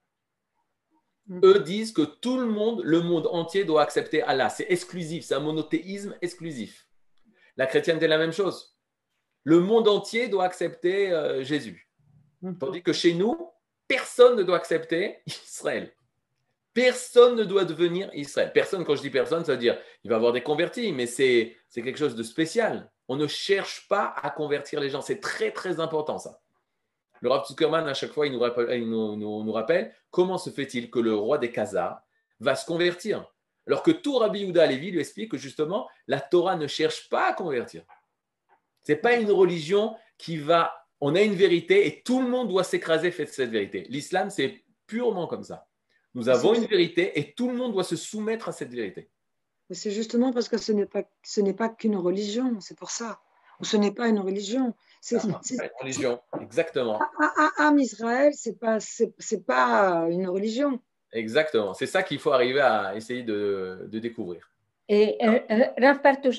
Mm. 1.29 1.41
Eux 1.45 1.61
disent 1.61 1.93
que 1.93 2.03
tout 2.03 2.39
le 2.39 2.47
monde, 2.47 2.83
le 2.85 3.01
monde 3.01 3.27
entier 3.31 3.65
doit 3.65 3.83
accepter 3.83 4.23
Allah. 4.23 4.49
C'est 4.49 4.67
exclusif, 4.69 5.25
c'est 5.25 5.35
un 5.35 5.41
monothéisme 5.41 6.17
exclusif. 6.23 6.89
La 7.57 7.67
chrétienté 7.67 8.07
est 8.07 8.09
la 8.09 8.19
même 8.19 8.33
chose. 8.33 8.77
Le 9.45 9.61
monde 9.61 9.89
entier 9.89 10.29
doit 10.29 10.45
accepter 10.45 11.13
euh, 11.13 11.43
Jésus. 11.43 11.89
Mm. 12.43 12.55
Tandis 12.59 12.83
que 12.83 12.93
chez 12.93 13.15
nous, 13.15 13.51
personne 13.87 14.37
ne 14.37 14.43
doit 14.43 14.57
accepter 14.57 15.19
Israël. 15.27 15.93
Personne 16.73 17.37
ne 17.37 17.45
doit 17.45 17.65
devenir 17.65 18.11
Israël. 18.15 18.53
Personne, 18.53 18.85
quand 18.85 18.95
je 18.95 19.03
dis 19.03 19.11
personne, 19.11 19.45
ça 19.45 19.53
veut 19.53 19.59
dire 19.59 19.79
il 20.05 20.11
va 20.11 20.17
y 20.17 20.17
avoir 20.17 20.33
des 20.33 20.43
convertis, 20.43 20.93
mais 20.93 21.07
c'est 21.07 21.57
quelque 21.75 21.99
chose 21.99 22.15
de 22.15 22.23
spécial. 22.23 22.91
On 23.09 23.17
ne 23.17 23.27
cherche 23.27 23.89
pas 23.89 24.15
à 24.23 24.31
convertir 24.31 24.81
les 24.81 24.91
gens. 24.91 25.01
C'est 25.01 25.21
très, 25.21 25.51
très 25.51 25.81
important 25.81 26.19
ça. 26.19 26.41
Le 27.21 27.29
Rav 27.29 27.47
Zuckerman, 27.47 27.87
à 27.89 27.95
chaque 27.95 28.13
fois, 28.13 28.27
il 28.27 28.33
nous 28.33 29.53
rappelle, 29.53 29.95
comment 30.11 30.39
se 30.39 30.51
fait-il 30.51 30.91
que 30.91 30.99
le 30.99 31.15
roi 31.15 31.39
des 31.39 31.51
Khazars 31.51 32.01
va 32.41 32.55
se 32.55 32.65
convertir 32.67 33.27
alors 33.69 33.83
que 33.83 33.91
tout 33.91 34.17
Rabbi 34.17 34.41
Yehuda 34.41 34.67
Levi 34.67 34.91
lui 34.91 35.01
explique 35.01 35.33
que 35.33 35.37
justement, 35.37 35.89
la 36.07 36.21
Torah 36.21 36.57
ne 36.57 36.67
cherche 36.67 37.11
pas 37.11 37.29
à 37.29 37.33
convertir. 37.35 37.85
Ce 38.87 38.93
n'est 38.93 38.99
pas 38.99 39.17
une 39.17 39.31
religion 39.31 39.95
qui 40.17 40.39
va... 40.39 40.73
On 41.03 41.15
a 41.15 41.21
une 41.21 41.35
vérité 41.35 41.87
et 41.87 42.03
tout 42.03 42.23
le 42.23 42.29
monde 42.29 42.49
doit 42.49 42.65
s'écraser 42.65 43.11
face 43.11 43.31
cette 43.31 43.51
vérité. 43.51 43.85
L'islam, 43.91 44.31
c'est 44.31 44.65
purement 44.87 45.27
comme 45.27 45.45
ça. 45.45 45.69
Nous 46.15 46.31
avons 46.31 46.55
une 46.55 46.65
vérité 46.65 47.19
et 47.21 47.35
tout 47.35 47.49
le 47.51 47.55
monde 47.55 47.73
doit 47.73 47.85
se 47.85 47.95
soumettre 47.95 48.49
à 48.49 48.53
cette 48.53 48.73
vérité. 48.73 49.11
C'est 49.71 49.91
justement 49.91 50.33
parce 50.33 50.49
que 50.49 50.57
ce 50.57 50.73
n'est 50.73 50.87
pas, 50.87 51.03
ce 51.23 51.43
n'est 51.43 51.53
pas 51.53 51.69
qu'une 51.69 51.97
religion, 51.97 52.59
c'est 52.61 52.77
pour 52.77 52.91
ça. 52.91 53.21
Ce 53.61 53.77
n'est 53.77 53.93
pas 53.93 54.09
une 54.09 54.19
religion. 54.19 54.75
C'est 55.01 55.17
une 55.23 55.71
religion, 55.81 56.21
exactement. 56.41 57.01
Am 57.59 57.79
Israël, 57.79 58.33
c'est 58.35 58.59
pas, 58.59 58.79
c'est 58.81 59.47
pas 59.47 60.07
une 60.11 60.29
religion. 60.29 60.81
Exactement. 61.13 61.75
C'est 61.75 61.87
ça 61.87 62.03
qu'il 62.03 62.19
faut 62.19 62.33
arriver 62.33 62.61
à 62.61 62.95
essayer 62.95 63.23
de, 63.23 63.87
de 63.91 63.99
découvrir. 63.99 64.51
Et 64.89 65.19
euh, 65.23 65.39
euh 65.51 65.93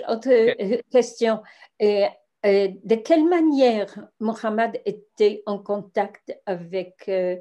autre 0.07 0.29
euh, 0.29 0.77
question. 0.91 1.41
Et, 1.79 2.07
de 2.41 2.95
quelle 2.95 3.27
manière 3.27 4.07
Mohammed 4.21 4.81
était 4.85 5.43
en 5.45 5.59
contact 5.59 6.33
avec, 6.45 7.03
euh, 7.09 7.35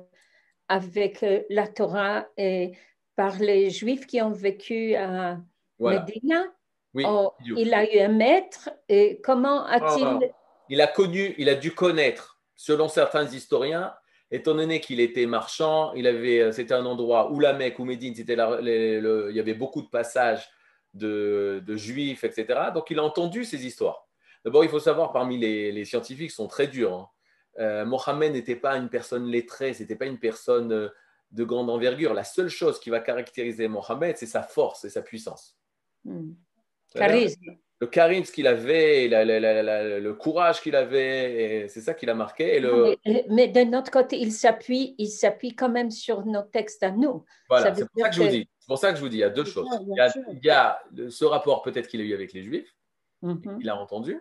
avec 0.69 1.25
la 1.51 1.69
Torah 1.69 2.27
et 2.37 2.73
par 3.15 3.39
les 3.39 3.71
Juifs 3.71 4.09
qui 4.09 4.21
ont 4.21 4.33
vécu 4.33 4.97
à 4.97 5.39
oui, 5.79 5.95
oh, 7.07 7.33
Il 7.41 7.73
a 7.75 7.85
eu 7.95 8.01
un 8.01 8.09
maître? 8.09 8.71
Et 8.89 9.21
comment 9.23 9.65
a-t-il 9.67 10.33
il 10.69 10.81
a 10.81 10.87
connu, 10.87 11.35
il 11.39 11.49
a 11.49 11.55
dû 11.55 11.73
connaître, 11.73 12.41
selon 12.57 12.89
certains 12.89 13.27
historiens, 13.27 13.95
étant 14.31 14.55
donné 14.55 14.81
qu'il 14.81 15.01
était 15.01 15.27
marchand, 15.27 15.93
il 15.95 16.07
avait, 16.07 16.53
c'était 16.53 16.75
un 16.75 16.85
endroit 16.85 17.31
où 17.31 17.41
la 17.41 17.53
Mecque 17.53 17.79
ou 17.79 17.85
Médine, 17.85 18.15
c'était 18.15 18.35
il 18.35 19.35
y 19.35 19.41
avait 19.41 19.55
beaucoup 19.55 19.83
de 19.83 19.89
passages 19.89 20.49
de, 20.95 21.63
juifs, 21.77 22.25
etc. 22.25 22.71
Donc 22.75 22.91
il 22.91 22.99
a 22.99 23.05
entendu 23.05 23.45
ces 23.45 23.65
histoires. 23.65 24.07
D'abord, 24.45 24.65
il 24.65 24.71
faut 24.71 24.81
savoir, 24.81 25.13
parmi 25.13 25.39
les, 25.39 25.85
scientifiques, 25.85 26.31
sont 26.31 26.49
très 26.49 26.67
durs. 26.67 26.95
Hein. 26.95 27.09
Euh, 27.59 27.85
Mohammed 27.85 28.33
n'était 28.33 28.57
pas 28.57 28.77
une 28.77 28.89
personne 28.89 29.27
lettrée, 29.27 29.75
c'était 29.75 29.97
pas 29.97 30.07
une 30.07 30.19
personne 30.19 30.73
euh, 30.73 30.89
de 31.33 31.43
grande 31.43 31.71
envergure. 31.71 32.15
La 32.15 32.23
seule 32.23 32.49
chose 32.49 32.79
qui 32.79 32.89
va 32.89 33.01
caractériser 33.01 33.67
Mohammed, 33.67 34.17
c'est 34.17 34.27
sa 34.27 34.43
force 34.43 34.85
et 34.85 34.91
sa 34.91 35.03
puissance. 35.03 35.59
Hmm. 36.05 36.35
Charisme 36.95 37.59
le 37.81 37.87
charisme 37.87 38.33
qu'il 38.33 38.47
avait, 38.47 39.09
le 39.09 40.13
courage 40.13 40.61
qu'il 40.61 40.75
avait, 40.75 41.67
c'est 41.69 41.81
ça 41.81 41.95
qui 41.95 42.07
l'a 42.07 42.15
marqué. 42.15 42.59
le... 42.59 42.97
mais, 43.31 43.47
de 43.49 43.61
notre 43.63 43.91
côté, 43.91 44.19
il 44.19 44.33
s'appuie, 44.33 44.97
il 44.99 45.09
s'appuie 45.09 45.55
quand 45.55 45.69
même 45.69 45.91
sur 45.91 46.27
nos 46.27 46.43
textes 46.43 46.83
à 46.83 46.91
nous. 46.91 47.25
Voilà, 47.49 47.75
c'est 47.75 47.89
pour 47.89 48.03
ça 48.03 48.09
que, 48.09 48.17
je 48.17 48.23
vous 48.23 48.29
dis. 48.29 48.49
C'est 48.59 48.67
pour 48.67 48.79
ça 48.79 48.91
que 48.91 48.97
je 48.97 49.03
vous 49.03 49.09
dis, 49.09 49.19
il 49.19 49.21
y 49.21 49.25
a 49.25 49.31
deux 49.31 49.45
choses. 49.45 49.69
Il 49.87 50.45
y 50.45 50.51
a, 50.51 50.81
ce 51.09 51.25
rapport 51.25 51.63
peut-être 51.63 51.87
qu'il 51.87 52.01
a 52.01 52.05
eu 52.05 52.15
avec 52.15 52.33
les 52.33 52.43
Juifs, 52.43 52.75
mhm. 53.23 53.59
il 53.61 53.71
a 53.71 53.77
entendu. 53.77 54.21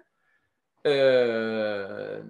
Euh, 0.86 2.22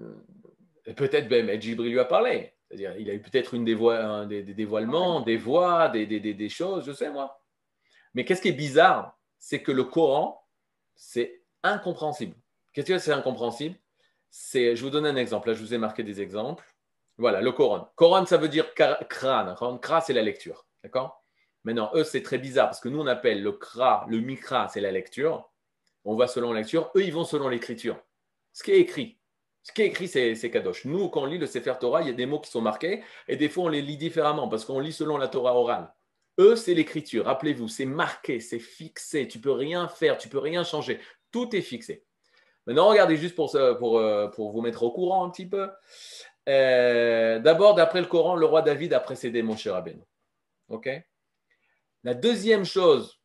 peut-être 0.96 1.30
même 1.30 1.48
lui 1.48 2.00
a 2.00 2.06
parlé. 2.06 2.54
C'est-à-dire, 2.70 2.96
il 2.98 3.10
a 3.10 3.14
eu 3.14 3.22
peut-être 3.22 3.54
une 3.54 3.66
des, 3.66 3.76
des, 4.44 4.54
dévoilements, 4.54 5.22
des 5.22 5.38
voix, 5.38 5.90
des, 5.90 6.06
des 6.06 6.50
choses, 6.50 6.86
je 6.86 6.94
sais 6.94 7.10
moi. 7.10 7.42
Mais 8.14 8.24
qu'est-ce 8.24 8.42
qui 8.42 8.50
est 8.50 8.54
bizarre, 8.54 9.18
c'est 9.38 9.62
que 9.62 9.72
le 9.72 9.84
Coran, 9.84 10.42
c'est 10.98 11.42
incompréhensible. 11.64 12.36
Qu'est-ce 12.74 12.88
que 12.88 12.98
c'est 13.00 13.14
incompréhensible? 13.14 13.76
C'est, 14.30 14.76
je 14.76 14.84
vous 14.84 14.90
donne 14.90 15.06
un 15.06 15.16
exemple. 15.16 15.48
Là, 15.48 15.54
je 15.54 15.62
vous 15.62 15.74
ai 15.74 15.78
marqué 15.78 16.04
des 16.04 16.22
exemples. 16.22 16.66
Voilà, 17.18 17.42
le 17.42 17.52
Coran. 17.52 17.90
Coran, 17.96 18.26
ça 18.26 18.38
veut 18.38 18.50
dire 18.50 18.74
crâne. 18.74 19.56
Kra, 19.82 20.02
c'est 20.02 20.14
la 20.14 20.22
lecture. 20.22 20.66
D'accord? 20.84 21.24
Maintenant, 21.64 21.92
eux, 21.96 22.04
c'est 22.04 22.22
très 22.22 22.38
bizarre 22.38 22.68
parce 22.68 22.80
que 22.80 22.90
nous, 22.90 23.00
on 23.00 23.08
appelle 23.08 23.42
le 23.42 23.52
kra, 23.52 24.06
le 24.10 24.20
mikra, 24.20 24.68
c'est 24.68 24.82
la 24.82 24.92
lecture. 24.92 25.50
On 26.06 26.16
va 26.16 26.28
selon 26.28 26.54
la 26.54 26.62
lecture. 26.62 26.92
Eux, 26.96 27.04
ils 27.04 27.14
vont 27.14 27.26
selon 27.26 27.50
l'écriture. 27.50 28.00
Ce 28.54 28.64
qui 28.64 28.72
est 28.72 28.80
écrit. 28.80 29.20
Ce 29.64 29.74
qui 29.74 29.82
est 29.82 29.88
écrit, 29.88 30.08
c'est, 30.08 30.50
kadosh. 30.50 30.86
Nous, 30.86 31.10
quand 31.10 31.24
on 31.24 31.26
lit 31.26 31.38
le 31.38 31.46
Sefer 31.46 31.74
Torah, 31.80 32.02
il 32.02 32.08
y 32.08 32.10
a 32.10 32.14
des 32.14 32.26
mots 32.26 32.40
qui 32.40 32.50
sont 32.50 32.62
marqués 32.62 33.04
et 33.28 33.36
des 33.36 33.50
fois, 33.50 33.66
on 33.66 33.68
les 33.68 33.82
lit 33.82 33.98
différemment 33.98 34.48
parce 34.48 34.64
qu'on 34.64 34.80
lit 34.80 34.94
selon 34.94 35.18
la 35.18 35.28
Torah 35.28 35.56
orale. 35.56 35.94
Eux, 36.40 36.56
c'est 36.56 36.74
l'écriture. 36.74 37.26
Rappelez-vous, 37.26 37.68
c'est 37.68 37.86
marqué, 37.86 38.40
c'est 38.40 38.60
fixé. 38.60 39.28
Tu 39.28 39.40
peux 39.40 39.52
rien 39.52 39.88
faire, 39.88 40.18
tu 40.18 40.30
peux 40.30 40.38
rien 40.38 40.64
changer. 40.64 41.00
Tout 41.32 41.56
est 41.56 41.62
fixé. 41.62 42.06
Maintenant, 42.66 42.90
regardez 42.90 43.18
juste 43.18 43.36
pour, 43.36 43.58
pour, 43.80 43.98
euh, 43.98 44.28
pour 44.28 44.52
vous 44.52 44.62
mettre 44.62 44.84
au 44.84 44.92
courant 44.92 45.26
un 45.26 45.30
petit 45.30 45.48
peu. 45.48 45.70
Euh, 46.48 47.40
d'abord, 47.40 47.76
d'après 47.76 48.02
le 48.02 48.08
Coran, 48.08 48.36
le 48.36 48.46
roi 48.46 48.62
David 48.62 48.94
a 48.94 49.00
précédé 49.00 49.42
mon 49.42 49.58
cher 49.58 49.84
OK? 50.70 50.90
La 52.04 52.14
deuxième 52.14 52.66
chose 52.66 53.20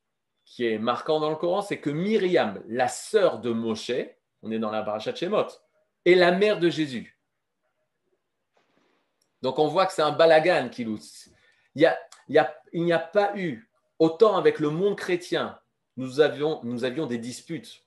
qui 0.44 0.66
est 0.66 0.78
marquante 0.78 1.20
dans 1.20 1.30
le 1.30 1.36
Coran, 1.36 1.62
c'est 1.62 1.80
que 1.80 1.90
Myriam, 1.90 2.62
la 2.68 2.88
sœur 2.88 3.40
de 3.40 3.50
Moshe, 3.50 3.92
on 4.42 4.50
est 4.50 4.58
dans 4.58 4.70
la 4.70 4.82
paracha 4.82 5.12
de 5.12 5.16
Shemot, 5.16 5.46
est 6.04 6.14
la 6.14 6.32
mère 6.32 6.58
de 6.58 6.68
Jésus. 6.68 7.18
Donc 9.40 9.58
on 9.58 9.68
voit 9.68 9.86
que 9.86 9.92
c'est 9.92 10.02
un 10.02 10.12
balagan 10.12 10.68
qui 10.68 10.82
Il 10.82 11.82
y 11.82 11.86
a, 11.86 11.98
il 12.72 12.84
n'y 12.84 12.92
a, 12.92 12.98
pas 12.98 13.36
eu, 13.36 13.70
autant 13.98 14.36
avec 14.36 14.58
le 14.58 14.70
monde 14.70 14.96
chrétien, 14.96 15.58
nous 15.96 16.20
avions, 16.20 16.62
des 17.06 17.18
disputes. 17.18 17.84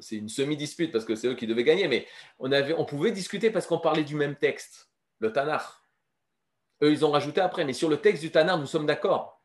C'est 0.00 0.16
une 0.16 0.28
semi-dispute 0.28 0.92
parce 0.92 1.04
que 1.04 1.14
c'est 1.14 1.28
eux 1.28 1.34
qui 1.34 1.46
devaient 1.46 1.64
gagner, 1.64 1.88
mais 1.88 2.06
on, 2.38 2.84
pouvait 2.84 3.12
discuter 3.12 3.50
parce 3.50 3.66
qu'on 3.66 3.78
parlait 3.78 4.04
du 4.04 4.14
même 4.14 4.36
texte, 4.36 4.90
le 5.18 5.32
Tanakh. 5.32 5.64
Eux, 6.82 6.92
ils 6.92 7.04
ont 7.04 7.10
rajouté 7.10 7.40
après, 7.40 7.64
mais 7.64 7.72
sur 7.72 7.88
le 7.88 7.98
texte 7.98 8.22
du 8.22 8.30
Tanakh, 8.30 8.58
nous 8.58 8.66
sommes 8.66 8.86
d'accord. 8.86 9.42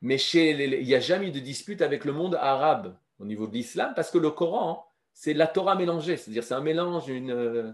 Mais 0.00 0.16
il 0.16 0.84
n'y 0.84 0.94
a 0.94 1.00
jamais 1.00 1.28
eu 1.28 1.32
de 1.32 1.40
dispute 1.40 1.82
avec 1.82 2.04
le 2.04 2.12
monde 2.12 2.36
arabe 2.36 2.96
au 3.18 3.24
niveau 3.24 3.46
de 3.46 3.52
l'islam 3.52 3.92
parce 3.96 4.10
que 4.10 4.18
le 4.18 4.30
Coran, 4.30 4.86
c'est 5.12 5.34
la 5.34 5.48
Torah 5.48 5.74
mélangée, 5.74 6.16
c'est-à-dire 6.16 6.44
c'est 6.44 6.54
un 6.54 6.60
mélange, 6.60 7.08
une. 7.08 7.32
Euh, 7.32 7.72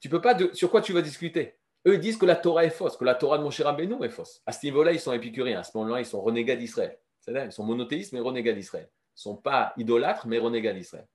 tu 0.00 0.08
peux 0.08 0.20
pas 0.20 0.36
sur 0.52 0.70
quoi 0.70 0.82
tu 0.82 0.92
vas 0.92 1.02
discuter? 1.02 1.56
Eux 1.86 1.98
disent 1.98 2.16
que 2.16 2.26
la 2.26 2.36
Torah 2.36 2.64
est 2.64 2.70
fausse, 2.70 2.96
que 2.96 3.04
la 3.04 3.14
Torah 3.14 3.38
de 3.38 3.42
Moshe 3.42 3.60
Rabbeinu 3.60 4.02
est 4.04 4.08
fausse. 4.08 4.42
À 4.46 4.52
ce 4.52 4.64
niveau-là, 4.64 4.92
ils 4.92 5.00
sont 5.00 5.12
épicuriens. 5.12 5.60
À 5.60 5.62
ce 5.62 5.76
moment-là, 5.76 6.00
ils 6.00 6.06
sont 6.06 6.22
renégats 6.22 6.56
d'Israël. 6.56 6.98
C'est-à-dire, 7.20 7.44
ils 7.44 7.52
sont 7.52 7.64
monothéistes, 7.64 8.12
mais 8.12 8.20
renégats 8.20 8.52
d'Israël. 8.52 8.88
Ils 8.90 9.18
ne 9.18 9.20
sont 9.20 9.36
pas 9.36 9.72
idolâtres, 9.76 10.26
mais 10.26 10.38
renégats 10.38 10.72
d'Israël. 10.72 11.06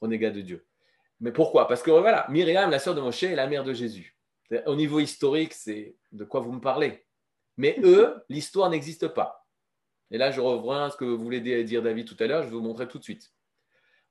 Renégats 0.00 0.30
de 0.30 0.40
Dieu. 0.40 0.66
Mais 1.20 1.32
pourquoi? 1.32 1.68
Parce 1.68 1.82
que 1.82 1.90
voilà, 1.90 2.26
Myriam, 2.28 2.70
la 2.70 2.78
sœur 2.78 2.94
de 2.94 3.00
Moshe, 3.00 3.22
est 3.22 3.34
la 3.34 3.46
mère 3.46 3.64
de 3.64 3.72
Jésus. 3.72 4.16
Au 4.66 4.74
niveau 4.74 5.00
historique, 5.00 5.52
c'est 5.54 5.96
de 6.10 6.24
quoi 6.24 6.40
vous 6.40 6.52
me 6.52 6.60
parlez. 6.60 7.04
Mais 7.56 7.76
eux, 7.82 8.22
l'histoire 8.28 8.70
n'existe 8.70 9.08
pas. 9.08 9.46
Et 10.10 10.18
là, 10.18 10.30
je 10.30 10.40
reviens 10.40 10.84
à 10.84 10.90
ce 10.90 10.96
que 10.96 11.04
vous 11.04 11.22
voulez 11.22 11.40
dire, 11.40 11.82
David, 11.82 12.06
tout 12.06 12.16
à 12.20 12.26
l'heure. 12.26 12.42
Je 12.42 12.48
vais 12.48 12.54
vous 12.54 12.60
montrer 12.60 12.86
tout 12.86 12.98
de 12.98 13.04
suite. 13.04 13.32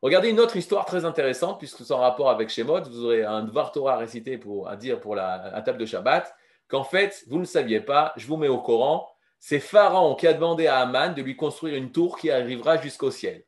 Regardez 0.01 0.29
une 0.29 0.39
autre 0.39 0.57
histoire 0.57 0.85
très 0.85 1.05
intéressante, 1.05 1.59
puisque 1.59 1.85
c'est 1.85 1.93
en 1.93 1.99
rapport 1.99 2.29
avec 2.29 2.49
Shemot, 2.49 2.83
vous 2.83 3.05
aurez 3.05 3.23
un 3.23 3.43
Dvar 3.43 3.71
Torah 3.71 3.97
récité 3.97 4.37
pour, 4.37 4.67
à 4.67 4.75
dire 4.75 4.99
pour 4.99 5.15
la, 5.15 5.61
table 5.63 5.77
de 5.77 5.85
Shabbat, 5.85 6.35
qu'en 6.67 6.83
fait, 6.83 7.23
vous 7.27 7.35
ne 7.35 7.41
le 7.41 7.45
saviez 7.45 7.81
pas, 7.81 8.13
je 8.17 8.25
vous 8.25 8.37
mets 8.37 8.47
au 8.47 8.59
Coran, 8.59 9.07
c'est 9.39 9.59
Pharaon 9.59 10.15
qui 10.15 10.27
a 10.27 10.33
demandé 10.33 10.65
à 10.67 10.79
Aman 10.79 11.13
de 11.13 11.21
lui 11.21 11.35
construire 11.35 11.75
une 11.75 11.91
tour 11.91 12.17
qui 12.17 12.31
arrivera 12.31 12.77
jusqu'au 12.77 13.11
ciel. 13.11 13.43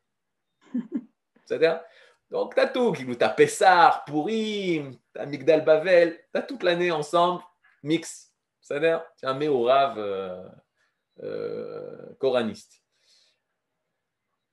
C'est-à-dire 1.44 1.80
Donc, 2.30 2.54
tu 2.54 2.60
as 2.60 2.68
tout, 2.68 2.94
tu 2.94 3.16
as 3.20 3.28
Pessar, 3.30 4.04
tu 4.04 4.12
as 5.16 5.26
Migdal 5.26 5.64
Bavel, 5.64 6.20
tu 6.32 6.38
as 6.38 6.42
toute 6.42 6.62
l'année 6.62 6.92
ensemble, 6.92 7.42
mix. 7.82 8.32
C'est-à-dire, 8.60 9.04
tu 9.18 9.26
un 9.26 9.34
méorav 9.34 9.98
euh, 9.98 10.42
euh, 11.22 12.14
coraniste. 12.18 12.80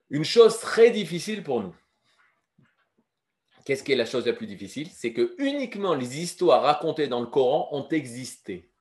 Une 0.09 0.25
chose 0.25 0.59
très 0.59 0.91
difficile 0.91 1.43
pour 1.43 1.61
nous, 1.61 1.75
Qu'est-ce 3.65 3.83
qui 3.83 3.91
est 3.91 3.95
la 3.95 4.05
chose 4.05 4.25
la 4.25 4.33
plus 4.33 4.47
difficile? 4.47 4.89
C'est 4.91 5.13
que 5.13 5.35
uniquement 5.37 5.93
les 5.93 6.19
histoires 6.19 6.63
racontées 6.63 7.07
dans 7.07 7.21
le 7.21 7.27
Coran 7.27 7.69
ont 7.71 7.87
existé. 7.89 8.71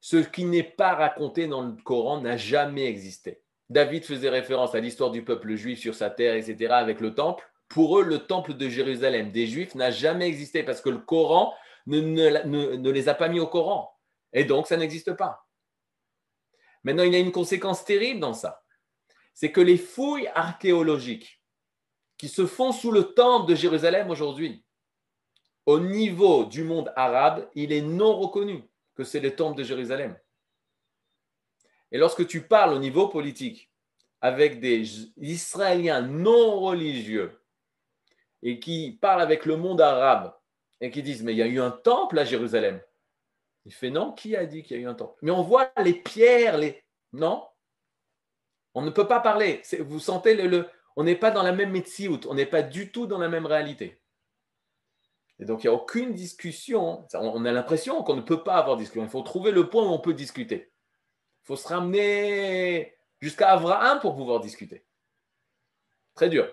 Ce 0.00 0.16
qui 0.16 0.44
n'est 0.44 0.62
pas 0.62 0.94
raconté 0.94 1.46
dans 1.46 1.62
le 1.62 1.74
Coran 1.82 2.20
n'a 2.20 2.36
jamais 2.36 2.86
existé. 2.86 3.42
David 3.70 4.04
faisait 4.04 4.28
référence 4.28 4.74
à 4.74 4.80
l'histoire 4.80 5.10
du 5.10 5.24
peuple 5.24 5.54
juif 5.54 5.80
sur 5.80 5.94
sa 5.94 6.10
terre, 6.10 6.34
etc., 6.34 6.72
avec 6.72 7.00
le 7.00 7.14
temple. 7.14 7.48
Pour 7.68 7.98
eux, 7.98 8.04
le 8.04 8.26
temple 8.26 8.54
de 8.54 8.68
Jérusalem 8.68 9.30
des 9.32 9.46
Juifs 9.46 9.74
n'a 9.74 9.90
jamais 9.90 10.28
existé 10.28 10.62
parce 10.62 10.80
que 10.80 10.90
le 10.90 10.98
Coran 10.98 11.54
ne, 11.86 12.90
les 12.90 13.08
a 13.08 13.14
pas 13.14 13.28
mis 13.28 13.40
au 13.40 13.46
Coran. 13.46 13.90
Et 14.32 14.44
donc, 14.44 14.66
ça 14.66 14.76
n'existe 14.76 15.14
pas. 15.14 15.46
Maintenant, 16.84 17.04
il 17.04 17.12
y 17.12 17.16
a 17.16 17.20
une 17.20 17.32
conséquence 17.32 17.84
terrible 17.84 18.20
dans 18.20 18.34
ça. 18.34 18.62
C'est 19.34 19.52
que 19.52 19.60
les 19.60 19.78
fouilles 19.78 20.28
archéologiques 20.34 21.41
qui 22.22 22.28
se 22.28 22.46
font 22.46 22.70
sous 22.70 22.92
le 22.92 23.14
temple 23.14 23.50
de 23.50 23.56
Jérusalem 23.56 24.08
aujourd'hui. 24.08 24.64
Au 25.66 25.80
niveau 25.80 26.44
du 26.44 26.62
monde 26.62 26.92
arabe, 26.94 27.50
il 27.56 27.72
est 27.72 27.82
non 27.82 28.16
reconnu 28.16 28.62
que 28.94 29.02
c'est 29.02 29.18
le 29.18 29.34
temple 29.34 29.58
de 29.58 29.64
Jérusalem. 29.64 30.16
Et 31.90 31.98
lorsque 31.98 32.24
tu 32.28 32.46
parles 32.46 32.74
au 32.74 32.78
niveau 32.78 33.08
politique 33.08 33.72
avec 34.20 34.60
des 34.60 34.84
Israéliens 35.16 36.02
non 36.02 36.60
religieux 36.60 37.42
et 38.40 38.60
qui 38.60 38.92
parlent 39.00 39.20
avec 39.20 39.44
le 39.44 39.56
monde 39.56 39.80
arabe 39.80 40.32
et 40.80 40.92
qui 40.92 41.02
disent 41.02 41.24
mais 41.24 41.32
il 41.32 41.38
y 41.38 41.42
a 41.42 41.48
eu 41.48 41.60
un 41.60 41.72
temple 41.72 42.20
à 42.20 42.24
Jérusalem. 42.24 42.80
Il 43.64 43.74
fait 43.74 43.90
non, 43.90 44.12
qui 44.12 44.36
a 44.36 44.46
dit 44.46 44.62
qu'il 44.62 44.76
y 44.76 44.78
a 44.78 44.82
eu 44.84 44.86
un 44.86 44.94
temple? 44.94 45.18
Mais 45.22 45.32
on 45.32 45.42
voit 45.42 45.72
les 45.82 45.94
pierres, 45.94 46.56
les... 46.56 46.84
Non, 47.12 47.44
on 48.74 48.82
ne 48.82 48.90
peut 48.90 49.08
pas 49.08 49.18
parler. 49.18 49.62
Vous 49.80 49.98
sentez 49.98 50.34
le, 50.34 50.68
on 50.96 51.04
n'est 51.04 51.16
pas 51.16 51.30
dans 51.30 51.42
la 51.42 51.52
même 51.52 51.70
médecine, 51.70 52.18
on 52.28 52.34
n'est 52.34 52.46
pas 52.46 52.62
du 52.62 52.92
tout 52.92 53.06
dans 53.06 53.18
la 53.18 53.28
même 53.28 53.46
réalité. 53.46 54.02
Et 55.38 55.44
donc, 55.44 55.64
il 55.64 55.66
n'y 55.66 55.74
a 55.74 55.76
aucune 55.76 56.12
discussion. 56.12 57.06
On 57.14 57.44
a 57.44 57.52
l'impression 57.52 58.02
qu'on 58.04 58.14
ne 58.14 58.20
peut 58.20 58.44
pas 58.44 58.54
avoir 58.54 58.76
discussion. 58.76 59.02
Il 59.02 59.10
faut 59.10 59.22
trouver 59.22 59.50
le 59.50 59.68
point 59.68 59.82
où 59.82 59.88
on 59.88 59.98
peut 59.98 60.14
discuter. 60.14 60.72
Il 61.42 61.46
faut 61.46 61.56
se 61.56 61.66
ramener 61.66 62.94
jusqu'à 63.20 63.50
Abraham 63.50 63.98
pour 63.98 64.14
pouvoir 64.14 64.38
discuter. 64.38 64.84
Très 66.14 66.28
dur. 66.28 66.48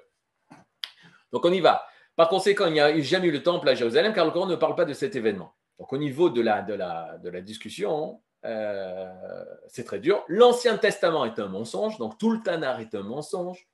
Donc, 1.31 1.45
on 1.45 1.51
y 1.51 1.59
va. 1.59 1.85
Par 2.15 2.29
conséquent, 2.29 2.65
il 2.65 2.73
n'y 2.73 2.79
a 2.79 2.99
jamais 3.01 3.27
eu 3.27 3.31
le 3.31 3.43
temple 3.43 3.69
à 3.69 3.75
Jérusalem 3.75 4.13
car 4.13 4.25
le 4.25 4.31
Coran 4.31 4.47
ne 4.47 4.55
parle 4.55 4.75
pas 4.75 4.85
de 4.85 4.93
cet 4.93 5.15
événement. 5.15 5.53
Donc, 5.77 5.93
au 5.93 5.97
niveau 5.97 6.29
de 6.29 6.41
la, 6.41 6.61
de 6.61 6.73
la, 6.73 7.41
discussion, 7.41 8.21
euh, 8.43 9.45
c'est 9.67 9.83
très 9.83 9.99
dur. 9.99 10.23
L'Ancien 10.27 10.77
Testament 10.77 11.25
est 11.25 11.39
un 11.39 11.47
mensonge. 11.47 11.97
Donc, 11.97 12.17
tout 12.17 12.31
le 12.31 12.41
Tanar 12.41 12.79
est 12.79 12.95
un 12.95 13.03
mensonge 13.03 13.69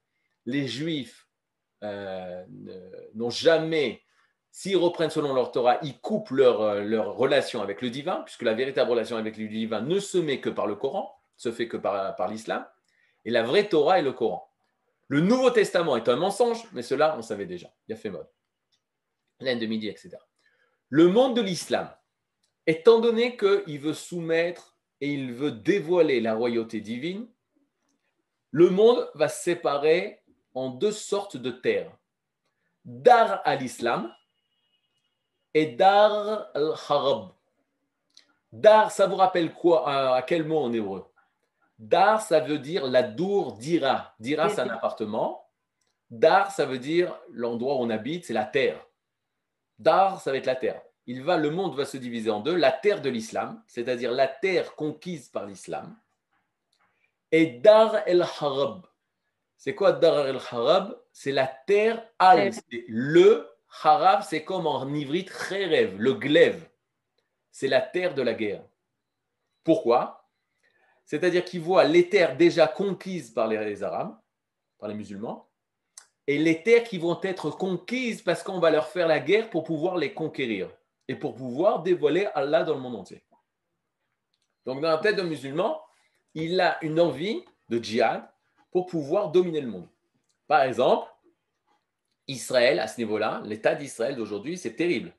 les 0.46 0.68
Juifs 0.68 1.28
euh, 1.84 2.46
n'ont 3.14 3.30
jamais, 3.30 4.02
s'ils 4.52 4.78
reprennent 4.78 5.10
selon 5.10 5.34
leur 5.34 5.52
Torah, 5.52 5.78
ils 5.82 6.00
coupent 6.00 6.32
leur, 6.32 6.62
euh, 6.62 6.82
leur, 6.82 7.16
relation 7.16 7.62
avec 7.62 7.82
le 7.82 7.90
divin, 7.90 8.22
puisque 8.22 8.44
la 8.44 8.54
véritable 8.54 8.92
relation 8.92 9.18
avec 9.18 9.38
le 9.38 9.48
divin 9.48 9.82
ne 9.82 10.00
se 10.00 10.18
met 10.18 10.40
que 10.40 10.50
par 10.50 10.68
le 10.68 10.76
Coran, 10.76 11.14
se 11.36 11.52
fait 11.52 11.68
que 11.68 11.78
par, 11.78 12.28
l'islam, 12.30 12.66
et 13.26 13.32
la 13.32 13.44
vraie 13.44 13.68
Torah 13.68 14.00
est 14.00 14.04
le 14.04 14.14
Coran. 14.14 14.50
Le 15.08 15.20
Nouveau 15.20 15.52
Testament 15.52 15.98
est 15.98 16.10
un 16.10 16.16
mensonge, 16.16 16.64
mais 16.74 16.82
cela, 16.82 17.16
on 17.18 17.22
savait 17.22 17.46
déjà. 17.46 17.72
Il 17.88 17.94
a 17.94 17.98
fait 17.98 18.10
mode. 18.10 18.28
Laine 19.40 19.60
de 19.60 19.66
midi, 19.66 19.90
etc. 19.90 20.12
Le 20.90 21.08
monde 21.10 21.36
de 21.36 21.42
l'islam, 21.42 21.94
étant 22.66 23.00
donné 23.00 23.38
qu'il 23.38 23.80
veut 23.80 23.94
soumettre 23.94 24.78
et 25.02 25.10
il 25.10 25.34
veut 25.34 25.52
dévoiler 25.52 26.22
la 26.22 26.36
royauté 26.36 26.80
divine, 26.80 27.28
le 28.52 28.70
monde 28.70 29.10
va 29.16 29.28
séparer 29.28 30.24
en 30.56 30.70
deux 30.70 30.92
sortes 30.92 31.38
de 31.38 31.52
terres. 31.52 31.96
Dar 32.84 33.42
al-Islam 33.46 34.14
et 35.54 35.68
Dar 35.68 36.50
al-Harab. 36.56 37.32
Dar, 38.52 38.92
ça 38.92 39.06
vous 39.06 39.16
rappelle 39.16 39.54
quoi 39.54 40.16
À 40.16 40.22
quel 40.22 40.46
mot 40.46 40.60
en 40.60 40.72
hébreu? 40.74 41.06
Dar, 41.78 42.22
ça 42.22 42.40
veut 42.40 42.60
dire 42.60 42.86
la 42.88 43.04
dour 43.04 43.54
d'Ira. 43.54 44.16
Dira, 44.20 44.50
c'est 44.50 44.62
un 44.62 44.70
appartement. 44.70 45.46
Dar, 46.10 46.52
ça 46.52 46.66
veut 46.66 46.80
dire 46.80 47.14
l'endroit 47.32 47.76
où 47.76 47.80
on 47.80 47.90
habite, 47.90 48.26
c'est 48.26 48.34
la 48.34 48.46
terre. 48.46 48.86
Dar, 49.78 50.22
ça 50.22 50.32
va 50.32 50.38
être 50.38 50.46
la 50.46 50.56
terre. 50.56 50.82
Il 51.08 51.22
va, 51.22 51.38
le 51.38 51.52
monde 51.52 51.76
va 51.76 51.86
se 51.86 51.98
diviser 51.98 52.30
en 52.30 52.40
deux. 52.40 52.56
La 52.56 52.72
terre 52.72 53.02
de 53.02 53.10
l'islam, 53.10 53.62
c'est-à-dire 53.68 54.12
la 54.12 54.28
terre 54.28 54.76
conquise 54.76 55.28
par 55.30 55.46
l'islam, 55.46 55.96
et 57.32 57.46
Dar 57.60 58.08
el-Harab. 58.08 58.86
C'est 59.58 59.76
quoi 59.76 59.94
Dar 59.94 60.28
el-Harab 60.28 61.00
C'est 61.12 61.32
la 61.32 61.48
terre 61.48 62.08
al. 62.20 62.52
Le 62.88 63.50
Harab, 63.84 64.22
c'est 64.24 64.44
comme 64.44 64.68
en 64.68 64.88
ivrite 64.94 65.32
Kherev, 65.32 65.98
le 65.98 66.14
glaive. 66.14 66.68
C'est 67.52 67.68
la 67.68 67.82
terre 67.82 68.14
de 68.14 68.22
la 68.22 68.34
guerre. 68.34 68.64
Pourquoi? 69.64 70.30
C'est-à-dire 71.06 71.46
qu'il 71.46 71.62
voit 71.62 71.84
les 71.84 72.10
terres 72.10 72.36
déjà 72.36 72.68
conquises 72.68 73.32
par 73.32 73.48
les 73.48 73.84
Arabes, 73.84 74.18
par 74.80 74.90
les 74.90 74.96
musulmans, 74.96 75.50
et 76.28 76.38
les 76.38 76.64
terres 76.64 76.84
qui 76.84 76.98
vont 76.98 77.20
être 77.22 77.52
conquises 77.52 78.22
parce 78.22 78.44
qu'on 78.44 78.60
va 78.60 78.72
leur 78.72 78.88
faire 78.88 79.08
la 79.08 79.20
guerre 79.20 79.50
pour 79.50 79.64
pouvoir 79.64 79.98
les 79.98 80.14
conquérir 80.14 80.70
et 81.08 81.16
pour 81.16 81.36
pouvoir 81.36 81.84
dévoiler 81.84 82.28
Allah 82.34 82.64
dans 82.64 82.74
le 82.74 82.80
monde 82.80 82.96
entier. 82.96 83.24
Donc 84.66 84.82
dans 84.82 84.90
la 84.90 84.98
tête 84.98 85.16
d'un 85.16 85.24
musulman, 85.24 85.80
il 86.34 86.60
a 86.60 86.84
une 86.84 87.00
envie 87.00 87.46
de 87.70 87.78
djihad 87.78 88.28
pour 88.76 88.88
pouvoir 88.88 89.32
dominer 89.32 89.62
le 89.62 89.70
monde. 89.70 89.88
Par 90.48 90.62
exemple, 90.64 91.10
Israël, 92.28 92.82
à 92.82 92.90
ce 92.90 92.98
niveau-là, 92.98 93.42
l'État 93.46 93.74
d'Israël 93.74 94.18
d'aujourd'hui, 94.18 94.58
c'est 94.58 94.76
terrible. 94.76 95.14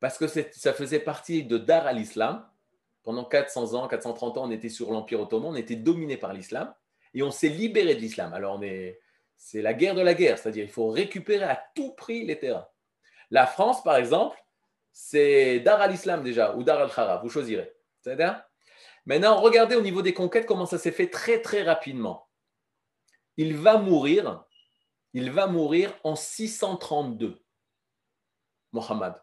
Parce 0.00 0.16
que 0.16 0.26
ça 0.26 0.72
faisait 0.72 0.98
partie 0.98 1.44
de 1.44 1.58
Dar 1.58 1.86
al-Islam. 1.86 2.42
Pendant 3.02 3.26
400 3.26 3.74
ans, 3.74 3.86
430 3.86 4.38
ans, 4.38 4.44
on 4.46 4.50
était 4.50 4.70
sur 4.70 4.90
l'Empire 4.92 5.20
ottoman, 5.20 5.52
on 5.52 5.56
était 5.56 5.76
dominé 5.76 6.16
par 6.16 6.32
l'islam 6.32 6.72
et 7.12 7.22
on 7.22 7.30
s'est 7.30 7.50
libéré 7.50 7.94
de 7.94 8.00
l'islam. 8.00 8.32
Alors, 8.32 8.58
c'est 9.36 9.60
la 9.60 9.74
guerre 9.74 9.94
de 9.94 10.00
la 10.00 10.14
guerre, 10.14 10.38
c'est-à-dire 10.38 10.64
il 10.64 10.70
faut 10.70 10.88
récupérer 10.88 11.44
à 11.44 11.62
tout 11.74 11.92
prix 11.92 12.24
les 12.24 12.38
terrains. 12.38 12.66
La 13.30 13.46
France, 13.46 13.82
par 13.82 13.96
exemple, 13.96 14.42
c'est 14.90 15.60
Dar 15.60 15.82
al-Islam 15.82 16.22
déjà, 16.22 16.56
ou 16.56 16.62
Dar 16.62 16.80
al-Khara, 16.80 17.18
vous 17.18 17.28
choisirez. 17.28 17.74
Maintenant, 19.04 19.38
regardez 19.38 19.76
au 19.76 19.82
niveau 19.82 20.00
des 20.00 20.14
conquêtes 20.14 20.46
comment 20.46 20.64
ça 20.64 20.78
s'est 20.78 20.92
fait 20.92 21.08
très 21.08 21.42
très 21.42 21.62
rapidement. 21.62 22.26
Il 23.36 23.56
va 23.56 23.78
mourir, 23.78 24.44
en 26.04 26.16
632, 26.16 27.42
Mohammed. 28.72 29.14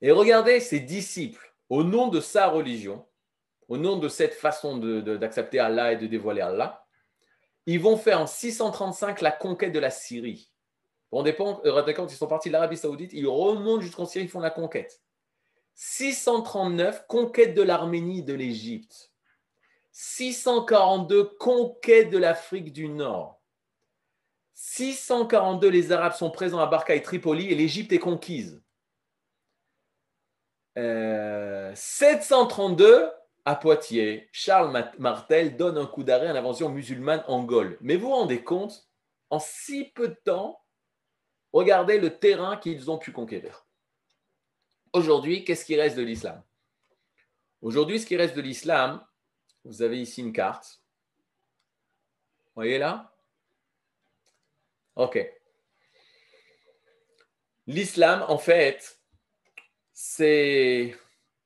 Et 0.00 0.10
regardez 0.10 0.60
ses 0.60 0.80
disciples, 0.80 1.54
au 1.68 1.82
nom 1.82 2.08
de 2.08 2.20
sa 2.20 2.48
religion, 2.48 3.06
au 3.68 3.78
nom 3.78 3.98
de 3.98 4.08
cette 4.08 4.34
façon 4.34 4.76
d'accepter 4.78 5.58
Allah 5.58 5.92
et 5.92 5.96
de 5.96 6.06
dévoiler 6.06 6.40
Allah, 6.42 6.86
ils 7.66 7.80
vont 7.80 7.96
faire 7.96 8.20
en 8.20 8.26
635 8.26 9.22
la 9.22 9.32
conquête 9.32 9.72
de 9.72 9.80
la 9.80 9.90
Syrie. 9.90 10.52
Vous 11.10 11.18
vous 11.18 11.24
rendez 11.24 11.94
compte, 11.94 12.12
ils 12.12 12.16
sont 12.16 12.26
partis 12.28 12.48
de 12.48 12.52
l'Arabie 12.52 12.76
Saoudite, 12.76 13.12
ils 13.12 13.26
remontent 13.26 13.80
jusqu'en 13.80 14.06
Syrie, 14.06 14.26
ils 14.26 14.30
font 14.30 14.40
la 14.40 14.50
conquête. 14.50 15.00
639, 15.74 17.06
conquête 17.08 17.54
de 17.54 17.62
l'Arménie 17.62 18.22
de 18.22 18.34
l'Égypte. 18.34 19.12
642, 19.98 21.24
conquête 21.38 22.10
de 22.10 22.18
l'Afrique 22.18 22.70
du 22.70 22.86
Nord. 22.86 23.40
642, 24.52 25.70
les 25.70 25.90
Arabes 25.90 26.12
sont 26.12 26.30
présents 26.30 26.58
à 26.58 26.66
Barca 26.66 26.94
et 26.94 27.00
Tripoli 27.00 27.50
et 27.50 27.54
l'Égypte 27.54 27.94
est 27.94 27.98
conquise. 27.98 28.62
732, 30.74 32.84
euh, 32.84 33.10
à 33.46 33.56
Poitiers, 33.56 34.28
Charles 34.32 34.92
Martel 34.98 35.56
donne 35.56 35.78
un 35.78 35.86
coup 35.86 36.02
d'arrêt 36.02 36.26
à 36.26 36.34
l'invention 36.34 36.68
musulmane 36.68 37.24
en 37.26 37.42
Gaule. 37.42 37.78
Mais 37.80 37.96
vous 37.96 38.08
vous 38.08 38.14
rendez 38.14 38.44
compte, 38.44 38.90
en 39.30 39.38
si 39.38 39.92
peu 39.94 40.08
de 40.08 40.20
temps, 40.26 40.62
regardez 41.54 41.98
le 41.98 42.18
terrain 42.18 42.58
qu'ils 42.58 42.90
ont 42.90 42.98
pu 42.98 43.12
conquérir. 43.12 43.66
Aujourd'hui, 44.92 45.42
qu'est-ce 45.42 45.64
qui 45.64 45.74
reste 45.74 45.96
de 45.96 46.02
l'islam? 46.02 46.42
Aujourd'hui, 47.62 47.98
ce 47.98 48.04
qui 48.04 48.18
reste 48.18 48.36
de 48.36 48.42
l'islam, 48.42 49.02
vous 49.66 49.82
avez 49.82 50.00
ici 50.00 50.20
une 50.22 50.32
carte. 50.32 50.80
Vous 52.46 52.62
voyez 52.62 52.78
là? 52.78 53.12
Ok. 54.94 55.18
L'islam, 57.66 58.24
en 58.28 58.38
fait, 58.38 59.00
c'est 59.92 60.94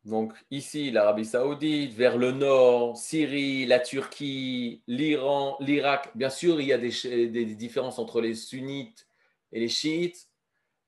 donc 0.05 0.33
ici 0.51 0.91
l'Arabie 0.91 1.25
Saoudite, 1.25 1.95
vers 1.95 2.17
le 2.19 2.33
nord, 2.33 2.97
Syrie, 2.97 3.67
la 3.67 3.81
Turquie, 3.81 4.83
l'Iran, 4.87 5.57
l'Irak. 5.61 6.11
Bien 6.15 6.31
sûr, 6.31 6.61
il 6.61 6.69
y 6.69 6.73
a 6.73 6.79
des, 6.79 7.55
différences 7.55 7.99
entre 7.99 8.21
les 8.21 8.35
sunnites 8.35 9.07
et 9.53 9.61
les 9.61 9.69
chiites, 9.69 10.29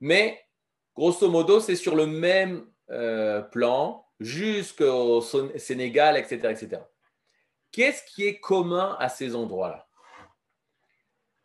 mais 0.00 0.40
grosso 0.94 1.28
modo, 1.28 1.60
c'est 1.60 1.76
sur 1.76 1.96
le 1.96 2.06
même 2.06 2.66
euh, 2.90 3.40
plan 3.40 4.06
jusqu'au 4.20 5.20
Sénégal, 5.56 6.16
etc. 6.16 6.50
etc. 6.50 6.82
Qu'est-ce 7.72 8.04
qui 8.04 8.26
est 8.26 8.38
commun 8.38 8.96
à 9.00 9.08
ces 9.08 9.34
endroits-là? 9.34 9.88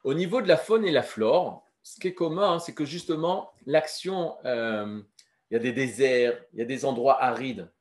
Au 0.04 0.14
niveau 0.14 0.42
de 0.42 0.48
la 0.48 0.58
faune 0.58 0.86
et 0.86 0.92
la 0.92 1.04
flore, 1.04 1.66
ce 1.84 2.00
qui 2.00 2.10
est 2.10 2.14
commun, 2.14 2.54
hein, 2.54 2.60
c'est 2.60 2.74
que 2.74 2.86
justement, 2.86 3.54
l'action, 3.66 4.38
euh, 4.46 5.02
il 5.50 5.54
y 5.54 5.58
a 5.58 5.60
des 5.60 5.72
déserts, 5.72 6.44
il 6.52 6.60
y 6.60 6.62
a 6.62 6.66
des 6.66 6.84
endroits 6.84 7.22
arides. 7.24 7.72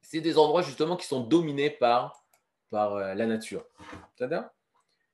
C'est 0.00 0.20
des 0.20 0.38
endroits 0.38 0.62
justement 0.62 0.96
qui 0.96 1.06
sont 1.06 1.20
dominés 1.20 1.70
par, 1.70 2.24
par 2.70 2.94
euh, 2.94 3.14
la 3.14 3.26
nature. 3.26 3.66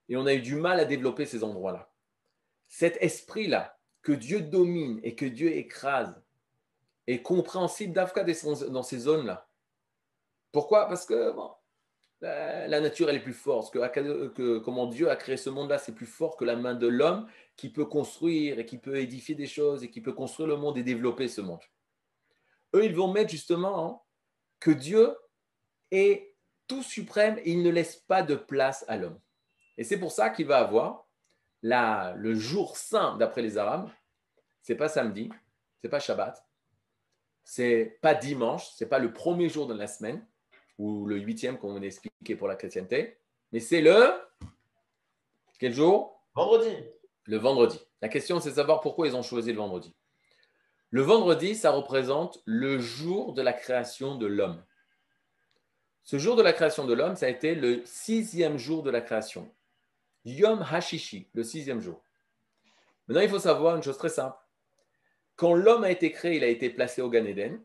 Et 0.09 0.17
on 0.17 0.27
a 0.27 0.35
eu 0.35 0.43
du 0.43 0.57
mal 0.57 0.81
à 0.81 0.85
développer 0.85 1.25
ces 1.25 1.43
endroits-là. 1.43 1.91
Cet 2.69 2.99
esprit-là, 3.01 3.79
que 4.03 4.13
Dieu 4.13 4.43
domine 4.43 5.01
et 5.03 5.15
que 5.15 5.25
Dieu 5.25 5.57
écrase 5.57 6.15
est 7.07 7.23
compréhensible 7.23 7.95
d'Afka 7.95 8.25
dans 8.25 8.83
ces 8.83 8.99
zones-là. 8.99 9.49
Pourquoi? 10.53 10.89
Parce 10.89 11.07
que 11.07 11.35
la 12.21 12.81
nature, 12.81 13.09
elle 13.09 13.17
est 13.17 13.23
plus 13.23 13.33
forte. 13.33 13.77
Comment 14.65 14.87
Dieu 14.87 15.11
a 15.11 15.17
créé 15.17 15.37
ce 15.37 15.51
monde-là, 15.51 15.79
c'est 15.79 15.95
plus 15.95 16.07
fort 16.07 16.37
que 16.37 16.45
la 16.45 16.57
main 16.57 16.75
de 16.75 16.87
l'homme 16.87 17.29
qui 17.57 17.71
peut 17.71 17.85
construire 17.85 18.59
et 18.59 18.67
qui 18.67 18.79
peut 18.79 18.97
édifier 18.97 19.35
des 19.35 19.47
choses 19.47 19.85
et 19.85 19.91
qui 19.91 20.01
peut 20.01 20.13
construire 20.13 20.49
le 20.49 20.57
monde 20.57 20.79
et 20.79 20.83
développer 20.83 21.29
ce 21.29 21.41
monde. 21.41 21.61
Eux, 22.75 22.85
ils 22.85 22.95
vont 22.95 23.13
mettre 23.13 23.31
justement 23.31 23.87
hein, 23.87 24.01
que 24.61 24.71
Dieu 24.71 25.17
est 25.91 26.35
tout 26.67 26.83
suprême 26.83 27.39
et 27.39 27.53
il 27.53 27.63
ne 27.63 27.71
laisse 27.71 27.97
pas 27.97 28.23
de 28.23 28.35
place 28.35 28.85
à 28.89 28.97
l'homme. 28.97 29.19
Et 29.77 29.85
c'est 29.85 29.99
pour 29.99 30.13
ça 30.13 30.31
qu'il 30.31 30.47
va 30.47 30.59
avoir 30.59 31.09
la, 31.63 32.15
le 32.17 32.35
jour 32.35 32.77
saint, 32.77 33.17
d'après 33.17 33.43
les 33.43 33.59
Arabes, 33.59 33.89
c'est 34.61 34.75
pas 34.75 34.89
samedi, 34.89 35.31
c'est 35.81 35.89
pas 35.89 36.01
Shabbat, 36.01 36.45
c'est 37.43 37.99
pas 38.03 38.15
dimanche, 38.15 38.71
c'est 38.75 38.89
pas 38.89 38.99
le 38.99 39.13
premier 39.13 39.49
jour 39.49 39.67
de 39.67 39.75
la 39.75 39.87
semaine 39.87 40.25
ou 40.79 41.07
le 41.07 41.19
huitième 41.19 41.59
qu'on 41.59 41.77
a 41.77 41.85
expliqué 41.85 42.37
pour 42.37 42.49
la 42.49 42.57
chrétienté, 42.57 43.19
mais 43.53 43.61
c'est 43.61 43.81
le 43.81 44.13
quel 45.59 45.75
jour? 45.75 46.23
Vendredi. 46.35 46.73
Le 47.25 47.37
vendredi. 47.37 47.81
La 48.01 48.09
question 48.09 48.41
c'est 48.41 48.51
de 48.51 48.55
savoir 48.55 48.81
pourquoi 48.81 49.09
ils 49.09 49.17
ont 49.17 49.23
choisi 49.23 49.53
le 49.53 49.59
vendredi. 49.59 49.95
Le 50.91 51.03
vendredi, 51.03 51.55
ça 51.55 51.71
représente 51.71 52.41
le 52.47 52.79
jour 52.79 53.35
de 53.35 53.43
la 53.43 53.53
création 53.53 54.17
de 54.17 54.27
l'homme. 54.27 54.65
Ce 56.03 56.17
jour 56.17 56.37
de 56.37 56.43
la 56.43 56.55
création 56.55 56.87
de 56.87 56.95
l'homme, 56.95 57.17
ça 57.17 57.27
a 57.27 57.29
été 57.29 57.55
le 57.55 57.83
sixième 57.85 58.57
jour 58.57 58.83
de 58.83 58.91
la 58.91 59.03
création. 59.03 59.53
Yom 60.25 60.63
Hashishi, 60.63 61.29
le 61.35 61.43
sixième 61.43 61.81
jour. 61.81 62.03
Maintenant, 63.07 63.23
il 63.23 63.29
faut 63.29 63.39
savoir 63.39 63.77
une 63.77 63.83
chose 63.83 63.99
très 63.99 64.09
simple. 64.09 64.39
Quand 65.37 65.53
l'homme 65.53 65.85
a 65.85 65.91
été 65.91 66.11
créé, 66.11 66.37
il 66.37 66.45
a 66.45 66.49
été 66.49 66.71
placé 66.71 67.03
au 67.03 67.11
Gan 67.11 67.27
Eden. 67.27 67.63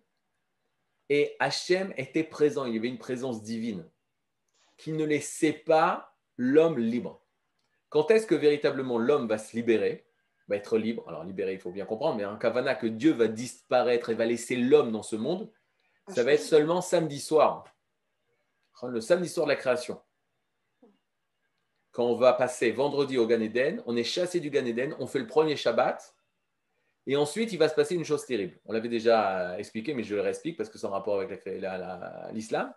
Et 1.09 1.35
Hachem 1.39 1.93
était 1.97 2.23
présent. 2.23 2.65
Il 2.65 2.75
y 2.75 2.77
avait 2.77 2.87
une 2.87 2.97
présence 2.97 3.43
divine 3.43 3.85
qui 4.77 4.93
ne 4.93 5.05
laissait 5.05 5.53
pas 5.53 6.15
l'homme 6.37 6.79
libre. 6.79 7.21
Quand 7.89 8.09
est-ce 8.09 8.25
que 8.25 8.35
véritablement 8.35 8.97
l'homme 8.97 9.27
va 9.27 9.37
se 9.37 9.55
libérer? 9.55 10.05
Va 10.47 10.55
être 10.55 10.77
libre. 10.77 11.07
Alors, 11.07 11.23
libéré, 11.23 11.53
il 11.53 11.59
faut 11.59 11.71
bien 11.71 11.85
comprendre, 11.85 12.17
mais 12.17 12.23
un 12.23 12.37
kavana 12.37 12.75
que 12.75 12.87
Dieu 12.87 13.11
va 13.11 13.27
disparaître 13.27 14.09
et 14.09 14.15
va 14.15 14.25
laisser 14.25 14.55
l'homme 14.55 14.91
dans 14.91 15.03
ce 15.03 15.15
monde, 15.15 15.49
ça 16.09 16.23
va 16.23 16.33
être 16.33 16.41
seulement 16.41 16.81
samedi 16.81 17.19
soir. 17.19 17.63
Le 18.81 18.99
samedi 18.99 19.29
soir 19.29 19.45
de 19.45 19.51
la 19.51 19.55
création 19.55 20.01
quand 21.93 22.05
on 22.05 22.15
va 22.15 22.33
passer 22.33 22.71
vendredi 22.71 23.17
au 23.17 23.27
Gan 23.27 23.39
Eden, 23.39 23.81
on 23.85 23.95
est 23.95 24.03
chassé 24.03 24.39
du 24.39 24.49
Gan 24.49 24.65
Eden, 24.65 24.95
on 24.99 25.07
fait 25.07 25.19
le 25.19 25.27
premier 25.27 25.55
Shabbat, 25.55 26.15
Et 27.05 27.15
ensuite, 27.15 27.51
il 27.51 27.57
va 27.57 27.67
se 27.67 27.75
passer 27.75 27.95
une 27.95 28.05
chose 28.05 28.25
terrible. 28.25 28.57
On 28.65 28.71
l'avait 28.71 28.89
déjà 28.89 29.57
expliqué, 29.59 29.93
mais 29.93 30.03
je 30.03 30.15
le 30.15 30.21
réexplique 30.21 30.57
parce 30.57 30.69
que 30.69 30.77
c'est 30.77 30.87
en 30.87 30.91
rapport 30.91 31.19
avec 31.19 31.45
l'islam. 32.31 32.73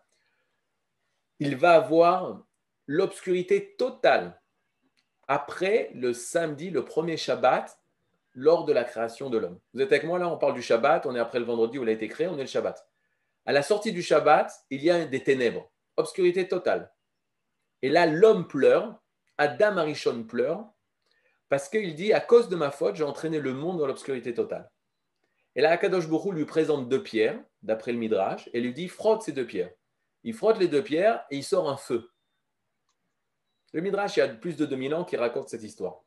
Il 1.39 1.57
va 1.57 1.75
avoir 1.75 2.43
l'obscurité 2.87 3.77
totale 3.77 4.41
après 5.29 5.91
le 5.95 6.13
samedi, 6.13 6.71
le 6.71 6.85
premier 6.85 7.17
Shabbat, 7.17 7.79
lors 8.33 8.65
de 8.65 8.73
la 8.73 8.85
création 8.85 9.31
de 9.31 9.39
l'homme. 9.39 9.59
Vous 9.73 9.81
êtes 9.81 9.93
avec 9.93 10.05
moi 10.05 10.19
là? 10.19 10.29
On 10.29 10.37
parle 10.37 10.55
du 10.55 10.63
Shabbat, 10.63 11.07
on 11.07 11.17
est 11.17 11.19
après 11.19 11.39
le 11.39 11.47
vendredi 11.47 11.79
où 11.79 11.85
il 11.85 11.89
a 11.89 11.93
été 11.93 12.07
créé, 12.07 12.27
on 12.27 12.37
est 12.37 12.43
le 12.43 12.47
Shabbat. 12.47 12.87
À 13.47 13.53
la 13.53 13.63
sortie 13.63 13.93
du 13.93 14.03
Shabbat, 14.03 14.53
il 14.71 14.83
y 14.83 14.91
a 14.91 15.07
des 15.07 15.23
ténèbres, 15.23 15.71
obscurité 15.97 16.47
totale. 16.47 16.93
Et 17.81 17.89
là, 17.89 18.07
l'homme 18.07 18.47
pleure, 18.47 19.01
Adam 19.39 19.79
Arishon 19.79 20.25
pleure, 20.25 20.69
parce 21.49 21.69
qu'il 21.69 21.95
dit 21.95 22.13
À 22.13 22.21
cause 22.21 22.49
de 22.49 22.57
ma 22.57 22.71
faute, 22.71 22.97
j'ai 22.97 23.05
entraîné 23.05 23.41
le 23.41 23.53
monde 23.53 23.79
dans 23.79 23.87
l'obscurité 23.87 24.35
totale. 24.35 24.71
Et 25.55 25.63
là, 25.63 25.71
Akadosh 25.71 26.09
Bourou 26.09 26.33
lui 26.33 26.45
présente 26.45 26.89
deux 26.89 27.03
pierres, 27.03 27.39
d'après 27.63 27.93
le 27.93 27.99
Midrash, 27.99 28.49
et 28.53 28.61
lui 28.61 28.75
dit 28.75 28.89
Frotte 28.89 29.23
ces 29.23 29.33
deux 29.33 29.47
pierres. 29.47 29.71
Il 30.23 30.35
frotte 30.35 30.59
les 30.59 30.69
deux 30.69 30.83
pierres 30.83 31.25
et 31.31 31.37
il 31.37 31.45
sort 31.45 31.71
un 31.71 31.77
feu. 31.77 32.11
Le 33.73 33.81
Midrash, 33.81 34.17
il 34.17 34.21
y 34.21 34.23
a 34.23 34.29
plus 34.29 34.57
de 34.57 34.67
2000 34.67 34.95
ans 34.95 35.05
qui 35.05 35.17
raconte 35.17 35.49
cette 35.49 35.63
histoire. 35.63 36.03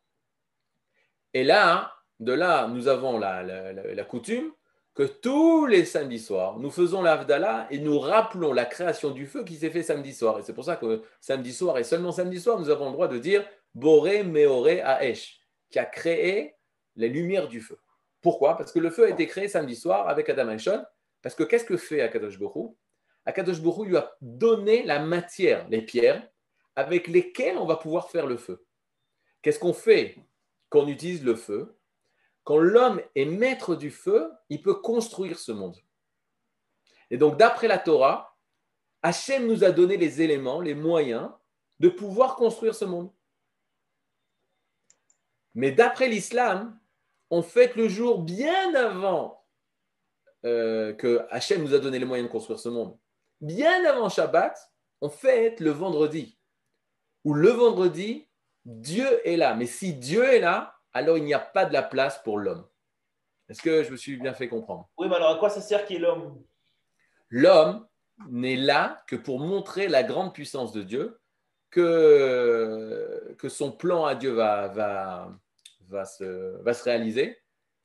Et 1.34 1.44
là, 1.44 1.94
de 2.20 2.34
là, 2.34 2.68
nous 2.68 2.88
avons 2.88 3.18
la, 3.18 4.04
coutume 4.04 4.52
que 4.94 5.04
tous 5.04 5.66
les 5.66 5.86
samedis 5.86 6.20
soirs, 6.20 6.60
nous 6.60 6.72
faisons 6.72 7.02
l'Avdallah 7.02 7.68
et 7.70 7.80
nous 7.80 7.98
rappelons 8.00 8.52
la 8.52 8.66
création 8.66 9.12
du 9.12 9.26
feu 9.26 9.46
qui 9.46 9.56
s'est 9.56 9.70
fait 9.70 9.84
samedi 9.84 10.14
soir. 10.14 10.40
Et 10.40 10.44
c'est 10.44 10.54
pour 10.54 10.66
ça 10.66 10.76
que 10.76 11.02
samedi 11.22 11.54
soir, 11.54 11.78
et 11.78 11.84
seulement 11.84 12.12
samedi 12.12 12.42
soir, 12.42 12.60
nous 12.60 12.70
avons 12.70 12.88
le 12.88 12.92
droit 12.92 13.08
de 13.08 13.18
dire 13.18 13.46
Boré 13.80 14.24
Meoré 14.24 14.82
Aesh, 14.84 15.40
qui 15.70 15.80
a 15.80 15.86
créé 15.86 16.56
les 16.96 17.10
lumières 17.10 17.48
du 17.48 17.62
feu. 17.62 17.80
Pourquoi? 18.22 18.58
Parce 18.58 18.72
que 18.72 18.80
le 18.80 18.90
feu 18.90 19.06
a 19.06 19.10
été 19.10 19.26
créé 19.28 19.48
samedi 19.48 19.76
soir 19.76 20.10
avec 20.10 20.30
Adam 20.30 20.58
Shon. 20.58 20.84
Parce 21.22 21.36
que 21.36 21.44
qu'est-ce 21.44 21.66
que 21.66 21.78
fait 21.78 22.02
Akadosh 22.02 22.38
Borou 22.38 22.78
Akadosh 23.26 23.62
Borou 23.62 23.86
lui 23.86 23.98
a 23.98 24.16
donné 24.22 24.84
la 24.84 25.00
matière, 25.00 25.68
les 25.70 25.82
pierres, 25.82 26.28
avec 26.76 27.08
lesquelles 27.08 27.58
on 27.58 27.66
va 27.66 27.78
pouvoir 27.78 28.10
faire 28.10 28.26
le 28.26 28.38
feu. 28.38 28.66
Qu'est-ce 29.42 29.60
qu'on 29.60 29.74
fait 29.74 30.18
quand 30.70 30.82
on 30.82 30.88
utilise 30.88 31.24
le 31.24 31.36
feu? 31.36 31.78
Quand 32.44 32.58
l'homme 32.58 33.02
est 33.16 33.26
maître 33.26 33.76
du 33.76 33.92
feu, 33.92 34.32
il 34.50 34.62
peut 34.62 34.76
construire 34.76 35.40
ce 35.40 35.52
monde. 35.52 35.78
Et 37.12 37.18
donc, 37.18 37.38
d'après 37.38 37.68
la 37.68 37.78
Torah, 37.78 38.38
Hachem 39.02 39.48
nous 39.48 39.64
a 39.64 39.72
donné 39.72 39.98
les 39.98 40.22
éléments, 40.22 40.62
les 40.62 40.74
moyens 40.74 41.30
de 41.80 41.90
pouvoir 41.90 42.36
construire 42.36 42.76
ce 42.76 42.86
monde. 42.86 43.12
Mais 45.60 45.74
d'après 45.74 46.08
l'islam, 46.08 46.80
on 47.30 47.42
fête 47.42 47.76
le 47.76 47.90
jour 47.90 48.20
bien 48.20 48.74
avant 48.76 49.44
euh, 50.46 50.94
que 50.94 51.26
Hachem 51.32 51.62
nous 51.62 51.74
a 51.74 51.80
donné 51.80 52.00
les 52.00 52.06
moyens 52.06 52.30
de 52.30 52.32
construire 52.32 52.60
ce 52.60 52.70
monde. 52.70 52.98
Bien 53.42 53.84
avant 53.84 54.08
Shabbat, 54.08 54.58
on 55.02 55.10
fête 55.10 55.60
le 55.60 55.72
vendredi. 55.72 56.40
Où 57.26 57.34
le 57.34 57.50
vendredi, 57.50 58.30
Dieu 58.64 59.06
est 59.28 59.36
là. 59.36 59.54
Mais 59.54 59.66
si 59.66 59.94
Dieu 59.96 60.24
est 60.24 60.40
là, 60.40 60.78
alors 60.94 61.18
il 61.18 61.26
n'y 61.26 61.34
a 61.34 61.40
pas 61.40 61.66
de 61.66 61.74
la 61.74 61.84
place 61.84 62.24
pour 62.24 62.40
l'homme. 62.40 62.66
Est-ce 63.50 63.62
que 63.62 63.84
je 63.84 63.92
me 63.92 63.98
suis 63.98 64.16
bien 64.16 64.34
fait 64.34 64.48
comprendre? 64.48 64.90
Oui, 64.98 65.10
mais 65.10 65.18
alors 65.18 65.36
à 65.36 65.40
quoi 65.40 65.50
ça 65.50 65.60
sert 65.60 65.86
qui 65.86 65.96
est 65.96 66.00
l'homme? 66.00 66.42
L'homme 67.28 67.86
n'est 68.30 68.56
là 68.56 69.04
que 69.08 69.18
pour 69.18 69.42
montrer 69.42 69.90
la 69.90 70.04
grande 70.04 70.34
puissance 70.34 70.72
de 70.72 70.84
Dieu, 70.84 71.20
que, 71.70 73.36
que 73.38 73.50
son 73.50 73.74
plan 73.74 74.06
à 74.06 74.16
Dieu 74.16 74.32
va, 74.32 74.70
va, 74.70 75.38
va, 75.90 76.06
se, 76.06 76.62
va 76.64 76.74
se 76.74 76.84
réaliser, 76.84 77.38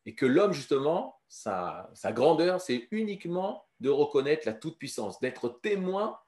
et 0.06 0.14
que 0.14 0.26
l'homme, 0.26 0.52
justement, 0.52 1.18
sa, 1.28 1.90
sa 1.94 2.12
grandeur, 2.12 2.60
c'est 2.60 2.88
uniquement 2.90 3.64
de 3.80 3.90
reconnaître 3.90 4.46
la 4.46 4.52
toute-puissance, 4.52 5.18
d'être 5.20 5.60
témoin 5.62 6.18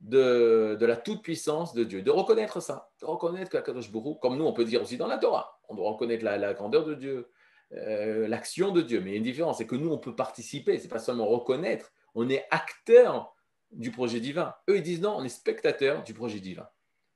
de, 0.00 0.78
la 0.80 0.96
toute-puissance 0.96 1.74
de 1.74 1.84
Dieu, 1.84 2.02
de 2.02 2.10
reconnaître 2.10 2.60
ça, 2.60 2.90
de 3.00 3.06
reconnaître 3.06 3.50
que 3.50 3.58
Kadosh 3.58 3.90
comme 4.20 4.36
nous 4.36 4.44
on 4.44 4.52
peut 4.52 4.64
dire 4.64 4.82
aussi 4.82 4.96
dans 4.96 5.06
la 5.06 5.18
Torah, 5.18 5.58
on 5.68 5.74
doit 5.74 5.90
reconnaître 5.90 6.24
la, 6.24 6.54
grandeur 6.54 6.84
de 6.84 6.94
Dieu, 6.94 7.30
euh, 7.72 8.28
l'action 8.28 8.72
de 8.72 8.82
Dieu. 8.82 9.00
Mais 9.00 9.10
il 9.10 9.12
y 9.12 9.16
a 9.16 9.18
une 9.18 9.24
différence, 9.24 9.58
c'est 9.58 9.66
que 9.66 9.76
nous 9.76 9.90
on 9.90 9.98
peut 9.98 10.14
participer, 10.14 10.78
c'est 10.78 10.88
pas 10.88 10.98
seulement 10.98 11.26
reconnaître, 11.26 11.92
on 12.14 12.28
est 12.28 12.46
acteur 12.50 13.34
du 13.70 13.90
projet 13.90 14.20
divin. 14.20 14.54
Eux 14.68 14.76
ils 14.76 14.82
disent 14.82 15.00
non, 15.00 15.16
on 15.16 15.24
est 15.24 15.28
spectateur 15.28 16.02
du 16.02 16.14
projet 16.14 16.40
divin. 16.40 16.68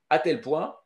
À 0.08 0.18
tel 0.18 0.40
point. 0.40 0.76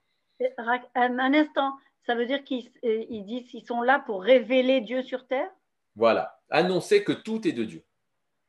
Un 0.95 1.35
instant, 1.35 1.73
ça 2.07 2.15
veut 2.15 2.27
dire 2.27 2.45
qu'ils 2.45 2.71
euh, 2.85 3.05
disent 3.09 3.51
qu'ils 3.51 3.67
sont 3.67 3.83
là 3.83 3.99
pour 3.99 4.23
révéler 4.23 4.81
Dieu 4.81 5.03
sur 5.03 5.27
terre? 5.27 5.51
Voilà, 5.97 6.41
annoncer 6.51 7.05
que 7.05 7.13
tout 7.13 7.47
est 7.47 7.53
de 7.53 7.65
Dieu. 7.65 7.85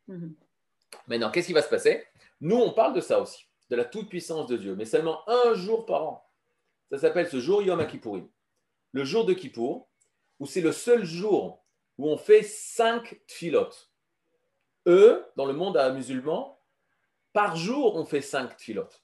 Mhm. 0.08 0.36
Maintenant, 1.08 1.32
qu'est-ce 1.32 1.48
qui 1.48 1.54
va 1.54 1.62
se 1.62 1.70
passer? 1.70 2.06
Nous, 2.42 2.58
on 2.58 2.74
parle 2.74 2.94
de 2.94 3.02
ça 3.02 3.20
aussi, 3.20 3.48
de 3.70 3.76
la 3.76 3.86
toute-puissance 3.86 4.48
de 4.48 4.58
Dieu, 4.58 4.76
mais 4.76 4.86
seulement 4.86 5.28
un 5.30 5.54
jour 5.54 5.86
par 5.86 6.04
an. 6.04 6.30
Ça 6.92 6.98
s'appelle 6.98 7.30
ce 7.30 7.40
jour 7.40 7.62
Yom 7.62 7.86
Kippourim. 7.88 8.30
Le 8.92 9.04
jour 9.04 9.26
de 9.26 9.34
Kippour, 9.34 9.90
où 10.40 10.46
c'est 10.46 10.62
le 10.62 10.72
seul 10.72 11.04
jour 11.04 11.66
où 11.98 12.10
on 12.10 12.18
fait 12.18 12.44
cinq 12.44 13.22
tfilotes. 13.28 13.92
Eux, 14.88 15.26
dans 15.36 15.46
le 15.46 15.54
monde 15.54 15.78
musulman, 15.94 16.60
par 17.34 17.56
jour, 17.56 17.96
on 17.96 18.06
fait 18.06 18.22
cinq 18.22 18.56
tfilotes. 18.58 19.02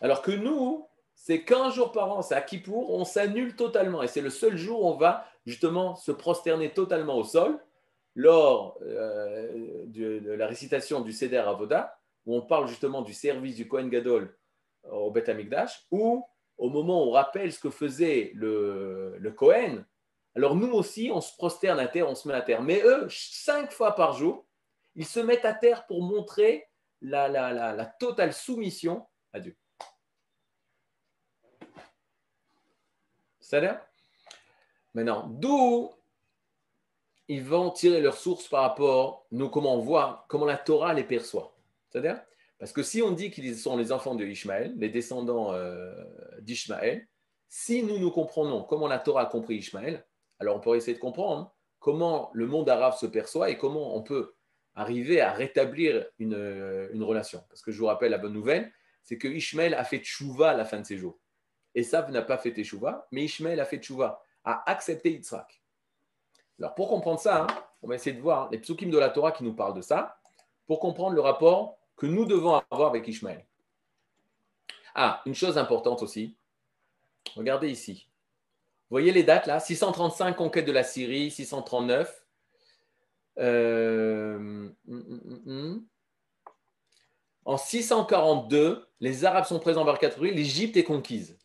Alors 0.00 0.22
que 0.22 0.30
nous, 0.30 0.88
c'est 1.20 1.42
qu'un 1.42 1.70
jour 1.70 1.90
par 1.90 2.12
an, 2.12 2.22
c'est 2.22 2.36
à 2.36 2.40
Kippour, 2.40 2.90
on 2.90 3.04
s'annule 3.04 3.56
totalement. 3.56 4.02
Et 4.02 4.06
c'est 4.06 4.20
le 4.20 4.30
seul 4.30 4.56
jour 4.56 4.82
où 4.82 4.88
on 4.88 4.96
va 4.96 5.26
justement 5.46 5.96
se 5.96 6.12
prosterner 6.12 6.72
totalement 6.72 7.16
au 7.16 7.24
sol 7.24 7.58
lors 8.14 8.78
euh, 8.82 9.84
de, 9.86 10.22
la 10.24 10.46
récitation 10.46 11.00
du 11.00 11.12
Seder 11.12 11.38
Avoda, 11.38 11.98
où 12.24 12.36
on 12.36 12.40
parle 12.40 12.68
justement 12.68 13.02
du 13.02 13.12
service 13.12 13.56
du 13.56 13.66
Kohen 13.66 13.90
Gadol 13.90 14.38
au 14.90 15.10
Beth 15.10 15.28
Amikdash, 15.28 15.86
ou 15.90 16.24
au 16.56 16.70
moment 16.70 17.04
où 17.04 17.08
on 17.08 17.10
rappelle 17.10 17.52
ce 17.52 17.58
que 17.58 17.70
faisait 17.70 18.30
le, 18.34 19.34
Kohen, 19.36 19.84
alors 20.36 20.54
nous 20.54 20.70
aussi, 20.70 21.10
on 21.12 21.20
se 21.20 21.36
prosterne 21.36 21.80
à 21.80 21.88
terre, 21.88 22.08
on 22.08 22.14
se 22.14 22.28
met 22.28 22.34
à 22.34 22.42
terre. 22.42 22.62
Mais 22.62 22.80
eux, 22.84 23.08
cinq 23.10 23.72
fois 23.72 23.96
par 23.96 24.12
jour, 24.12 24.46
ils 24.94 25.04
se 25.04 25.18
mettent 25.18 25.44
à 25.44 25.52
terre 25.52 25.84
pour 25.86 26.00
montrer 26.00 26.64
la 27.02 27.86
totale 27.98 28.32
soumission 28.32 29.04
à 29.32 29.40
Dieu. 29.40 29.56
C'est-à-dire 33.48 33.80
Maintenant, 34.92 35.26
d'où 35.26 35.90
ils 37.28 37.42
vont 37.42 37.70
tirer 37.70 38.02
leurs 38.02 38.18
sources 38.18 38.46
par 38.46 38.60
rapport, 38.62 39.26
nous, 39.30 39.48
comment 39.48 39.74
on 39.74 39.80
voit, 39.80 40.26
comment 40.28 40.44
la 40.44 40.58
Torah 40.58 40.92
les 40.92 41.04
perçoit. 41.04 41.56
C'est-à-dire, 41.88 42.20
parce 42.58 42.72
que 42.72 42.82
si 42.82 43.00
on 43.00 43.10
dit 43.10 43.30
qu'ils 43.30 43.56
sont 43.56 43.78
les 43.78 43.90
enfants 43.90 44.14
de 44.14 44.24
Ishmaël, 44.24 44.74
les 44.76 44.90
descendants 44.90 45.54
euh, 45.54 45.94
d'Ishmaël, 46.40 47.06
si 47.48 47.82
nous 47.82 47.98
nous 47.98 48.10
comprenons 48.10 48.64
comment 48.64 48.86
la 48.86 48.98
Torah 48.98 49.22
a 49.22 49.26
compris 49.26 49.56
Ishmaël, 49.56 50.04
alors 50.40 50.56
on 50.56 50.60
pourrait 50.60 50.78
essayer 50.78 50.94
de 50.94 51.00
comprendre 51.00 51.54
comment 51.78 52.30
le 52.34 52.46
monde 52.46 52.68
arabe 52.68 52.94
se 52.94 53.06
perçoit 53.06 53.48
et 53.48 53.56
comment 53.56 53.96
on 53.96 54.02
peut 54.02 54.34
arriver 54.74 55.22
à 55.22 55.32
rétablir 55.32 56.06
une, 56.18 56.88
une 56.92 57.02
relation. 57.02 57.42
Parce 57.48 57.62
que 57.62 57.72
je 57.72 57.78
vous 57.78 57.86
rappelle 57.86 58.10
la 58.10 58.18
bonne 58.18 58.34
nouvelle, 58.34 58.70
c'est 59.04 59.16
que 59.16 59.28
Ishmaël 59.28 59.72
a 59.72 59.84
fait 59.84 60.00
tchouva 60.00 60.50
à 60.50 60.54
la 60.54 60.66
fin 60.66 60.80
de 60.80 60.86
ses 60.86 60.98
jours. 60.98 61.18
Et 61.78 61.84
ça 61.84 62.02
n'a 62.10 62.22
pas 62.22 62.38
fait 62.38 62.50
tchouva, 62.50 63.06
mais 63.12 63.26
Ishmaël 63.26 63.60
a 63.60 63.64
fait 63.64 63.78
tchouva, 63.78 64.20
a 64.44 64.68
accepté 64.68 65.12
Yitzhak. 65.12 65.62
Alors, 66.58 66.74
pour 66.74 66.88
comprendre 66.88 67.20
ça, 67.20 67.42
hein, 67.42 67.46
on 67.82 67.86
va 67.86 67.94
essayer 67.94 68.16
de 68.16 68.20
voir 68.20 68.50
les 68.50 68.58
psukim 68.58 68.90
de 68.90 68.98
la 68.98 69.10
Torah 69.10 69.30
qui 69.30 69.44
nous 69.44 69.54
parlent 69.54 69.74
de 69.76 69.80
ça, 69.80 70.18
pour 70.66 70.80
comprendre 70.80 71.14
le 71.14 71.20
rapport 71.20 71.78
que 71.96 72.06
nous 72.06 72.24
devons 72.24 72.60
avoir 72.68 72.88
avec 72.88 73.06
Ishmaël. 73.06 73.46
Ah, 74.96 75.22
une 75.24 75.36
chose 75.36 75.56
importante 75.56 76.02
aussi. 76.02 76.36
Regardez 77.36 77.70
ici. 77.70 78.08
Vous 78.90 78.94
voyez 78.94 79.12
les 79.12 79.22
dates 79.22 79.46
là 79.46 79.60
635, 79.60 80.34
conquête 80.34 80.66
de 80.66 80.72
la 80.72 80.82
Syrie, 80.82 81.30
639. 81.30 82.26
Euh, 83.38 84.34
hum, 84.34 84.74
hum, 84.88 85.42
hum, 85.46 85.86
en 87.44 87.56
642, 87.56 88.84
les 88.98 89.24
Arabes 89.24 89.44
sont 89.44 89.60
présents 89.60 89.84
vers 89.84 90.00
4 90.00 90.20
l'Égypte 90.24 90.76
est 90.76 90.82
conquise. 90.82 91.38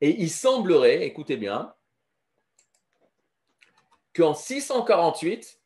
Et 0.00 0.22
il 0.22 0.30
semblerait, 0.30 1.04
écoutez 1.04 1.36
bien, 1.36 1.74
qu'en 4.14 4.34
648, 4.34 5.60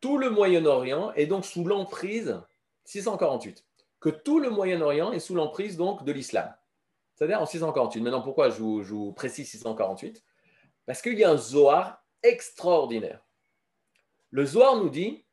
tout 0.00 0.18
le 0.18 0.30
Moyen-Orient 0.30 1.12
est 1.12 1.26
donc 1.26 1.44
sous 1.44 1.64
l'emprise, 1.64 2.40
648, 2.84 3.64
que 4.00 4.08
tout 4.08 4.40
le 4.40 4.50
Moyen-Orient 4.50 5.12
est 5.12 5.20
sous 5.20 5.34
l'emprise 5.34 5.76
donc 5.76 6.04
de 6.04 6.12
l'islam. 6.12 6.52
C'est-à-dire 7.14 7.40
en 7.40 7.46
648. 7.46 8.00
Maintenant, 8.00 8.22
pourquoi 8.22 8.50
je 8.50 8.60
vous, 8.60 9.12
précise 9.12 9.48
648 9.50 10.24
Parce 10.86 11.02
qu'il 11.02 11.18
y 11.18 11.24
a 11.24 11.30
un 11.30 11.36
Zohar 11.36 12.04
extraordinaire. 12.22 13.24
Le 14.30 14.44
Zohar 14.44 14.76
nous 14.76 14.88
dit, 14.88 15.24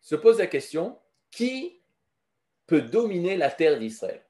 se 0.00 0.14
pose 0.14 0.38
la 0.38 0.46
question, 0.46 0.98
qui 1.30 1.82
peut 2.66 2.80
dominer 2.80 3.36
la 3.36 3.50
terre 3.50 3.78
d'Israël? 3.78 4.24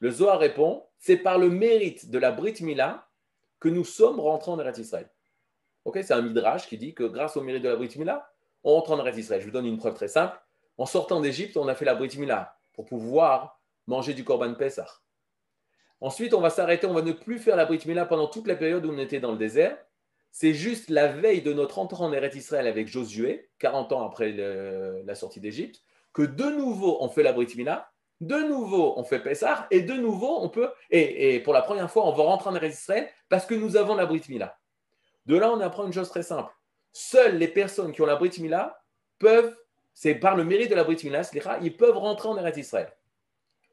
Le 0.00 0.10
Zohar 0.10 0.40
répond, 0.40 0.84
c'est 1.00 1.16
par 1.16 1.38
le 1.38 1.48
mérite 1.48 2.10
de 2.10 2.18
la 2.18 2.30
Brit 2.30 2.56
Mila 2.60 3.08
que 3.58 3.68
nous 3.68 3.84
sommes 3.84 4.20
rentrés 4.20 4.52
en 4.52 4.60
Eretz 4.60 4.78
Israël. 4.78 5.10
c'est 5.92 6.12
un 6.12 6.22
midrash 6.22 6.68
qui 6.68 6.78
dit 6.78 6.94
que 6.94 7.04
grâce 7.04 7.36
au 7.36 7.40
mérite 7.40 7.62
de 7.62 7.70
la 7.70 7.76
Brit 7.76 7.92
Mila, 7.96 8.30
on 8.62 8.74
rentre 8.74 8.92
en 8.92 8.98
Eretz 8.98 9.16
Israël. 9.16 9.40
Je 9.40 9.46
vous 9.46 9.52
donne 9.52 9.66
une 9.66 9.78
preuve 9.78 9.94
très 9.94 10.08
simple. 10.08 10.38
En 10.76 10.86
sortant 10.86 11.20
d'Égypte, 11.20 11.56
on 11.56 11.68
a 11.68 11.74
fait 11.74 11.86
la 11.86 11.94
Brit 11.94 12.16
Mila 12.18 12.54
pour 12.74 12.84
pouvoir 12.84 13.60
manger 13.86 14.12
du 14.12 14.24
Korban 14.24 14.54
Pesach. 14.54 14.88
Ensuite, 16.02 16.34
on 16.34 16.40
va 16.40 16.50
s'arrêter, 16.50 16.86
on 16.86 16.94
va 16.94 17.02
ne 17.02 17.12
plus 17.12 17.38
faire 17.38 17.56
la 17.56 17.64
Brit 17.64 17.80
Mila 17.86 18.04
pendant 18.04 18.26
toute 18.26 18.46
la 18.46 18.54
période 18.54 18.84
où 18.84 18.92
on 18.92 18.98
était 18.98 19.20
dans 19.20 19.32
le 19.32 19.38
désert. 19.38 19.78
C'est 20.30 20.54
juste 20.54 20.90
la 20.90 21.08
veille 21.08 21.42
de 21.42 21.52
notre 21.54 21.78
entrée 21.78 22.04
en 22.04 22.12
Eretz 22.12 22.36
Israël 22.36 22.66
avec 22.66 22.88
Josué, 22.88 23.50
40 23.58 23.92
ans 23.92 24.06
après 24.06 24.32
la 24.32 25.14
sortie 25.14 25.40
d'Égypte, 25.40 25.82
que 26.12 26.22
de 26.22 26.44
nouveau 26.44 26.98
on 27.00 27.08
fait 27.08 27.22
la 27.22 27.32
Brit 27.32 27.52
Mila, 27.56 27.90
de 28.20 28.36
nouveau 28.36 28.94
on 28.96 29.04
fait 29.04 29.20
Pessah, 29.20 29.66
et 29.70 29.82
de 29.82 29.94
nouveau 29.94 30.40
on 30.40 30.48
peut, 30.48 30.70
et, 30.90 31.40
pour 31.40 31.52
la 31.52 31.62
première 31.62 31.90
fois 31.90 32.06
on 32.06 32.12
va 32.12 32.24
rentrer 32.24 32.50
en 32.50 32.62
Israël 32.62 33.08
parce 33.28 33.46
que 33.46 33.54
nous 33.54 33.76
avons 33.76 33.94
la 33.94 34.06
Brit 34.06 34.22
Mila. 34.28 34.58
De 35.26 35.36
là, 35.36 35.50
on 35.52 35.60
apprend 35.60 35.86
une 35.86 35.92
chose 35.92 36.08
très 36.08 36.22
simple. 36.22 36.52
Seules 36.92 37.38
les 37.38 37.48
personnes 37.48 37.92
qui 37.92 38.02
ont 38.02 38.06
la 38.06 38.16
Brit 38.16 38.32
Mila 38.40 38.82
peuvent, 39.18 39.56
c'est 39.94 40.14
par 40.14 40.36
le 40.36 40.44
mérite 40.44 40.70
de 40.70 40.74
la 40.74 40.84
Brit 40.84 40.98
Mila, 41.04 41.22
ils 41.62 41.76
peuvent 41.76 41.96
rentrer 41.96 42.28
en 42.28 42.36
Eretz 42.36 42.58
Israël. 42.58 42.92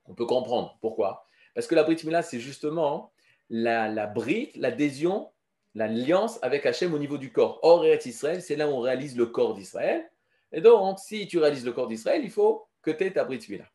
On 0.06 0.14
peut 0.14 0.26
comprendre 0.26 0.78
pourquoi. 0.82 1.26
Parce 1.56 1.68
que 1.68 1.76
la 1.76 1.84
Brit 1.84 2.00
Mila, 2.04 2.22
c'est 2.22 2.40
justement 2.40 3.12
la, 3.50 3.88
la 3.88 4.08
Brit, 4.08 4.52
l'adhésion, 4.56 5.32
l'alliance 5.74 6.38
avec 6.42 6.66
Hachem 6.66 6.94
au 6.94 7.00
niveau 7.00 7.18
du 7.18 7.32
corps. 7.32 7.60
Or, 7.64 7.86
Eretz 7.86 8.06
Israël, 8.06 8.42
c'est 8.42 8.56
là 8.56 8.68
où 8.68 8.72
on 8.72 8.80
réalise 8.80 9.18
le 9.18 9.26
corps 9.26 9.54
d'Israël. 9.54 10.10
Et 10.52 10.62
donc, 10.62 11.00
si 11.00 11.28
tu 11.28 11.40
réalises 11.40 11.66
le 11.66 11.72
corps 11.72 11.88
d'Israël, 11.88 12.22
il 12.24 12.30
faut 12.30 12.68
que 12.82 12.92
tu 12.92 13.06
aies 13.06 13.12
ta 13.12 13.24
Brit 13.24 13.46
Mila. 13.50 13.66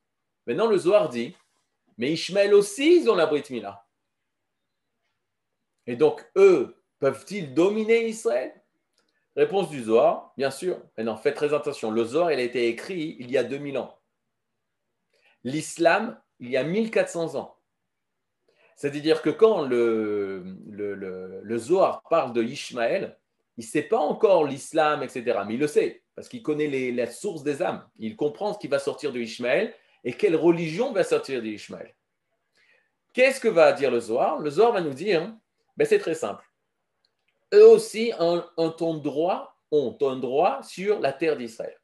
Maintenant, 0.47 0.67
le 0.67 0.79
Zohar 0.79 1.09
dit, 1.09 1.37
mais 1.99 2.13
Ishmael 2.13 2.55
aussi, 2.55 3.01
ils 3.01 3.11
ont 3.11 3.15
la 3.15 3.27
Brit 3.27 3.45
Mila. 3.51 3.87
Et 5.87 5.97
donc, 5.97 6.25
eux, 6.37 6.83
peuvent-ils 6.99 7.55
dominer 7.55 8.09
Israël? 8.09 8.53
Réponse 9.37 9.71
du 9.71 9.83
Zohar, 9.83 10.33
bien 10.37 10.51
sûr. 10.51 10.81
Maintenant, 10.97 11.17
faites 11.17 11.35
très 11.35 11.55
attention. 11.55 11.91
Le 11.91 12.05
Zohar, 12.05 12.33
il 12.33 12.39
a 12.39 12.43
été 12.43 12.69
écrit 12.69 13.17
il 13.19 13.31
y 13.31 13.39
a 13.39 13.45
2000 13.45 13.79
ans. 13.79 13.99
L'islam, 15.45 16.21
il 16.39 16.51
y 16.51 16.57
a 16.57 16.65
1400 16.65 17.37
ans. 17.37 17.57
C'est-à-dire 18.77 19.23
que 19.23 19.31
quand 19.31 19.63
le, 19.63 20.45
le, 20.69 21.59
Zohar 21.59 22.03
parle 22.11 22.33
de 22.33 22.43
Ishmaël, 22.43 23.19
il 23.57 23.65
ne 23.65 23.71
sait 23.71 23.83
pas 23.83 23.99
encore 23.99 24.45
l'islam, 24.45 25.03
etc. 25.03 25.41
Mais 25.47 25.55
il 25.55 25.61
le 25.61 25.67
sait, 25.67 26.03
parce 26.15 26.29
qu'il 26.29 26.43
connaît 26.43 26.67
les, 26.67 26.91
la 26.91 27.07
source 27.07 27.43
des 27.43 27.63
âmes. 27.63 27.87
Il 27.99 28.17
comprend 28.17 28.55
ce 28.55 28.59
qui 28.59 28.69
va 28.69 28.79
sortir 28.79 29.13
de 29.13 29.21
Ishmaël 29.21 29.75
et 30.05 30.13
quelle 30.13 30.37
religion 30.37 30.93
va 30.93 31.05
sortir 31.05 31.41
de 31.41 31.47
Ishmaël. 31.47 31.95
Qu'est-ce 33.13 33.41
que 33.41 33.49
va 33.49 33.73
dire 33.73 33.91
le 33.91 34.01
Zohar? 34.01 34.39
Le 34.39 34.51
Zohar 34.51 34.73
va 34.73 34.81
nous 34.81 34.95
dire, 34.95 35.35
ben 35.77 35.87
c'est 35.87 35.99
très 35.99 36.15
simple. 36.15 36.45
Eux 37.53 37.69
aussi 37.69 38.13
ont, 38.19 38.45
un 38.57 40.17
droit, 40.17 40.63
sur 40.63 41.01
la 41.01 41.13
terre 41.13 41.37
d'Israël. 41.37 41.79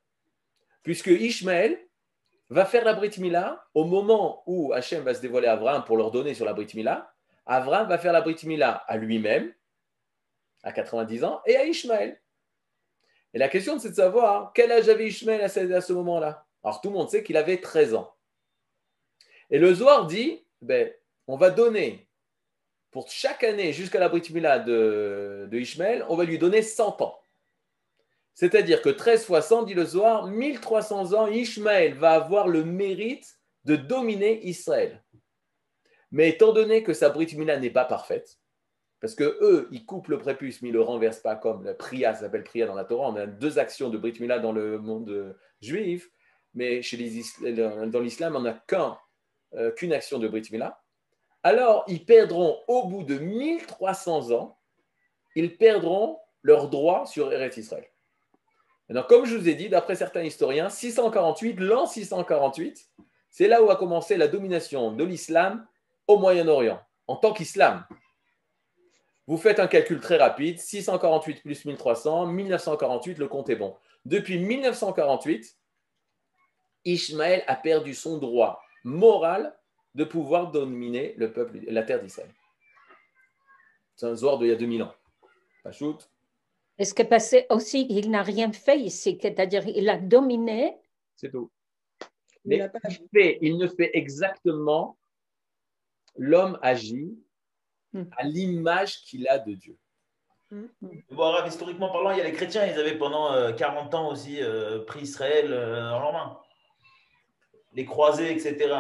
Puisque 0.83 1.09
Ishmaël, 1.09 1.79
va 2.51 2.65
faire 2.65 2.85
la 2.85 2.95
Brit 2.95 3.13
Mila 3.19 3.67
au 3.75 3.85
moment 3.85 4.43
où 4.47 4.73
Hachem 4.73 5.03
va 5.03 5.15
se 5.15 5.21
dévoiler 5.21 5.49
à 5.49 5.53
Abraham 5.53 5.85
pour 5.85 5.97
leur 5.97 6.11
donner 6.11 6.35
sur 6.35 6.45
la 6.45 6.55
Brit 6.55 6.69
Mila. 6.75 7.13
Va 7.47 7.99
faire 7.99 8.13
la 8.13 8.21
Brit 8.21 8.41
Mila 8.45 8.85
à 8.87 8.97
lui-même, 8.97 9.53
à 10.63 10.73
90 10.73 11.25
ans, 11.25 11.41
et 11.47 11.57
à 11.57 11.65
Ishmaël. 11.65 12.21
Et 13.35 13.39
la 13.39 13.49
question, 13.49 13.79
c'est 13.79 13.91
de 13.91 13.95
savoir 13.95 14.53
quel 14.55 14.73
âge 14.73 14.89
avait 14.89 15.09
Ishmaël 15.09 15.43
à 15.43 15.49
ce, 15.49 15.93
moment-là? 15.93 16.47
Alors 16.63 16.81
tout 16.81 16.89
le 16.89 16.95
monde 16.95 17.11
sait 17.11 17.23
qu'il 17.23 17.37
avait 17.37 17.61
13 17.61 17.95
ans. 17.95 18.15
Et 19.51 19.59
le 19.59 19.73
Zohar 19.75 20.07
dit, 20.07 20.45
ben, 20.61 20.93
on 21.27 21.37
va 21.37 21.51
donner 21.51 22.09
pour 22.91 23.11
chaque 23.11 23.45
année 23.45 23.73
jusqu'à 23.73 24.01
la 24.01 24.09
Brit 24.09 24.31
Mila 24.33 24.59
de, 24.59 25.49
Ishmaël, 25.53 26.05
on 26.09 26.17
va 26.17 26.25
lui 26.25 26.39
donner 26.39 26.63
100 26.63 27.03
ans. 27.03 27.21
C'est-à-dire 28.35 28.83
que 28.83 28.89
13 28.89 29.25
fois 29.25 29.43
100, 29.43 29.65
dit 29.65 29.75
le 29.75 29.85
Zohar, 29.85 30.27
1300 30.27 31.13
ans, 31.13 31.27
Ishmaël 31.27 31.95
va 31.95 32.13
avoir 32.13 32.49
le 32.49 32.65
mérite 32.65 33.39
de 33.65 33.77
dominer 33.77 34.47
Israël. 34.47 35.03
Mais 36.11 36.31
étant 36.31 36.53
donné 36.53 36.83
que 36.83 36.95
sa 36.95 37.11
Brit 37.11 37.37
Mila 37.37 37.59
n'est 37.59 37.71
pas 37.71 37.85
parfaite, 37.85 38.39
parce 39.01 39.15
que 39.15 39.39
eux, 39.43 39.69
ils 39.71 39.85
coupent 39.85 40.09
le 40.09 40.19
prépuce, 40.19 40.63
mais 40.63 40.71
ils 40.71 40.73
ne 40.73 40.79
le 40.79 40.85
renversent 40.85 41.21
pas 41.21 41.37
comme 41.37 41.65
la 41.65 41.75
Priya, 41.75 42.15
ça 42.15 42.23
s'appelle 42.23 42.45
Priya 42.45 42.67
dans 42.67 42.75
la 42.75 42.85
Torah. 42.85 43.11
On 43.11 43.17
a 43.17 43.27
deux 43.27 43.59
actions 43.59 43.91
de 43.91 43.99
Brit 43.99 44.15
Mila 44.19 44.39
dans 44.39 44.53
le 44.53 44.79
monde 44.79 45.37
juif, 45.61 46.11
mais 46.55 46.81
dans 47.87 48.01
l'islam, 48.01 48.37
on 48.37 48.41
n'a 48.41 48.65
euh, 49.55 49.71
qu'une 49.73 49.93
action 49.93 50.19
de 50.19 50.29
Brit 50.29 50.49
Mila. 50.51 50.83
Alors, 51.43 51.85
ils 51.87 52.05
perdront 52.05 52.59
au 52.67 52.87
bout 52.87 53.05
de 53.05 53.19
1300 53.19 54.33
ans, 54.33 54.59
ils 55.35 55.57
perdront 55.57 56.19
leur 56.43 56.69
droit 56.69 57.07
sur 57.07 57.33
Eretz 57.33 57.57
Israël. 57.57 57.89
Maintenant, 58.89 59.07
comme 59.09 59.27
je 59.27 59.37
vous 59.37 59.49
ai 59.49 59.55
dit, 59.55 59.69
d'après 59.69 59.95
certains 59.95 60.23
historiens, 60.23 60.69
648, 60.69 61.61
l'an 61.61 61.87
648, 61.87 62.91
c'est 63.31 63.49
là 63.49 63.63
où 63.63 63.71
a 63.71 63.77
commencé 63.77 64.17
la 64.17 64.29
domination 64.29 64.93
de 64.93 65.05
l'islam 65.05 65.67
au 66.07 66.19
Moyen-Orient, 66.19 66.81
en 67.07 67.17
tant 67.17 67.33
qu'islam. 67.33 67.85
Vous 69.27 69.37
faites 69.37 69.61
un 69.61 69.67
calcul 69.67 70.01
très 70.01 70.17
rapide, 70.17 70.59
648 70.59 71.43
plus 71.43 71.65
1300, 71.67 72.27
1948, 72.27 73.19
le 73.19 73.29
compte 73.29 73.51
est 73.51 73.57
bon. 73.57 73.77
Depuis 74.07 74.39
1948, 74.39 75.58
Ishmaël 76.93 77.45
a 77.47 77.57
perdu 77.57 77.95
son 77.95 78.19
droit 78.19 78.63
moral 78.85 79.57
de 79.95 80.05
pouvoir 80.05 80.51
dominer 80.51 81.15
le 81.17 81.33
peuple, 81.33 81.61
la 81.67 81.83
terre 81.83 82.03
d'Israël. 82.03 82.31
C'est 83.97 84.07
un 84.07 84.15
zoar 84.15 84.39
d'il 84.39 84.49
y 84.49 84.53
a 84.53 84.57
2000 84.57 84.83
ans. 84.83 84.95
Pas 85.65 85.73
shoot. 85.73 86.09
Est-ce 86.79 86.95
que 86.95 87.03
passé 87.03 87.47
aussi 87.51 87.89
qu'il 87.89 88.11
n'a 88.11 88.23
rien 88.23 88.53
fait 88.53 88.79
ici, 88.79 89.19
c'est-à-dire 89.21 89.67
il 89.67 89.89
a 89.89 89.99
dominé? 89.99 90.77
C'est 91.17 91.31
tout. 91.31 91.51
Mais 92.45 92.71
il, 92.89 93.09
fait, 93.13 93.39
il 93.43 93.59
ne 93.59 93.67
fait 93.67 93.91
exactement, 93.95 94.97
l'homme 96.17 96.59
agit 96.63 97.19
hmm. 97.93 98.05
à 98.17 98.23
l'image 98.23 99.03
qu'il 99.03 99.27
a 99.29 99.39
de 99.39 99.55
Dieu. 99.55 99.77
Hmm. 100.51 100.67
Bon, 101.11 101.35
historiquement 101.45 101.91
parlant, 101.91 102.13
il 102.13 102.19
y 102.19 102.21
a 102.21 102.25
les 102.25 102.33
chrétiens, 102.33 102.65
ils 102.65 102.79
avaient 102.79 102.97
pendant 102.97 103.53
40 103.53 103.93
euh, 103.93 103.97
ans 103.97 104.13
aussi 104.13 104.41
euh, 104.41 104.85
pris 104.85 105.01
Israël 105.03 105.53
euh, 105.53 105.91
en 105.91 106.01
leur 106.01 106.13
main. 106.13 106.41
Les 107.79 107.85
croisés, 107.85 108.33
etc. 108.33 108.75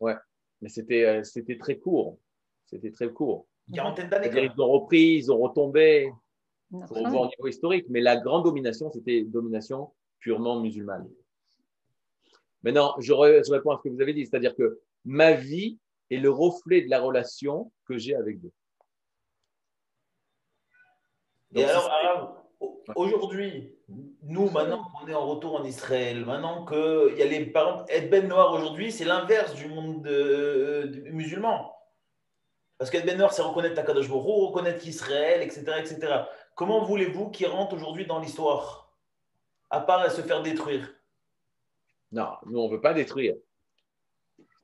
Ouais, 0.00 0.16
mais 0.60 0.68
c'était, 0.68 1.22
c'était 1.22 1.56
très 1.56 1.78
court. 1.78 2.18
C'était 2.66 2.90
très 2.90 3.08
court. 3.08 3.46
Une 3.68 3.76
quarantaine 3.76 4.08
d'années. 4.08 4.50
Ils 4.52 4.60
ont 4.60 4.72
repris, 4.72 5.14
ils 5.18 5.30
ont 5.30 5.38
retombé 5.38 6.10
pour 6.68 7.08
voir 7.08 7.22
au 7.22 7.26
niveau 7.26 7.46
historique, 7.46 7.86
mais 7.88 8.00
la 8.00 8.16
grande 8.16 8.42
domination, 8.42 8.90
c'était 8.90 9.20
une 9.20 9.30
domination 9.30 9.92
purement 10.18 10.58
musulmane. 10.58 11.08
Maintenant, 12.64 12.96
je, 12.98 13.12
réponds 13.12 13.70
à 13.70 13.76
ce 13.78 13.88
que 13.88 13.94
vous 13.94 14.00
avez 14.00 14.12
dit, 14.12 14.26
c'est-à-dire 14.26 14.56
que 14.56 14.80
ma 15.04 15.34
vie 15.34 15.78
est 16.10 16.16
le 16.16 16.30
reflet 16.30 16.82
de 16.82 16.90
la 16.90 17.00
relation 17.00 17.70
que 17.84 17.98
j'ai 17.98 18.16
avec 18.16 18.40
Dieu. 18.40 18.50
Et 21.54 21.62
alors, 21.62 22.43
aujourd'hui, 22.96 23.74
nous, 24.22 24.50
maintenant 24.50 24.84
qu'on 24.84 25.06
est 25.08 25.14
en 25.14 25.26
retour 25.26 25.60
en 25.60 25.64
Israël, 25.64 26.24
maintenant 26.24 26.64
qu'il 26.64 27.16
y 27.16 27.22
a 27.22 27.26
les 27.26 27.46
parents, 27.46 27.84
être 27.88 28.10
ben 28.10 28.28
noir 28.28 28.52
aujourd'hui, 28.52 28.92
c'est 28.92 29.04
l'inverse 29.04 29.54
du 29.54 29.68
monde 29.68 30.06
musulman. 31.12 31.74
Parce 32.78 32.90
qu'être 32.90 33.06
ben 33.06 33.16
noir, 33.16 33.32
c'est 33.32 33.42
reconnaître 33.42 33.74
Takadosh 33.74 34.08
Baruch 34.08 34.24
reconnaître 34.24 34.86
Israël, 34.86 35.42
etc., 35.42 35.64
etc. 35.78 36.24
Comment 36.54 36.84
voulez-vous 36.84 37.30
qu'il 37.30 37.46
rentre 37.46 37.74
aujourd'hui 37.74 38.06
dans 38.06 38.20
l'histoire? 38.20 38.92
À 39.70 39.80
part 39.80 40.10
se 40.10 40.22
faire 40.22 40.42
détruire 40.42 40.94
Non, 42.12 42.28
nous, 42.46 42.60
on 42.60 42.68
ne 42.68 42.72
veut 42.72 42.80
pas 42.80 42.94
détruire. 42.94 43.34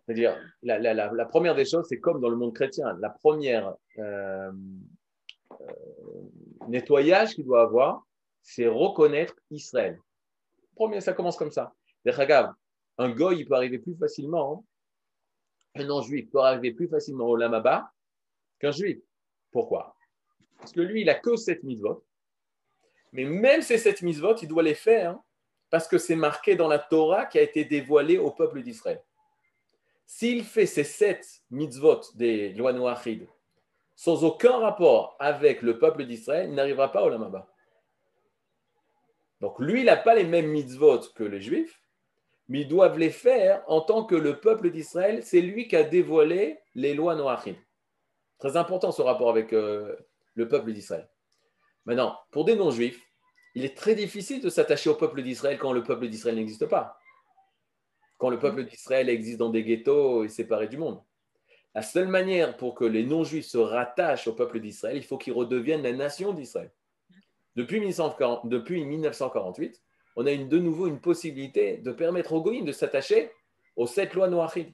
C'est-à-dire, 0.06 0.36
la, 0.62 1.24
première 1.26 1.54
des 1.54 1.64
choses, 1.64 1.86
c'est 1.88 2.00
comme 2.00 2.20
dans 2.20 2.28
le 2.28 2.36
monde 2.36 2.54
chrétien. 2.54 2.96
La 3.00 3.10
première 3.10 3.74
euh, 3.98 4.50
euh, 5.60 5.64
nettoyage 6.68 7.34
qu'il 7.34 7.44
doit 7.44 7.62
avoir, 7.62 8.04
c'est 8.42 8.66
reconnaître 8.66 9.34
Israël. 9.50 10.00
Premier, 10.74 11.00
ça 11.00 11.12
commence 11.12 11.36
comme 11.36 11.50
ça. 11.50 11.74
Un 12.98 13.10
goy, 13.10 13.38
il 13.38 13.48
peut 13.48 13.54
arriver 13.54 13.78
plus 13.78 13.96
facilement, 13.96 14.64
un 15.74 15.84
non-juif 15.84 16.30
peut 16.30 16.40
arriver 16.40 16.72
plus 16.72 16.88
facilement 16.88 17.26
au 17.26 17.36
Lamaba 17.36 17.92
qu'un 18.58 18.72
juif. 18.72 18.98
Pourquoi? 19.52 19.96
Parce 20.58 20.72
que 20.72 20.80
lui, 20.80 21.02
il 21.02 21.06
n'a 21.06 21.14
que 21.14 21.36
sept 21.36 21.62
mitzvot. 21.62 22.04
Mais 23.12 23.24
même 23.24 23.62
ces 23.62 23.78
sept 23.78 24.02
mitzvot, 24.02 24.36
il 24.36 24.48
doit 24.48 24.62
les 24.62 24.74
faire 24.74 25.18
parce 25.70 25.86
que 25.86 25.98
c'est 25.98 26.16
marqué 26.16 26.56
dans 26.56 26.68
la 26.68 26.78
Torah 26.78 27.26
qui 27.26 27.38
a 27.38 27.42
été 27.42 27.64
dévoilée 27.64 28.18
au 28.18 28.30
peuple 28.30 28.62
d'Israël. 28.62 29.02
S'il 30.06 30.44
fait 30.44 30.66
ces 30.66 30.84
sept 30.84 31.42
mitzvot 31.50 32.00
des 32.14 32.52
lois 32.54 32.72
noachides 32.72 33.28
sans 34.00 34.24
aucun 34.24 34.56
rapport 34.56 35.14
avec 35.18 35.60
le 35.60 35.78
peuple 35.78 36.06
d'Israël, 36.06 36.48
il 36.48 36.54
n'arrivera 36.54 36.90
pas 36.90 37.02
au 37.02 37.10
Lamaba. 37.10 37.52
Donc 39.42 39.58
lui, 39.58 39.80
il 39.80 39.84
n'a 39.84 39.96
pas 39.98 40.14
les 40.14 40.24
mêmes 40.24 40.46
mitzvot 40.46 41.00
que 41.14 41.22
les 41.22 41.42
juifs, 41.42 41.82
mais 42.48 42.62
ils 42.62 42.68
doivent 42.68 42.96
les 42.96 43.10
faire 43.10 43.62
en 43.66 43.82
tant 43.82 44.04
que 44.04 44.14
le 44.14 44.40
peuple 44.40 44.70
d'Israël, 44.70 45.22
c'est 45.22 45.42
lui 45.42 45.68
qui 45.68 45.76
a 45.76 45.82
dévoilé 45.82 46.60
les 46.74 46.94
lois 46.94 47.14
noachides. 47.14 47.58
Très 48.38 48.56
important 48.56 48.90
ce 48.90 49.02
rapport 49.02 49.28
avec 49.28 49.52
euh, 49.52 49.94
le 50.32 50.48
peuple 50.48 50.72
d'Israël. 50.72 51.06
Maintenant, 51.84 52.18
pour 52.30 52.46
des 52.46 52.56
non-juifs, 52.56 53.06
il 53.54 53.66
est 53.66 53.76
très 53.76 53.94
difficile 53.94 54.40
de 54.40 54.48
s'attacher 54.48 54.88
au 54.88 54.94
peuple 54.94 55.20
d'Israël 55.20 55.58
quand 55.58 55.74
le 55.74 55.82
peuple 55.82 56.08
d'Israël 56.08 56.36
n'existe 56.36 56.64
pas. 56.64 56.98
Quand 58.16 58.30
le 58.30 58.38
peuple 58.38 58.64
d'Israël 58.64 59.10
existe 59.10 59.36
dans 59.36 59.50
des 59.50 59.62
ghettos 59.62 60.24
et 60.24 60.28
séparé 60.28 60.68
du 60.68 60.78
monde. 60.78 61.02
La 61.74 61.82
seule 61.82 62.08
manière 62.08 62.56
pour 62.56 62.74
que 62.74 62.84
les 62.84 63.04
non-juifs 63.04 63.46
se 63.46 63.58
rattachent 63.58 64.26
au 64.26 64.32
peuple 64.32 64.60
d'Israël, 64.60 64.96
il 64.96 65.04
faut 65.04 65.18
qu'ils 65.18 65.32
redeviennent 65.32 65.82
la 65.82 65.92
nation 65.92 66.32
d'Israël. 66.32 66.70
Depuis, 67.54 67.80
1948, 67.80 69.82
on 70.16 70.26
a 70.26 70.36
de 70.36 70.58
nouveau 70.58 70.88
une 70.88 71.00
possibilité 71.00 71.78
de 71.78 71.92
permettre 71.92 72.32
aux 72.32 72.42
Goïms 72.42 72.64
de 72.64 72.72
s'attacher 72.72 73.30
aux 73.76 73.86
sept 73.86 74.14
lois 74.14 74.28
noachim. 74.28 74.66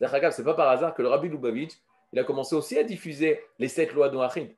Ce 0.00 0.06
n'est 0.06 0.44
pas 0.44 0.54
par 0.54 0.70
hasard 0.70 0.94
que 0.94 1.02
le 1.02 1.08
Rabbi 1.08 1.28
Lubavitch 1.28 1.72
il 2.12 2.18
a 2.18 2.24
commencé 2.24 2.56
aussi 2.56 2.76
à 2.76 2.82
diffuser 2.82 3.40
les 3.58 3.68
sept 3.68 3.92
lois 3.92 4.10
noachim. 4.10 4.48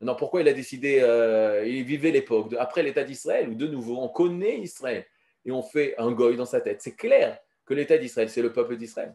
Non, 0.00 0.14
pourquoi 0.14 0.42
il 0.42 0.48
a 0.48 0.52
décidé, 0.52 1.00
euh, 1.00 1.66
il 1.66 1.84
vivait 1.84 2.10
l'époque 2.10 2.54
après 2.58 2.82
l'État 2.82 3.04
d'Israël, 3.04 3.48
où 3.48 3.54
de 3.54 3.66
nouveau 3.66 3.98
on 3.98 4.08
connaît 4.08 4.58
Israël 4.58 5.06
et 5.44 5.52
on 5.52 5.62
fait 5.62 5.94
un 5.98 6.12
goy 6.12 6.36
dans 6.36 6.46
sa 6.46 6.60
tête. 6.60 6.82
C'est 6.82 6.96
clair 6.96 7.38
que 7.64 7.74
l'État 7.74 7.96
d'Israël, 7.96 8.28
c'est 8.28 8.42
le 8.42 8.52
peuple 8.52 8.76
d'Israël. 8.76 9.14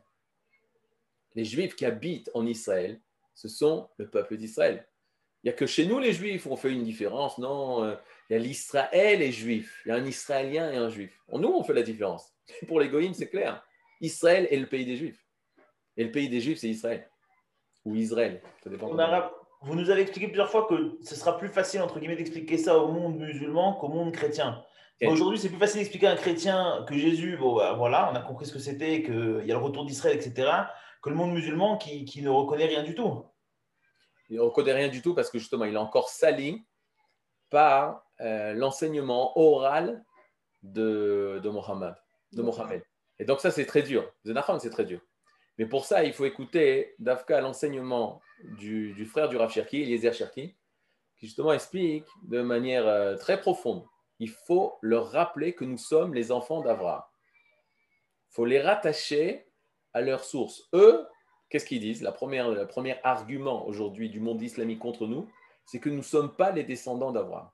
Les 1.35 1.45
Juifs 1.45 1.75
qui 1.75 1.85
habitent 1.85 2.29
en 2.33 2.45
Israël, 2.45 2.99
ce 3.35 3.47
sont 3.47 3.89
le 3.97 4.09
peuple 4.09 4.37
d'Israël. 4.37 4.87
Il 5.43 5.47
n'y 5.47 5.53
a 5.53 5.57
que 5.57 5.65
chez 5.65 5.85
nous, 5.85 5.97
les 5.99 6.13
Juifs, 6.13 6.45
on 6.45 6.55
fait 6.55 6.71
une 6.71 6.83
différence. 6.83 7.37
Non, 7.37 7.83
euh, 7.83 7.95
il 8.29 8.33
y 8.33 8.35
a 8.35 8.39
l'Israël 8.39 9.21
et 9.21 9.31
Juif. 9.31 9.81
Il 9.85 9.89
y 9.89 9.91
a 9.91 9.95
un 9.95 10.05
Israélien 10.05 10.71
et 10.71 10.77
un 10.77 10.89
Juif. 10.89 11.19
Nous, 11.31 11.47
on 11.47 11.63
fait 11.63 11.73
la 11.73 11.81
différence. 11.81 12.31
Pour 12.67 12.79
les 12.79 12.89
Goïms, 12.89 13.13
c'est 13.13 13.29
clair. 13.29 13.63
Israël 14.01 14.47
est 14.51 14.57
le 14.57 14.67
pays 14.67 14.85
des 14.85 14.97
Juifs. 14.97 15.25
Et 15.97 16.03
le 16.03 16.11
pays 16.11 16.29
des 16.29 16.41
Juifs, 16.41 16.59
c'est 16.59 16.69
Israël. 16.69 17.09
Ou 17.85 17.95
Israël. 17.95 18.41
Ça 18.63 18.69
dépend 18.69 18.93
vous 19.63 19.75
nous 19.75 19.91
avez 19.91 20.01
expliqué 20.01 20.27
plusieurs 20.27 20.49
fois 20.49 20.65
que 20.67 20.97
ce 21.03 21.15
sera 21.15 21.37
plus 21.37 21.47
facile, 21.47 21.81
entre 21.81 21.99
guillemets, 21.99 22.15
d'expliquer 22.15 22.57
ça 22.57 22.79
au 22.79 22.91
monde 22.91 23.19
musulman 23.19 23.73
qu'au 23.73 23.89
monde 23.89 24.11
chrétien. 24.11 24.63
Aujourd'hui, 25.05 25.39
c'est 25.39 25.49
plus 25.49 25.57
facile 25.57 25.79
d'expliquer 25.79 26.07
à 26.07 26.11
un 26.11 26.15
chrétien 26.15 26.83
que 26.87 26.95
Jésus, 26.95 27.37
bon, 27.37 27.55
bah, 27.55 27.73
voilà, 27.73 28.09
on 28.11 28.15
a 28.15 28.21
compris 28.21 28.45
ce 28.45 28.53
que 28.53 28.59
c'était, 28.59 29.03
qu'il 29.03 29.43
y 29.45 29.51
a 29.51 29.55
le 29.55 29.63
retour 29.63 29.85
d'Israël, 29.85 30.15
etc., 30.15 30.49
que 31.01 31.09
le 31.09 31.15
monde 31.15 31.33
musulman 31.33 31.77
qui, 31.77 32.05
qui, 32.05 32.21
ne 32.21 32.29
reconnaît 32.29 32.67
rien 32.67 32.83
du 32.83 32.95
tout. 32.95 33.25
Il 34.29 34.37
ne 34.37 34.41
reconnaît 34.41 34.73
rien 34.73 34.87
du 34.87 35.01
tout 35.01 35.13
parce 35.13 35.29
que 35.29 35.39
justement, 35.39 35.65
il 35.65 35.73
est 35.73 35.77
encore 35.77 36.09
sali 36.09 36.63
par 37.49 38.05
euh, 38.21 38.53
l'enseignement 38.53 39.37
oral 39.37 40.03
de, 40.63 41.39
de 41.43 41.49
Mohammed. 41.49 41.95
De 42.31 42.41
Mohammed. 42.41 42.83
Et 43.19 43.25
donc, 43.25 43.39
ça, 43.39 43.51
c'est 43.51 43.65
très 43.65 43.81
dur. 43.81 44.11
C'est 44.23 44.69
très 44.69 44.85
dur. 44.85 45.01
Mais 45.57 45.65
pour 45.65 45.85
ça, 45.85 46.03
il 46.03 46.13
faut 46.13 46.25
écouter 46.25 46.95
d'Afka 46.99 47.41
l'enseignement 47.41 48.21
du, 48.57 49.05
frère 49.05 49.29
du 49.29 49.37
Rav 49.37 49.51
Cherki, 49.51 49.81
Eliezer 49.81 50.13
Cherki, 50.13 50.55
qui 51.17 51.27
justement 51.27 51.53
explique 51.53 52.05
de 52.23 52.41
manière 52.41 52.87
euh, 52.87 53.15
très 53.15 53.39
profonde. 53.39 53.85
Il 54.19 54.29
faut 54.29 54.77
leur 54.81 55.11
rappeler 55.11 55.53
que 55.53 55.65
nous 55.65 55.77
sommes 55.77 56.13
les 56.13 56.31
enfants 56.31 56.61
d'Avraham. 56.61 57.03
Il 58.29 58.33
faut 58.33 58.45
les 58.45 58.61
rattacher 58.61 59.50
à 59.93 60.01
leur 60.01 60.23
source. 60.23 60.69
Eux, 60.73 61.05
qu'est-ce 61.49 61.65
qu'ils 61.65 61.81
disent? 61.81 62.01
La 62.01 62.11
première, 62.11 62.49
Le 62.49 62.67
premier 62.67 62.97
argument 63.03 63.67
aujourd'hui 63.67 64.09
du 64.09 64.19
monde 64.19 64.41
islamique 64.41 64.79
contre 64.79 65.07
nous, 65.07 65.29
c'est 65.65 65.79
que 65.79 65.89
nous 65.89 65.97
ne 65.97 66.01
sommes 66.01 66.35
pas 66.35 66.51
les 66.51 66.63
descendants 66.63 67.11
d'Abraham. 67.11 67.49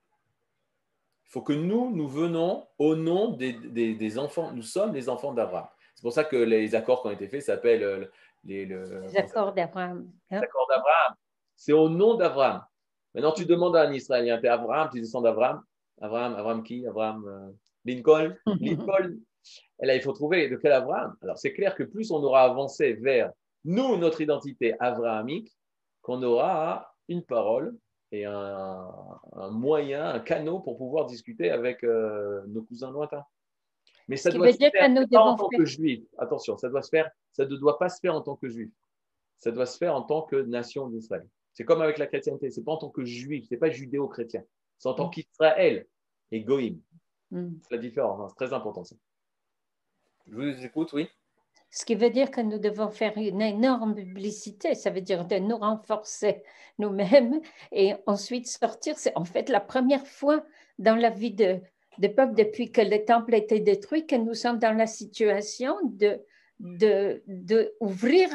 Il 1.25 1.31
faut 1.31 1.41
que 1.41 1.53
nous, 1.53 1.91
nous 1.93 2.07
venons 2.07 2.67
au 2.77 2.95
nom 2.95 3.31
des, 3.31 3.53
des 3.53 4.19
enfants. 4.19 4.51
Nous 4.53 4.61
sommes 4.61 4.93
les 4.93 5.09
enfants 5.09 5.33
d'Abraham. 5.33 5.67
C'est 5.97 6.03
pour 6.03 6.13
ça 6.13 6.23
que 6.23 6.38
les 6.38 6.75
accords 6.75 7.01
qui 7.01 7.07
ont 7.07 7.11
été 7.11 7.27
faits 7.27 7.41
s'appellent 7.41 7.83
euh, 7.83 8.05
les, 8.43 8.71
accords 9.17 9.51
d'Abraham. 9.51 10.07
Les 10.29 10.38
accords 10.38 10.67
d'Abraham. 10.69 11.15
C'est 11.55 11.73
au 11.73 11.89
nom 11.89 12.13
d'Abraham. 12.13 12.63
Maintenant, 13.15 13.31
tu 13.31 13.47
demandes 13.47 13.75
à 13.75 13.81
un 13.81 13.91
Israélien, 13.91 14.38
tu 14.38 14.45
es 14.45 14.49
Abraham, 14.49 14.89
tu 14.93 15.01
descends 15.01 15.21
d'Abraham? 15.21 15.63
Abraham, 15.99 16.35
Abraham 16.35 16.63
qui? 16.63 16.85
Abraham 16.85 17.25
euh, 17.27 17.51
Lincoln? 17.83 18.35
Lincoln. 18.61 19.17
Et 19.81 19.85
là, 19.85 19.95
il 19.95 20.01
faut 20.01 20.13
trouver 20.13 20.49
de 20.49 20.55
quel 20.55 20.71
Abraham. 20.71 21.15
Alors, 21.21 21.37
c'est 21.37 21.53
clair 21.53 21.75
que 21.75 21.83
plus 21.83 22.11
on 22.11 22.23
aura 22.23 22.43
avancé 22.43 22.93
vers 22.93 23.31
nous, 23.65 23.97
notre 23.97 24.21
identité 24.21 24.75
abrahamique, 24.79 25.55
qu'on 26.01 26.23
aura 26.23 26.95
une 27.09 27.23
parole 27.23 27.77
et 28.11 28.25
un, 28.25 28.89
moyen, 29.51 30.09
un 30.09 30.19
canot 30.19 30.59
pour 30.59 30.77
pouvoir 30.77 31.05
discuter 31.05 31.51
avec 31.51 31.83
euh, 31.83 32.41
nos 32.47 32.63
cousins 32.63 32.91
lointains. 32.91 33.25
Mais 34.07 34.15
ça 34.15 34.31
doit 34.31 34.51
se 34.51 34.57
faire 34.57 34.71
pas 34.71 35.19
en 35.19 35.35
tant 35.35 35.49
que 35.49 35.65
juif. 35.65 36.03
Attention, 36.17 36.57
ça 36.57 36.69
doit 36.69 36.81
se 36.81 36.89
faire, 36.89 37.09
ça 37.33 37.45
ne 37.45 37.55
doit 37.57 37.77
pas 37.77 37.89
se 37.89 37.99
faire 37.99 38.15
en 38.15 38.21
tant 38.21 38.37
que 38.37 38.47
juif. 38.47 38.71
Ça 39.39 39.51
doit 39.51 39.65
se 39.65 39.77
faire 39.77 39.93
en 39.93 40.01
tant 40.01 40.21
que 40.21 40.37
nation 40.37 40.87
d'Israël. 40.87 41.27
C'est 41.53 41.65
comme 41.65 41.81
avec 41.81 41.97
la 41.97 42.07
chrétienté. 42.07 42.49
C'est 42.49 42.63
pas 42.63 42.71
en 42.71 42.77
tant 42.77 42.89
que 42.89 43.03
juif, 43.03 43.45
c'est 43.49 43.57
pas 43.57 43.69
judéo-chrétien. 43.69 44.43
C'est 44.77 44.89
en 44.89 44.93
tant 44.93 45.07
mm. 45.07 45.11
qu'Israël 45.11 45.87
et 46.31 46.41
Goïm. 46.41 46.79
Mm. 47.31 47.55
C'est 47.61 47.75
la 47.75 47.81
différence. 47.81 48.19
Hein. 48.21 48.27
C'est 48.29 48.45
très 48.45 48.55
important 48.55 48.83
ça. 48.83 48.95
Je 50.30 50.36
vous 50.36 50.65
écoute, 50.65 50.93
oui. 50.93 51.09
Ce 51.69 51.86
qui 51.86 51.95
veut 51.95 52.09
dire 52.09 52.32
que 52.32 52.41
nous 52.41 52.59
devons 52.59 52.89
faire 52.89 53.17
une 53.17 53.41
énorme 53.41 53.95
publicité, 53.95 54.73
ça 54.73 54.89
veut 54.89 55.01
dire 55.01 55.25
de 55.25 55.36
nous 55.36 55.57
renforcer 55.57 56.41
nous-mêmes 56.80 57.41
et 57.71 57.93
ensuite 58.05 58.47
sortir. 58.47 58.97
C'est 58.97 59.15
en 59.15 59.25
fait 59.25 59.49
la 59.49 59.59
première 59.59 60.07
fois 60.07 60.43
dans 60.80 60.95
la 60.95 61.09
vie 61.09 61.34
de, 61.34 61.59
des 61.97 62.09
peuples 62.09 62.36
depuis 62.36 62.71
que 62.71 62.82
le 62.82 63.03
temple 63.03 63.36
a 63.36 63.38
été 63.38 63.59
détruit 63.59 64.07
que 64.07 64.15
nous 64.15 64.34
sommes 64.34 64.59
dans 64.59 64.75
la 64.78 64.88
situation 64.88 65.75
de, 65.84 66.21
de, 66.59 67.21
de 67.28 67.73
ouvrir 67.80 68.30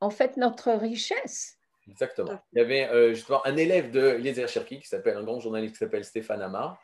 en 0.00 0.10
fait 0.10 0.36
notre 0.36 0.72
richesse. 0.72 1.58
Exactement. 1.88 2.38
Il 2.52 2.58
y 2.58 2.60
avait 2.60 2.88
euh, 2.88 3.14
justement 3.14 3.44
un 3.46 3.56
élève 3.56 3.90
de 3.90 4.00
Eliezer 4.00 4.48
Cherki 4.48 4.80
qui 4.80 4.88
s'appelle 4.88 5.16
un 5.16 5.24
grand 5.24 5.40
journaliste 5.40 5.74
qui 5.74 5.78
s'appelle 5.78 6.04
Stéphane 6.04 6.42
Amar. 6.42 6.78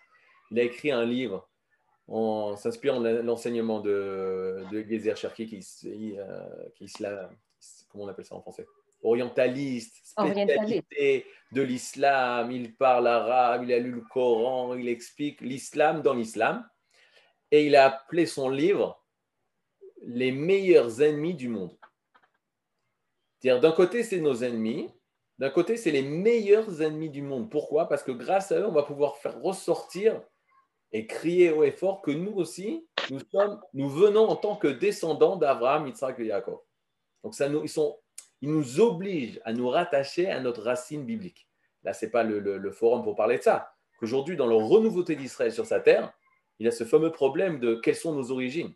Il 0.50 0.58
a 0.58 0.62
écrit 0.62 0.90
un 0.90 1.04
livre 1.04 1.48
en 2.08 2.56
s'inspirant 2.56 3.00
de 3.00 3.08
l'enseignement 3.08 3.80
de, 3.80 4.64
de 4.70 4.80
Eliezer 4.80 5.16
Cherki 5.16 5.46
qui, 5.46 6.16
euh, 6.18 6.68
qui, 6.74 6.86
qui, 6.86 7.04
comment 7.88 8.04
on 8.04 8.08
appelle 8.08 8.24
ça 8.24 8.34
en 8.34 8.42
français? 8.42 8.66
Orientaliste, 9.02 9.96
spécialité 10.02 11.26
de 11.52 11.62
l'islam, 11.62 12.50
il 12.50 12.74
parle 12.74 13.06
arabe, 13.06 13.64
il 13.64 13.72
a 13.72 13.78
lu 13.78 13.90
le 13.90 14.00
Coran, 14.00 14.74
il 14.74 14.88
explique 14.88 15.40
l'islam 15.40 16.00
dans 16.02 16.14
l'islam. 16.14 16.66
Et 17.50 17.66
il 17.66 17.76
a 17.76 17.86
appelé 17.86 18.26
son 18.26 18.48
livre 18.48 19.04
Les 20.02 20.32
meilleurs 20.32 21.02
ennemis 21.02 21.34
du 21.34 21.48
monde. 21.48 21.76
C'est-à-dire, 23.38 23.60
d'un 23.60 23.72
côté, 23.72 24.02
c'est 24.02 24.20
nos 24.20 24.42
ennemis, 24.42 24.88
d'un 25.38 25.50
côté, 25.50 25.76
c'est 25.76 25.90
les 25.90 26.02
meilleurs 26.02 26.80
ennemis 26.80 27.10
du 27.10 27.20
monde. 27.20 27.50
Pourquoi? 27.50 27.88
Parce 27.88 28.02
que 28.02 28.12
grâce 28.12 28.52
à 28.52 28.60
eux, 28.60 28.66
on 28.66 28.72
va 28.72 28.84
pouvoir 28.84 29.18
faire 29.18 29.40
ressortir 29.40 30.22
et 30.94 31.06
crier 31.06 31.50
haut 31.50 31.64
et 31.64 31.72
fort 31.72 32.00
que 32.00 32.12
nous 32.12 32.32
aussi, 32.34 32.86
nous, 33.10 33.18
sommes, 33.30 33.60
nous 33.74 33.90
venons 33.90 34.28
en 34.28 34.36
tant 34.36 34.54
que 34.54 34.68
descendants 34.68 35.36
d'Abraham, 35.36 35.88
Yitzhak 35.88 36.20
et 36.20 36.26
Jacob. 36.28 36.60
Donc, 37.24 37.34
ça 37.34 37.48
nous, 37.48 37.62
ils 37.64 37.68
sont 37.68 37.98
il 38.40 38.50
nous 38.50 38.78
oblige 38.78 39.40
à 39.44 39.52
nous 39.52 39.68
rattacher 39.68 40.30
à 40.30 40.38
notre 40.38 40.62
racine 40.62 41.04
biblique. 41.04 41.48
Là, 41.82 41.94
ce 41.94 42.04
n'est 42.04 42.10
pas 42.10 42.22
le, 42.22 42.70
forum 42.70 43.02
pour 43.02 43.16
parler 43.16 43.38
de 43.38 43.42
ça. 43.42 43.74
Qu'aujourd'hui, 43.98 44.36
dans 44.36 44.46
le 44.46 44.54
renouveauté 44.54 45.16
d'Israël 45.16 45.50
sur 45.50 45.66
sa 45.66 45.80
terre, 45.80 46.12
il 46.58 46.66
y 46.66 46.68
a 46.68 46.70
ce 46.70 46.84
fameux 46.84 47.10
problème 47.10 47.58
de 47.58 47.74
quelles 47.74 47.96
sont 47.96 48.14
nos 48.14 48.30
origines. 48.30 48.74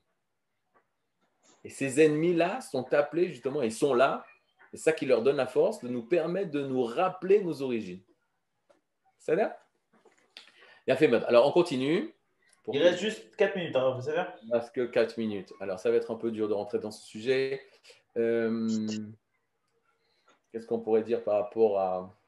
Et 1.65 1.69
ces 1.69 2.01
ennemis-là 2.01 2.63
sont 2.63 2.93
appelés 2.95 3.29
justement, 3.29 3.61
ils 3.61 3.73
sont 3.73 3.93
là, 3.93 4.25
c'est 4.71 4.79
ça 4.79 4.93
qui 4.93 5.05
leur 5.05 5.23
donne 5.23 5.37
la 5.37 5.47
force 5.47 5.83
de 5.83 5.89
nous 5.89 6.03
permettre 6.03 6.51
de 6.51 6.63
nous 6.63 6.83
rappeler 6.83 7.43
nos 7.43 7.61
origines. 7.63 8.03
Là 9.27 9.59
Bien 10.89 10.97
fait, 10.97 11.13
Alors, 11.27 11.47
on 11.47 11.53
continue. 11.53 12.15
Il 12.73 12.83
reste 12.83 13.01
juste 13.01 13.37
4 13.37 13.57
minutes, 13.57 13.77
hein, 13.77 13.91
vous 13.95 14.01
savez 14.01 14.23
Il 14.43 14.55
reste 14.55 14.75
que 14.75 14.87
4 14.87 15.19
minutes. 15.19 15.53
Alors, 15.61 15.79
ça 15.79 15.91
va 15.91 15.99
être 15.99 16.11
un 16.11 16.15
peu 16.15 16.31
dur 16.31 16.49
de 16.49 16.55
rentrer 16.55 16.79
dans 16.79 16.91
ce 16.91 17.07
sujet. 17.07 17.61
Euh, 18.17 18.67
Qu'est-ce 20.51 20.67
qu'on 20.67 20.81
pourrait 20.81 21.03
dire 21.03 21.23
par 21.23 21.43
rapport 21.43 21.79
à... 21.79 22.19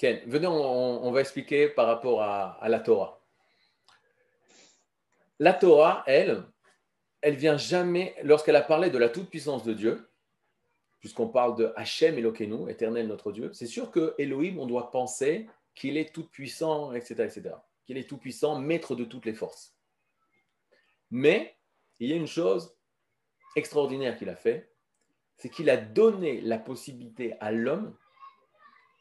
Ken, 0.00 0.20
venez, 0.26 0.48
on, 0.48 1.12
va 1.12 1.20
expliquer 1.20 1.68
par 1.68 1.86
rapport 1.86 2.22
à, 2.22 2.58
la 2.68 2.80
Torah. 2.80 3.20
La 5.38 5.52
Torah, 5.52 6.02
elle, 6.08 6.42
elle 7.20 7.36
vient 7.36 7.56
jamais, 7.56 8.16
lorsqu'elle 8.24 8.56
a 8.56 8.62
parlé 8.62 8.90
de 8.90 8.98
la 8.98 9.10
toute-puissance 9.10 9.62
de 9.62 9.74
Dieu, 9.74 10.10
puisqu'on 11.06 11.28
parle 11.28 11.54
de 11.54 11.72
Hachem 11.76 12.18
Elokeinu, 12.18 12.68
éternel 12.68 13.06
notre 13.06 13.30
Dieu, 13.30 13.52
c'est 13.52 13.68
sûr 13.68 13.92
que 13.92 14.16
Elohim, 14.18 14.58
on 14.58 14.66
doit 14.66 14.90
penser 14.90 15.46
qu'il 15.76 15.96
est 15.96 16.12
tout-puissant, 16.12 16.92
etc., 16.94 17.14
etc., 17.22 17.50
qu'il 17.84 17.96
est 17.96 18.08
tout-puissant, 18.08 18.58
maître 18.58 18.96
de 18.96 19.04
toutes 19.04 19.24
les 19.24 19.32
forces. 19.32 19.76
Mais 21.12 21.54
il 22.00 22.10
y 22.10 22.12
a 22.12 22.16
une 22.16 22.26
chose 22.26 22.76
extraordinaire 23.54 24.18
qu'il 24.18 24.28
a 24.28 24.34
fait, 24.34 24.72
c'est 25.36 25.48
qu'il 25.48 25.70
a 25.70 25.76
donné 25.76 26.40
la 26.40 26.58
possibilité 26.58 27.34
à 27.38 27.52
l'homme 27.52 27.96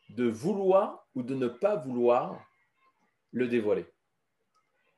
de 0.10 0.26
vouloir 0.30 1.08
ou 1.16 1.24
de 1.24 1.34
ne 1.34 1.48
pas 1.48 1.76
vouloir 1.76 2.40
le 3.32 3.48
dévoiler. 3.48 3.88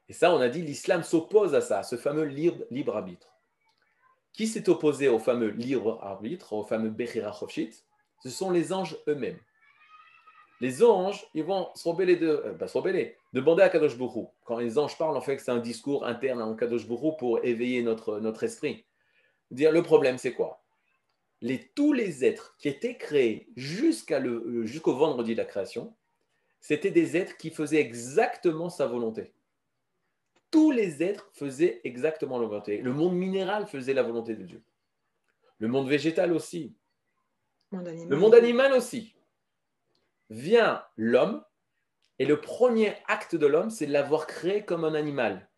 Et 0.10 0.14
ça, 0.14 0.34
on 0.36 0.42
a 0.42 0.50
dit, 0.50 0.62
l'islam 0.62 1.04
s'oppose 1.04 1.56
à 1.56 1.62
ça, 1.62 1.84
ce 1.84 1.96
fameux 1.96 2.26
libre, 2.26 2.98
arbitre. 2.98 3.37
Qui 4.38 4.46
s'est 4.46 4.70
opposé 4.70 5.08
au 5.08 5.18
fameux 5.18 5.50
libre 5.50 5.98
arbitre, 6.04 6.54
au 6.54 6.64
fameux 6.64 6.92
Bechira 6.92 7.36
Ce 8.24 8.30
sont 8.30 8.52
les 8.52 8.72
anges 8.72 8.96
eux-mêmes. 9.08 9.40
Les 10.62 10.84
anges, 10.84 11.26
ils 11.34 11.44
vont 11.44 11.70
se 11.74 11.90
rebeller, 11.90 12.18
de, 12.18 12.28
euh, 12.28 12.68
se 12.68 12.78
rebeller, 12.78 13.18
demander 13.34 13.64
à 13.64 13.70
Kadosh 13.70 13.98
Bourou. 13.98 14.30
Quand 14.46 14.60
les 14.60 14.78
anges 14.78 14.96
parlent, 14.96 15.18
en 15.18 15.22
fait, 15.22 15.40
c'est 15.40 15.50
un 15.50 15.58
discours 15.58 16.06
interne 16.06 16.40
à 16.40 16.56
Kadosh 16.56 16.86
Bourou 16.86 17.14
pour 17.14 17.44
éveiller 17.44 17.82
notre, 17.82 18.44
esprit. 18.44 18.86
Dire 19.50 19.72
le 19.72 19.82
problème, 19.82 20.20
c'est 20.20 20.34
quoi? 20.34 20.64
Tous 21.74 21.94
les 21.94 22.24
êtres 22.24 22.56
qui 22.60 22.68
étaient 22.68 22.98
créés 22.98 23.48
euh, 23.58 24.66
jusqu'au 24.66 24.94
vendredi 24.94 25.34
de 25.34 25.40
la 25.40 25.46
création, 25.46 25.96
c'était 26.60 26.92
des 26.92 27.18
êtres 27.18 27.38
qui 27.38 27.50
faisaient 27.50 27.82
exactement 27.82 28.70
sa 28.70 28.86
volonté. 28.86 29.34
Tous 30.52 30.72
les 30.72 31.04
êtres 31.04 31.30
faisaient 31.34 31.82
exactement 31.84 32.40
la 32.40 32.48
volonté. 32.48 32.82
Le 32.82 32.94
monde 32.94 33.16
minéral 33.16 33.68
faisait 33.68 33.94
la 33.94 34.04
volonté 34.04 34.36
de 34.36 34.44
Dieu. 34.44 34.64
Le 35.60 35.68
monde 35.68 35.90
végétal 35.90 36.32
aussi. 36.32 36.76
Le 37.72 38.16
monde 38.16 38.36
animal 38.36 38.74
aussi. 38.74 39.16
Vient 40.30 40.86
l'homme, 40.96 41.44
et 42.20 42.26
le 42.26 42.40
premier 42.42 42.96
acte 43.08 43.36
de 43.36 43.46
l'homme, 43.46 43.70
c'est 43.70 43.88
de 43.88 43.94
l'avoir 43.94 44.28
créé 44.28 44.66
comme 44.66 44.86
un 44.86 44.94
animal. 44.94 45.50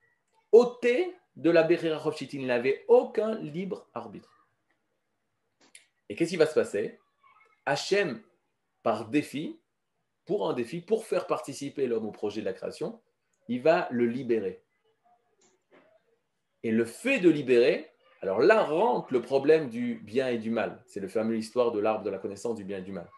Ôté 0.52 1.16
de 1.36 1.50
la 1.50 1.64
Berira 1.64 2.04
il 2.20 2.46
n'avait 2.46 2.84
aucun 2.88 3.36
libre 3.36 3.88
arbitre. 3.94 4.48
Et 6.10 6.16
qu'est-ce 6.16 6.32
qui 6.32 6.38
va 6.38 6.48
se 6.48 6.56
passer? 6.56 7.00
Hachem, 7.66 8.22
par 8.84 9.08
défi, 9.08 9.60
pour 10.26 10.50
un 10.50 10.54
défi, 10.54 10.82
pour 10.82 11.06
faire 11.06 11.28
participer 11.28 11.88
l'homme 11.88 12.08
au 12.08 12.12
projet 12.12 12.42
de 12.42 12.46
la 12.46 12.54
création, 12.54 13.02
il 13.48 13.62
va 13.62 13.88
le 13.92 14.06
libérer. 14.06 14.64
Et 16.64 16.72
le 16.72 16.86
fait 16.86 17.20
de 17.20 17.30
libérer, 17.30 17.90
alors 18.22 18.40
là 18.40 18.64
rentre 18.64 19.14
le 19.14 19.22
problème 19.22 19.70
du 19.70 19.96
bien 19.96 20.28
et 20.28 20.38
du 20.38 20.50
mal. 20.50 20.84
C'est 20.86 21.00
le 21.00 21.08
fameux 21.08 21.38
histoire 21.38 21.72
de 21.72 21.80
l'arbre 21.80 22.04
de 22.04 22.10
la 22.10 22.18
connaissance 22.18 22.56
du 22.56 22.64
bien 22.64 22.80
et 22.80 22.84
du 22.84 22.92
mal. 22.92 23.10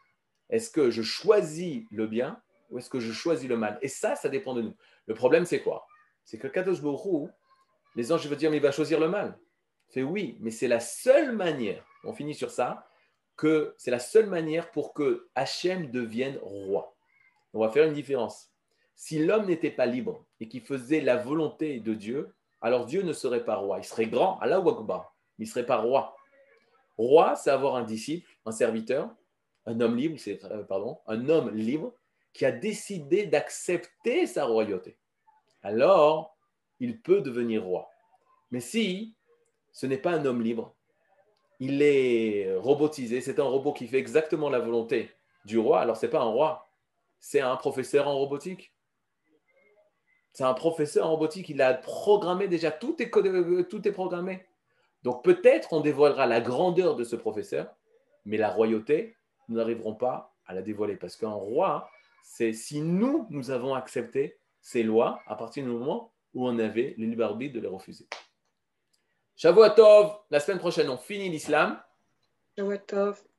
Est-ce 0.50 0.70
que 0.70 0.92
je 0.92 1.02
choisis 1.02 1.86
le 1.92 2.08
bien 2.08 2.42
ou 2.70 2.78
est-ce 2.78 2.90
que 2.90 3.00
je 3.00 3.12
choisis 3.12 3.50
le 3.50 3.58
mal? 3.58 3.80
Et 3.82 3.88
ça, 3.88 4.16
ça 4.16 4.30
dépend 4.30 4.54
de 4.54 4.62
nous. 4.62 4.76
Le 5.08 5.14
problème, 5.14 5.46
c'est 5.46 5.62
quoi? 5.62 5.88
C'est 6.24 6.38
que 6.38 6.48
Kadosh 6.48 6.82
Borou, 6.82 7.30
les 7.96 8.12
anges 8.12 8.28
vont 8.28 8.36
dire, 8.36 8.52
mais 8.52 8.58
il 8.58 8.64
va 8.64 8.72
choisir 8.72 9.00
le 9.00 9.10
mal. 9.10 9.38
C'est 9.90 10.04
oui, 10.04 10.38
mais 10.40 10.52
c'est 10.52 10.68
la 10.68 10.80
seule 10.80 11.36
manière, 11.36 11.86
on 12.04 12.14
finit 12.14 12.36
sur 12.36 12.52
ça, 12.52 12.88
que 13.36 13.74
c'est 13.78 13.92
la 13.92 14.00
seule 14.00 14.28
manière 14.28 14.72
pour 14.72 14.94
que 14.94 15.28
Hachem 15.36 15.90
devienne 15.90 16.38
roi. 16.42 16.96
On 17.54 17.60
va 17.60 17.72
faire 17.72 17.86
une 17.86 17.94
différence. 17.94 18.52
Si 18.96 19.26
l'homme 19.26 19.48
n'était 19.48 19.72
pas 19.72 19.86
libre 19.86 20.26
et 20.40 20.48
qu'il 20.48 20.62
faisait 20.62 21.02
la 21.02 21.18
volonté 21.18 21.80
de 21.80 21.94
Dieu, 21.94 22.34
alors 22.62 22.86
Dieu 22.86 23.02
ne 23.02 23.14
serait 23.14 23.44
pas 23.44 23.56
roi. 23.56 23.80
Il 23.80 23.84
serait 23.84 24.08
grand, 24.08 24.40
Allah 24.40 24.58
Akbar, 24.58 25.16
il 25.40 25.46
ne 25.46 25.50
serait 25.50 25.66
pas 25.66 25.78
roi. 25.78 26.16
Roi, 26.98 27.36
c'est 27.36 27.50
avoir 27.50 27.76
un 27.76 27.84
disciple, 27.84 28.30
un 28.46 28.52
serviteur, 28.52 29.10
un 29.66 29.80
homme 29.82 29.96
libre, 29.96 30.18
c'est, 30.20 30.44
euh, 30.46 30.64
pardon, 30.64 31.00
un 31.08 31.30
homme 31.30 31.50
libre 31.56 31.94
qui 32.34 32.46
a 32.46 32.52
décidé 32.52 33.26
d'accepter 33.26 34.28
sa 34.28 34.46
royauté. 34.46 34.98
Alors, 35.64 36.38
il 36.80 37.02
peut 37.02 37.22
devenir 37.22 37.64
roi. 37.64 37.90
Mais 38.52 38.60
si 38.60 39.16
ce 39.72 39.86
n'est 39.86 39.98
pas 39.98 40.12
un 40.12 40.26
homme 40.26 40.42
libre, 40.42 40.76
il 41.60 41.82
est 41.82 42.56
robotisé, 42.58 43.22
c'est 43.22 43.40
un 43.40 43.44
robot 43.44 43.74
qui 43.74 43.88
fait 43.88 44.00
exactement 44.00 44.50
la 44.50 44.60
volonté 44.60 45.12
du 45.46 45.60
roi, 45.60 45.80
alors 45.80 45.96
ce 45.98 46.06
n'est 46.06 46.12
pas 46.12 46.22
un 46.22 46.30
roi, 46.30 46.68
c'est 47.20 47.40
un 47.40 47.56
professeur 47.56 48.08
en 48.08 48.18
robotique. 48.18 48.71
C'est 50.34 50.44
un 50.44 50.54
professeur 50.54 51.08
en 51.08 51.12
robotique, 51.12 51.50
il 51.50 51.62
a 51.62 51.74
programmé 51.74 52.48
déjà, 52.48 52.72
tout 52.72 53.02
est, 53.02 53.16
euh, 53.18 53.64
tout 53.64 53.86
est 53.88 53.92
programmé. 53.92 54.46
Donc 55.04 55.24
peut-être 55.24 55.74
on 55.74 55.82
dévoilera 55.82 56.26
la 56.26 56.40
grandeur 56.40 56.96
de 56.96 57.04
ce 57.04 57.16
professeur, 57.16 57.74
mais 58.26 58.38
la 58.38 58.50
royauté, 58.50 59.16
nous 59.50 59.58
n'arriverons 59.58 59.96
pas 59.96 60.34
à 60.46 60.54
la 60.54 60.62
dévoiler. 60.62 60.96
Parce 60.96 61.16
qu'un 61.16 61.32
roi, 61.32 61.90
c'est 62.24 62.54
si 62.54 62.82
nous, 62.82 63.28
nous 63.30 63.52
avons 63.52 63.74
accepté 63.74 64.38
ces 64.62 64.84
lois 64.84 65.22
à 65.28 65.36
partir 65.36 65.64
du 65.64 65.70
moment 65.70 66.12
où 66.34 66.48
on 66.48 66.58
avait 66.60 66.96
le 66.98 67.08
libre 67.08 67.26
arbitre 67.26 67.56
de 67.56 67.60
les 67.60 67.68
refuser. 67.68 68.08
Shavuotov, 69.36 70.18
la 70.30 70.40
semaine 70.40 70.60
prochaine, 70.60 70.90
on 70.90 70.98
finit 70.98 71.30
l'islam. 71.30 71.82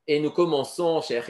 Et 0.05 0.19
nous 0.19 0.31
commençons 0.31 1.01
chez 1.01 1.15
la 1.15 1.21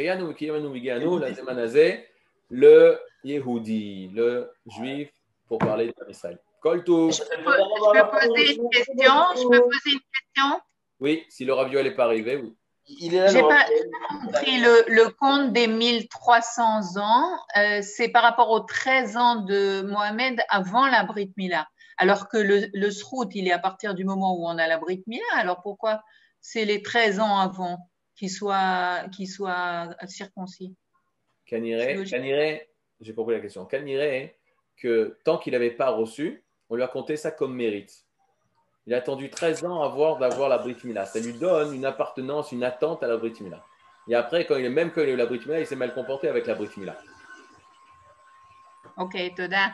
le 2.50 3.00
Yehudi, 3.24 4.10
le 4.10 4.52
juif 4.66 5.12
pour 5.54 5.68
parler 5.68 5.86
de 5.86 6.10
Israël. 6.10 6.40
Je 6.66 6.70
peux, 6.70 7.12
je 7.12 7.22
peux 7.22 8.28
poser 8.28 8.56
une 8.56 8.70
question 8.70 9.14
Je 9.36 9.48
peux 9.48 9.62
poser 9.62 9.92
une 9.92 10.00
question? 10.00 10.62
Oui, 11.00 11.26
si 11.30 11.46
le 11.46 11.54
ravio 11.54 11.84
n'est 11.84 11.94
pas 11.94 12.06
arrivé, 12.06 12.38
oui. 12.38 12.56
Il 12.88 13.14
est 13.14 13.30
J'ai 13.30 13.42
pas, 13.42 13.66
compris 14.10 14.60
le, 14.60 14.84
le, 14.88 15.10
compte 15.12 15.54
des 15.54 15.68
1300 15.68 16.98
ans. 16.98 17.38
Euh, 17.56 17.82
c'est 17.84 18.10
par 18.10 18.24
rapport 18.24 18.50
aux 18.50 18.62
13 18.62 19.16
ans 19.16 19.36
de 19.42 19.84
Mohamed 19.84 20.42
avant 20.50 20.88
la 20.88 21.04
Brit 21.04 21.32
Mila. 21.38 21.68
Alors 21.98 22.28
que 22.30 22.38
le, 22.38 22.68
le 22.74 22.90
Srout, 22.90 23.30
il 23.36 23.48
est 23.48 23.52
à 23.52 23.60
partir 23.60 23.94
du 23.94 24.06
moment 24.06 24.36
où 24.36 24.48
on 24.48 24.58
a 24.58 24.68
la 24.68 24.80
Brit 24.80 25.04
Mila. 25.06 25.24
Alors 25.36 25.62
pourquoi 25.62 26.02
c'est 26.42 26.66
les 26.66 26.82
13 26.82 27.20
ans 27.20 27.38
avant 27.38 27.78
qui 28.16 28.28
soient, 28.28 29.04
qui 29.16 29.28
soient 29.28 29.90
circoncis? 30.08 30.76
Caniré, 31.46 32.68
j'ai 33.02 33.14
compris 33.14 33.36
la 33.36 33.42
question. 33.42 33.66
Caniré, 33.66 34.36
que 34.78 35.18
tant 35.24 35.38
qu'il 35.38 35.54
n'avait 35.54 35.72
pas 35.72 35.90
reçu, 35.90 36.44
on 36.70 36.76
lui 36.76 36.84
a 36.84 36.88
compté 36.88 37.18
ça 37.18 37.32
comme 37.32 37.54
mérite. 37.54 38.06
Il 38.86 38.94
a 38.94 38.98
attendu 38.98 39.30
13 39.30 39.64
ans 39.66 39.82
avant 39.82 40.18
d'avoir 40.18 40.50
la 40.50 40.58
Brit 40.58 40.78
Mila. 40.84 41.06
Ça 41.06 41.20
lui 41.20 41.34
donne 41.34 41.74
une 41.74 41.86
appartenance, 41.86 42.52
une 42.52 42.64
attente 42.64 43.02
à 43.04 43.08
la 43.08 43.18
Brit 43.18 43.36
Mila. 43.40 43.64
Et 44.08 44.16
après, 44.16 44.46
quand 44.46 44.58
il 44.58 44.66
est 44.66 44.70
même 44.70 44.92
quand 44.92 45.02
il 45.02 45.10
a 45.10 45.14
eu 45.14 45.16
la 45.16 45.26
Brit 45.26 45.40
Mila, 45.46 45.62
il 45.62 45.68
s'est 45.68 45.78
mal 45.78 45.94
comporté 45.94 46.28
avec 46.28 46.48
la 46.48 46.56
Brit 46.56 46.72
Mila. 46.76 46.98
Ok, 48.98 49.16
Toda. 49.36 49.74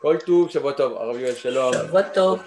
Kol 0.00 0.18
Tov, 0.18 0.50
Shabbat 0.50 0.76
Tov, 0.76 1.34
Shalom. 1.36 1.72
Shabbat 1.72 2.12
Tov. 2.12 2.40